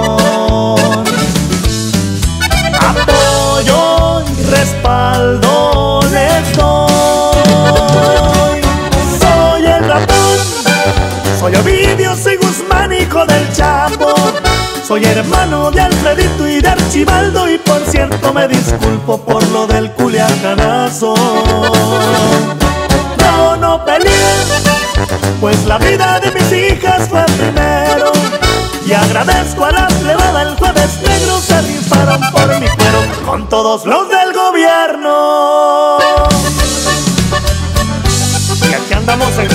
Apoyo 2.81 4.23
y 4.23 4.43
respaldo 4.51 6.01
les 6.13 6.57
doy. 6.57 8.61
Soy 9.21 9.65
el 9.65 9.85
ratón, 9.85 10.39
soy 11.39 11.55
Ovidio, 11.55 12.17
soy 12.17 12.37
Guzmán, 12.37 12.93
hijo 12.93 13.25
del 13.27 13.53
Chapo. 13.53 14.15
Soy 14.87 15.05
hermano 15.05 15.71
de 15.71 15.81
Alfredito 15.81 16.49
y 16.49 16.61
de 16.61 16.69
Archibaldo 16.69 17.49
y 17.51 17.59
por 17.59 17.81
cierto 17.87 18.33
me 18.33 18.49
disculpo 18.49 19.19
por 19.19 19.47
lo 19.49 19.67
del 19.67 19.91
culiacanazo. 19.93 21.15
Pues 25.41 25.65
la 25.67 25.79
vida 25.79 26.21
de 26.21 26.33
mis 26.33 26.53
hijas 26.53 27.09
fue 27.09 27.25
primero. 27.25 28.13
Y 28.87 28.93
agradezco 28.93 29.65
a 29.65 29.73
la 29.73 29.89
plebada 29.89 30.43
el 30.43 30.57
jueves 30.57 31.01
negro 31.03 31.41
se 31.41 31.61
rifaron 31.63 32.21
por 32.31 32.61
mi 32.61 32.69
cuero 32.69 33.03
con 33.25 33.49
todos 33.49 33.85
los 33.85 34.09
del 34.09 34.33
gobierno. 34.33 35.99
Y 38.71 38.75
aquí 38.75 38.95
andamos 38.95 39.37
en 39.39 39.49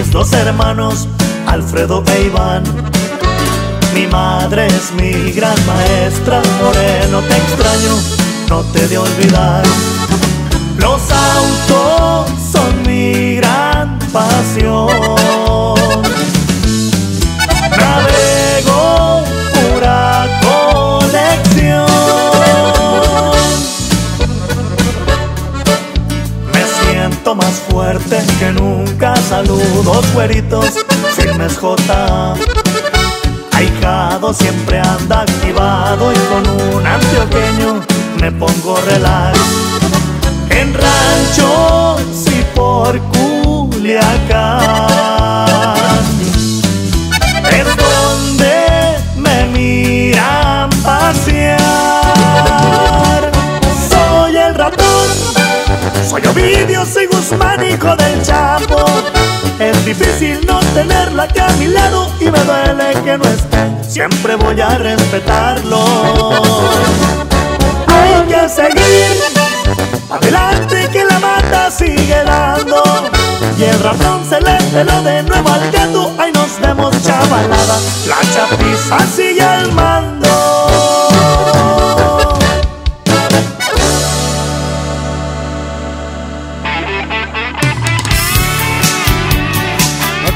mis 0.00 0.10
dos 0.10 0.32
hermanos, 0.32 1.06
Alfredo 1.46 2.02
e 2.14 2.22
Iván. 2.24 2.62
Mi 3.94 4.06
madre 4.06 4.66
es 4.66 4.92
mi 4.92 5.30
gran 5.32 5.56
maestra, 5.66 6.40
moreno 6.62 7.20
te 7.28 7.36
extraño, 7.36 7.94
no 8.48 8.62
te 8.72 8.88
de 8.88 8.96
olvidar. 8.96 9.62
Los 10.78 11.02
autos 11.10 12.30
son 12.50 12.82
mi 12.86 13.36
gran 13.36 13.98
pasión. 14.10 15.89
Más 27.34 27.62
fuerte 27.68 28.22
que 28.38 28.52
nunca. 28.52 29.14
Saludos, 29.16 30.04
güeritos, 30.14 30.66
firmes 31.16 31.58
J. 31.58 32.34
Ahijado 33.52 34.32
siempre 34.32 34.78
anda 34.80 35.22
activado 35.22 36.12
y 36.12 36.16
con 36.16 36.48
un 36.48 36.86
antioqueño 36.86 37.80
me 38.20 38.32
pongo 38.32 38.80
relax. 38.86 39.38
En 40.50 40.74
ranchos 40.74 42.02
y 42.26 42.42
por 42.56 42.98
Culiacán 43.12 44.60
es 47.50 47.66
donde 47.76 48.98
me 49.16 49.46
miran 49.46 50.70
pasear. 50.82 51.60
Soy 53.88 54.36
el 54.36 54.54
ratón, 54.54 55.08
soy 56.08 56.26
Ovidio, 56.26 56.84
soy 56.86 57.06
Guzmán, 57.06 57.64
hijo 57.64 57.96
del 57.96 58.22
Chapo. 58.22 58.84
Es 59.58 59.84
difícil 59.84 60.40
no 60.46 60.58
tenerla 60.74 61.24
acá 61.24 61.46
a 61.46 61.56
mi 61.56 61.66
lado 61.66 62.10
y 62.20 62.24
me 62.24 62.38
duele 62.40 62.92
que 63.04 63.18
no 63.18 63.24
esté. 63.24 63.68
Siempre 63.88 64.36
voy 64.36 64.60
a 64.60 64.78
respetarlo. 64.78 65.84
Hay 67.86 68.26
que 68.28 68.48
seguir 68.48 69.16
adelante 70.10 70.88
que 70.92 71.04
la 71.04 71.18
mata 71.18 71.70
sigue 71.70 72.24
dando. 72.24 72.82
Y 73.58 73.64
el 73.64 73.78
ratón 73.80 74.24
se 74.28 74.40
le 74.40 74.56
peló 74.72 75.02
de 75.02 75.22
nuevo 75.22 75.50
al 75.50 75.70
gato. 75.70 76.12
Ahí 76.18 76.32
nos 76.32 76.58
vemos 76.60 76.94
chavalada. 77.02 77.78
La 78.06 78.20
chapiza 78.32 79.06
sigue 79.14 79.42
al 79.42 79.72
mando. 79.72 80.19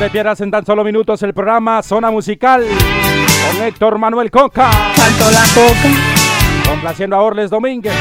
Te 0.05 0.11
pierdas 0.11 0.39
en 0.43 0.51
tan 0.51 0.67
solo 0.67 0.85
minutos 0.85 1.23
el 1.23 1.33
programa 1.33 1.83
Zona 1.83 2.11
Musical 2.11 2.63
con 2.63 3.63
Héctor 3.63 3.97
Manuel 3.97 4.31
Coca. 4.31 4.71
Tanto 4.95 5.31
la 5.31 5.43
coca. 5.55 6.69
Complaciendo 6.69 7.17
a 7.17 7.23
Orles 7.23 7.49
Domínguez. 7.49 7.95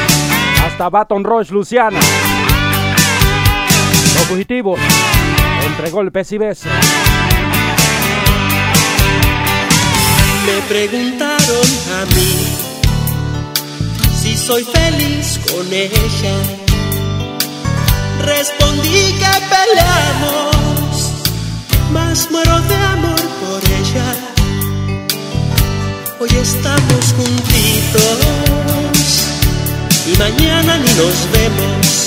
Hasta 0.66 0.90
Baton 0.90 1.24
Rouge, 1.24 1.50
Luciana. 1.50 1.98
Los 4.14 4.26
fugitivos. 4.26 4.78
Entre 5.64 5.88
golpes 5.88 6.30
y 6.32 6.36
besos. 6.36 6.70
Me 10.44 10.60
preguntaron 10.68 11.68
a 12.02 12.04
mí 12.14 12.46
si 14.14 14.36
soy 14.36 14.62
feliz 14.64 15.40
con 15.50 15.72
ella. 15.72 16.36
Respondí 18.26 19.14
que 19.18 19.32
peleamos, 19.48 20.73
más 21.92 22.30
muero 22.30 22.60
de 22.62 22.76
amor 22.76 23.20
por 23.40 23.62
ella. 23.64 24.14
Hoy 26.20 26.28
estamos 26.40 27.14
juntitos 27.16 28.18
y 30.06 30.16
mañana 30.18 30.78
ni 30.78 30.88
nos 30.94 31.30
vemos. 31.32 32.06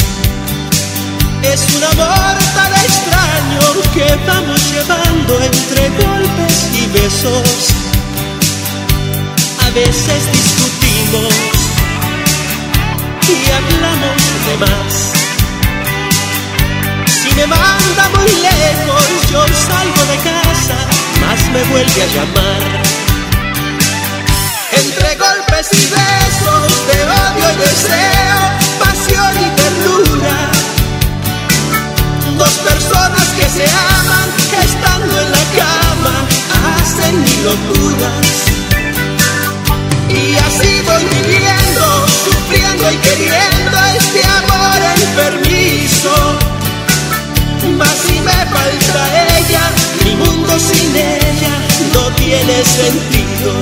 Es 1.43 1.61
un 1.75 1.83
amor 1.83 2.35
tan 2.55 2.73
extraño 2.73 3.61
que 3.93 4.07
vamos 4.27 4.61
llevando 4.71 5.39
entre 5.41 5.89
golpes 5.89 6.69
y 6.73 6.85
besos. 6.87 7.73
A 9.65 9.69
veces 9.71 10.31
discutimos 10.31 11.33
y 13.29 13.51
hablamos 13.51 14.21
de 14.47 14.57
más. 14.65 15.16
Me 17.37 17.45
manda 17.45 18.09
muy 18.17 18.31
lejos, 18.31 19.05
yo 19.31 19.45
salgo 19.45 20.01
de 20.11 20.17
casa, 20.25 20.77
más 21.21 21.41
me 21.53 21.63
vuelve 21.65 22.01
a 22.01 22.07
llamar. 22.15 22.63
Entre 24.71 25.15
golpes 25.17 25.67
y 25.71 25.85
besos 25.85 26.87
de 26.87 26.97
odio 27.05 27.47
y 27.53 27.57
deseo, 27.61 28.39
pasión 28.79 29.33
y 29.37 29.49
ternura. 29.61 30.37
Dos 32.39 32.55
personas 32.69 33.27
que 33.37 33.47
se 33.49 33.65
aman, 33.65 34.29
estando 34.63 35.21
en 35.21 35.31
la 35.31 35.45
cama, 35.61 36.15
hacen 36.73 37.21
mil 37.21 37.43
locuras. 37.43 38.27
Y 40.09 40.35
así 40.37 40.81
voy 40.87 41.03
viviendo, 41.21 42.07
sufriendo 42.25 42.91
y 42.91 42.97
queriendo 42.97 43.77
este 43.95 44.21
amor 44.25 44.79
enfermizo 45.03 46.57
más 47.69 47.89
si 47.89 48.19
me 48.21 48.31
falta 48.31 49.37
ella, 49.37 49.71
mi 50.03 50.15
mundo 50.15 50.59
sin 50.59 50.95
ella 50.95 51.53
no 51.93 52.11
tiene 52.15 52.63
sentido. 52.63 53.53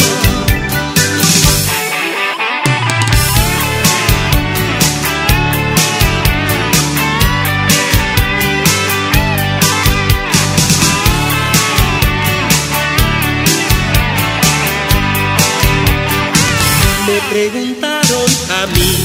Me 17.08 17.22
preguntaron 17.30 18.32
a 18.50 18.66
mí 18.68 18.96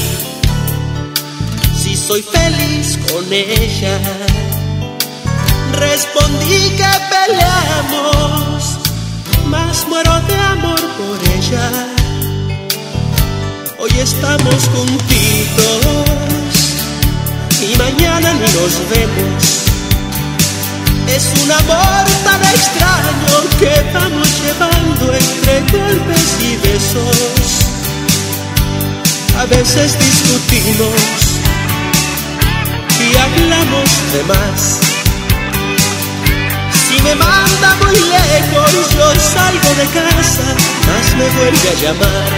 si 1.77 1.95
soy 1.95 2.23
feliz 2.23 2.97
con 3.11 3.31
ella 3.31 3.99
Respondí 5.73 6.75
que 6.77 6.91
peleamos, 7.09 8.77
más 9.47 9.87
muero 9.87 10.19
de 10.27 10.35
amor 10.35 10.81
por 10.97 11.17
ella. 11.35 11.69
Hoy 13.79 13.91
estamos 13.99 14.69
juntitos 14.73 15.85
y 17.61 17.77
mañana 17.77 18.33
ni 18.33 18.41
nos 18.41 18.73
vemos. 18.89 19.61
Es 21.07 21.31
un 21.43 21.51
amor 21.51 22.05
tan 22.23 22.41
extraño 22.41 23.35
que 23.59 23.73
vamos 23.93 24.29
llevando 24.43 25.13
entre 25.13 25.53
golpes 25.71 26.37
y 26.41 26.55
besos. 26.67 27.71
A 29.37 29.45
veces 29.45 29.97
discutimos 29.99 31.41
y 32.99 33.17
hablamos 33.17 33.89
de 34.13 34.23
más. 34.23 34.90
Me 37.03 37.15
manda 37.15 37.75
muy 37.83 37.95
lejos, 37.95 38.71
yo 38.93 39.07
salgo 39.19 39.69
de 39.75 39.85
casa, 39.87 40.43
más 40.87 41.15
me 41.17 41.27
vuelve 41.29 41.69
a 41.69 41.73
llamar. 41.81 42.31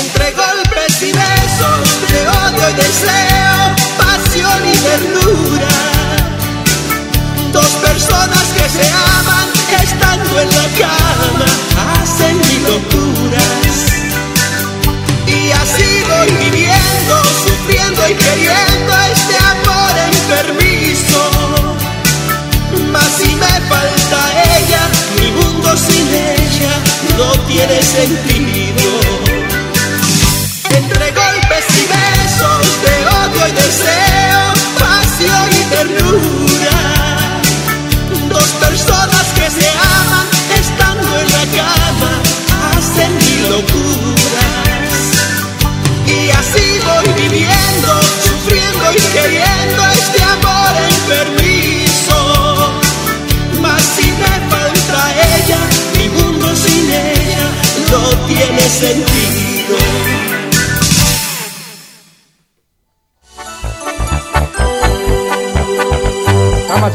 Entre 0.00 0.32
golpes 0.32 1.02
y 1.02 1.12
besos, 1.12 1.84
de 2.10 2.28
odio 2.28 2.70
y 2.70 2.74
deseo, 2.74 3.58
pasión 3.98 4.60
y 4.66 4.76
ternura. 4.78 5.74
Dos 7.52 7.70
personas 7.86 8.44
que 8.56 8.68
se 8.68 8.86
aman, 9.18 9.48
estando 9.82 10.40
en 10.40 10.48
la 10.48 10.68
cama, 10.78 11.48
hacen 12.02 12.38
mil 12.38 12.62
locuras. 12.64 13.19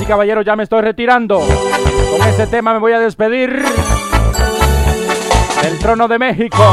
Y 0.05 0.07
caballeros, 0.07 0.45
ya 0.45 0.55
me 0.55 0.63
estoy 0.63 0.81
retirando. 0.81 1.39
Con 1.39 2.27
ese 2.27 2.47
tema 2.47 2.73
me 2.73 2.79
voy 2.79 2.93
a 2.93 2.99
despedir 2.99 3.63
del 5.61 5.77
trono 5.79 6.07
de 6.07 6.17
México. 6.19 6.63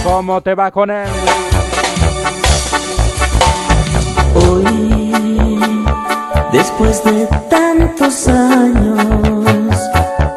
¿Y 0.00 0.04
¿Cómo 0.04 0.40
te 0.40 0.54
va 0.54 0.70
con 0.70 0.90
él? 0.90 1.08
Hoy, 4.34 5.60
después 6.52 7.04
de 7.04 7.28
tantos 7.50 8.28
años, 8.28 9.76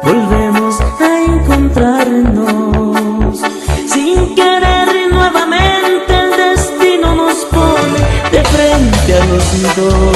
volvemos 0.02 0.78
a 0.80 1.24
encontrarnos. 1.24 3.40
Sin 3.86 4.34
querer 4.34 4.88
nuevamente 5.10 6.14
el 6.14 6.36
destino 6.36 7.14
nos 7.14 7.36
pone 7.46 7.98
de 8.30 8.44
frente 8.44 9.14
a 9.14 9.24
los 9.24 9.76
dos. 9.76 10.15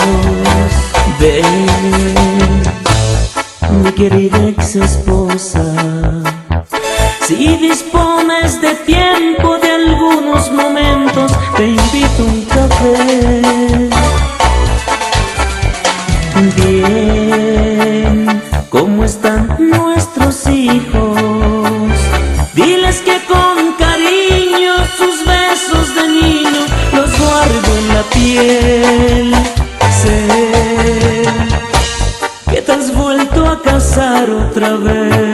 Mi 1.21 1.43
querida 3.93 4.49
ex 4.49 4.77
esposa. 4.77 5.63
Si 7.27 7.59
dispones 7.59 8.40
otra 34.61 34.77
vez. 34.77 35.30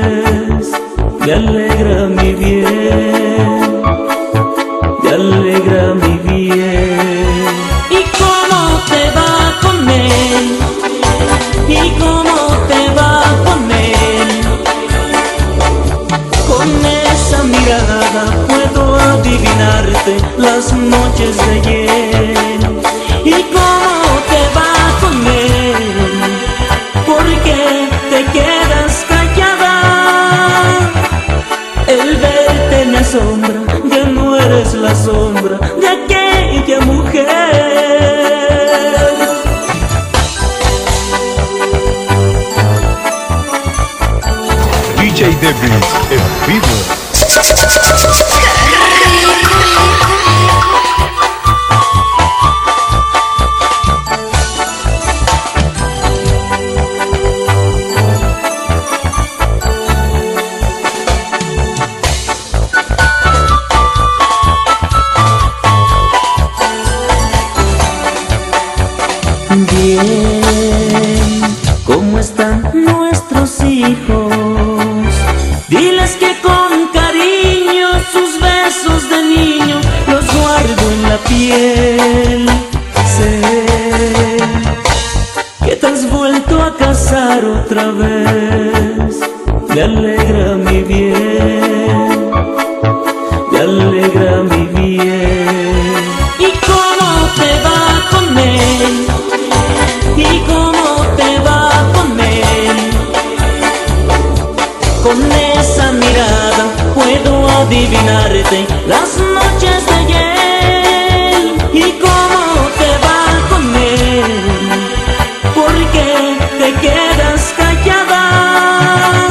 Te 116.35 116.75
quedas 116.81 117.55
callada. 117.57 119.29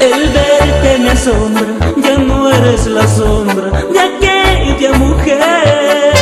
El 0.00 0.28
verte 0.30 0.98
me 0.98 1.10
asombra, 1.10 1.66
ya 1.96 2.16
no 2.18 2.48
eres 2.48 2.86
la 2.86 3.06
sombra 3.06 3.70
de 3.70 4.00
aquella 4.00 4.92
mujer. 4.92 6.12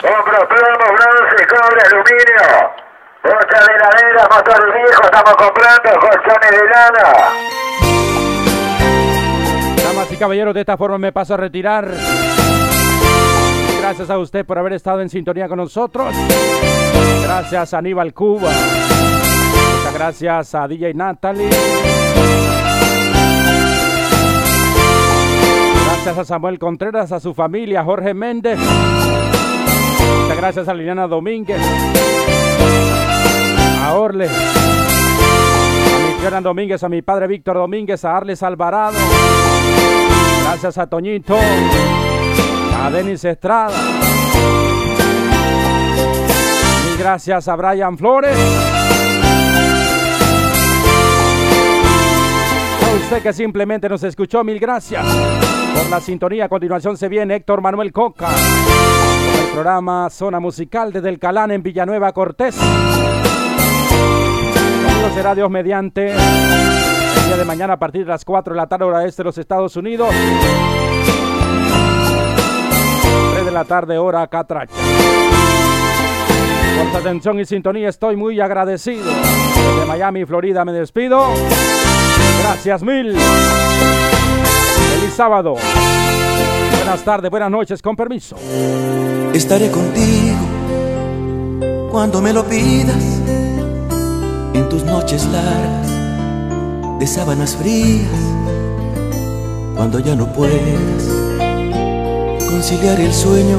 Compro 0.00 0.48
plomo, 0.48 0.86
bronce, 0.96 1.46
cobre, 1.48 1.80
aluminio. 1.86 2.48
Bocha 3.22 3.58
de 3.66 3.72
heladera, 3.74 4.28
motor 4.30 4.72
viejo, 4.72 5.02
estamos 5.02 5.34
comprando 5.36 5.55
y 10.16 10.18
caballeros, 10.18 10.54
de 10.54 10.60
esta 10.60 10.76
forma 10.76 10.98
me 10.98 11.12
paso 11.12 11.34
a 11.34 11.36
retirar. 11.36 11.88
Gracias 13.80 14.10
a 14.10 14.18
usted 14.18 14.44
por 14.44 14.58
haber 14.58 14.74
estado 14.74 15.00
en 15.00 15.08
sintonía 15.08 15.48
con 15.48 15.58
nosotros. 15.58 16.14
Gracias 17.22 17.74
a 17.74 17.78
Aníbal 17.78 18.14
Cuba. 18.14 18.50
Muchas 19.78 19.94
gracias 19.94 20.54
a 20.54 20.68
DJ 20.68 20.94
Natalie. 20.94 21.50
Gracias 25.86 26.18
a 26.18 26.24
Samuel 26.24 26.58
Contreras, 26.58 27.12
a 27.12 27.20
su 27.20 27.34
familia, 27.34 27.84
Jorge 27.84 28.14
Méndez. 28.14 28.58
Muchas 30.22 30.36
gracias 30.36 30.68
a 30.68 30.74
Liliana 30.74 31.06
Domínguez. 31.06 31.60
A 33.82 33.94
Orle. 33.94 34.28
A 34.28 36.30
mi 36.30 36.42
Domínguez, 36.42 36.82
a 36.82 36.88
mi 36.88 37.02
padre 37.02 37.26
Víctor 37.26 37.56
Domínguez, 37.56 38.04
a 38.04 38.16
Arles 38.16 38.42
Alvarado. 38.42 38.96
Gracias 40.56 40.78
a 40.78 40.86
Toñito. 40.86 41.36
A 41.36 42.90
Denis 42.90 43.22
Estrada. 43.26 43.76
Y 46.94 46.98
gracias 46.98 47.46
a 47.46 47.56
Brian 47.56 47.98
Flores. 47.98 48.34
A 52.82 52.94
usted 53.02 53.22
que 53.22 53.34
simplemente 53.34 53.86
nos 53.86 54.02
escuchó, 54.02 54.42
mil 54.44 54.58
gracias 54.58 55.04
por 55.74 55.90
la 55.90 56.00
sintonía. 56.00 56.46
A 56.46 56.48
continuación 56.48 56.96
se 56.96 57.10
viene 57.10 57.34
Héctor 57.34 57.60
Manuel 57.60 57.92
Coca 57.92 58.30
el 58.30 59.52
programa 59.52 60.08
Zona 60.08 60.40
Musical 60.40 60.90
desde 60.90 61.10
el 61.10 61.18
Calán 61.18 61.50
en 61.50 61.62
Villanueva 61.62 62.14
Cortés. 62.14 62.56
Será 65.14 65.34
Dios 65.34 65.50
mediante 65.50 66.14
el 67.26 67.30
día 67.30 67.38
de 67.38 67.44
mañana 67.44 67.72
a 67.72 67.78
partir 67.78 68.04
de 68.04 68.08
las 68.08 68.24
4 68.24 68.54
de 68.54 68.56
la 68.56 68.68
tarde, 68.68 68.84
hora 68.84 69.04
este 69.04 69.22
de 69.22 69.24
los 69.24 69.36
Estados 69.36 69.76
Unidos. 69.76 70.08
3 73.32 73.44
de 73.44 73.50
la 73.50 73.64
tarde, 73.64 73.98
hora 73.98 74.24
Catracha. 74.28 74.72
Por 76.78 76.92
su 76.92 76.96
atención 76.98 77.40
y 77.40 77.44
sintonía 77.44 77.88
estoy 77.88 78.14
muy 78.14 78.40
agradecido. 78.40 79.10
Desde 79.10 79.86
Miami, 79.86 80.24
Florida 80.24 80.64
me 80.64 80.72
despido. 80.72 81.26
Gracias 82.42 82.82
mil. 82.84 83.16
Feliz 84.90 85.14
sábado. 85.14 85.56
Buenas 86.76 87.02
tardes, 87.02 87.30
buenas 87.30 87.50
noches, 87.50 87.82
con 87.82 87.96
permiso. 87.96 88.36
Estaré 89.34 89.70
contigo 89.72 90.36
cuando 91.90 92.22
me 92.22 92.32
lo 92.32 92.44
pidas 92.44 93.20
en 94.54 94.68
tus 94.68 94.84
noches 94.84 95.26
largas 95.26 95.95
de 96.98 97.06
sábanas 97.06 97.56
frías 97.56 98.08
cuando 99.76 99.98
ya 99.98 100.14
no 100.14 100.32
puedas 100.32 101.04
conciliar 102.48 102.98
el 103.00 103.12
sueño 103.12 103.58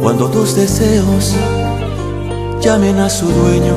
cuando 0.00 0.30
tus 0.30 0.56
deseos 0.56 1.34
llamen 2.62 2.98
a 2.98 3.10
su 3.10 3.26
dueño. 3.26 3.74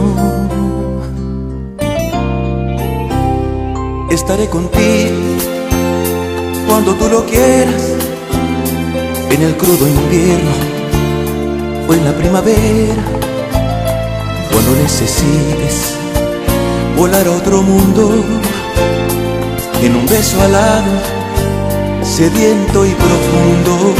Estaré 4.10 4.48
contigo 4.48 5.18
cuando 6.68 6.94
tú 6.94 7.10
lo 7.10 7.26
quieras 7.26 7.84
en 9.30 9.42
el 9.42 9.58
crudo 9.58 9.88
invierno 9.88 10.52
o 11.90 11.94
en 11.94 12.06
la 12.06 12.14
primavera 12.14 13.04
cuando 14.52 14.72
necesites 14.82 16.03
volar 17.04 17.28
otro 17.28 17.62
mundo. 17.62 18.24
En 19.82 19.94
un 19.94 20.06
beso 20.08 20.42
alado 20.42 20.94
sediento 22.02 22.86
y 22.86 22.92
profundo 22.92 23.94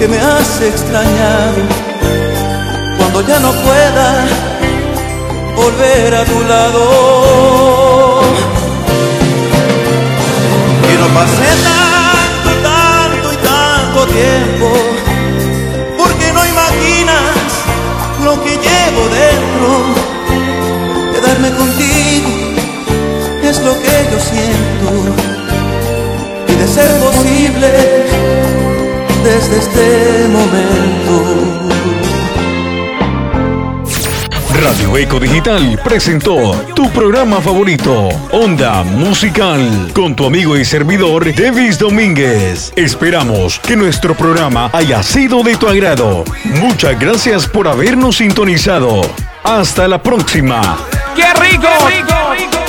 que 0.00 0.08
me 0.08 0.18
has 0.18 0.62
extrañado 0.62 1.60
cuando 2.96 3.20
ya 3.20 3.38
no 3.38 3.52
pueda 3.52 4.26
volver 5.54 6.14
a 6.14 6.24
tu 6.24 6.40
lado. 6.52 8.22
Que 10.86 10.94
no 11.02 11.06
pase 11.08 11.48
tanto, 11.68 12.50
tanto 12.70 13.26
y 13.34 13.36
tanto 13.52 14.06
tiempo 14.06 14.68
porque 15.98 16.32
no 16.32 16.46
imaginas 16.46 17.44
lo 18.24 18.42
que 18.42 18.52
llevo 18.66 19.02
dentro. 19.20 19.68
Quedarme 21.12 21.50
contigo 21.50 22.30
es 23.42 23.60
lo 23.60 23.74
que 23.82 23.96
yo 24.10 24.18
siento. 24.18 24.88
Y 26.48 26.54
de 26.54 26.66
ser 26.66 26.90
posible, 27.00 28.19
desde 29.22 29.58
este 29.58 30.28
momento. 30.28 31.60
Radio 34.62 34.96
Eco 34.98 35.18
Digital 35.18 35.80
presentó 35.82 36.52
tu 36.74 36.90
programa 36.90 37.40
favorito, 37.40 38.08
Onda 38.32 38.82
Musical, 38.82 39.90
con 39.94 40.14
tu 40.14 40.26
amigo 40.26 40.56
y 40.56 40.64
servidor 40.64 41.34
Davis 41.34 41.78
Domínguez. 41.78 42.72
Esperamos 42.76 43.58
que 43.58 43.76
nuestro 43.76 44.14
programa 44.14 44.70
haya 44.72 45.02
sido 45.02 45.42
de 45.42 45.56
tu 45.56 45.66
agrado. 45.66 46.24
Muchas 46.44 46.98
gracias 46.98 47.46
por 47.46 47.68
habernos 47.68 48.18
sintonizado. 48.18 49.00
Hasta 49.42 49.88
la 49.88 50.02
próxima. 50.02 50.78
¡Qué 51.16 51.32
rico! 51.40 51.68
¡Qué 51.88 52.36
rico! 52.36 52.59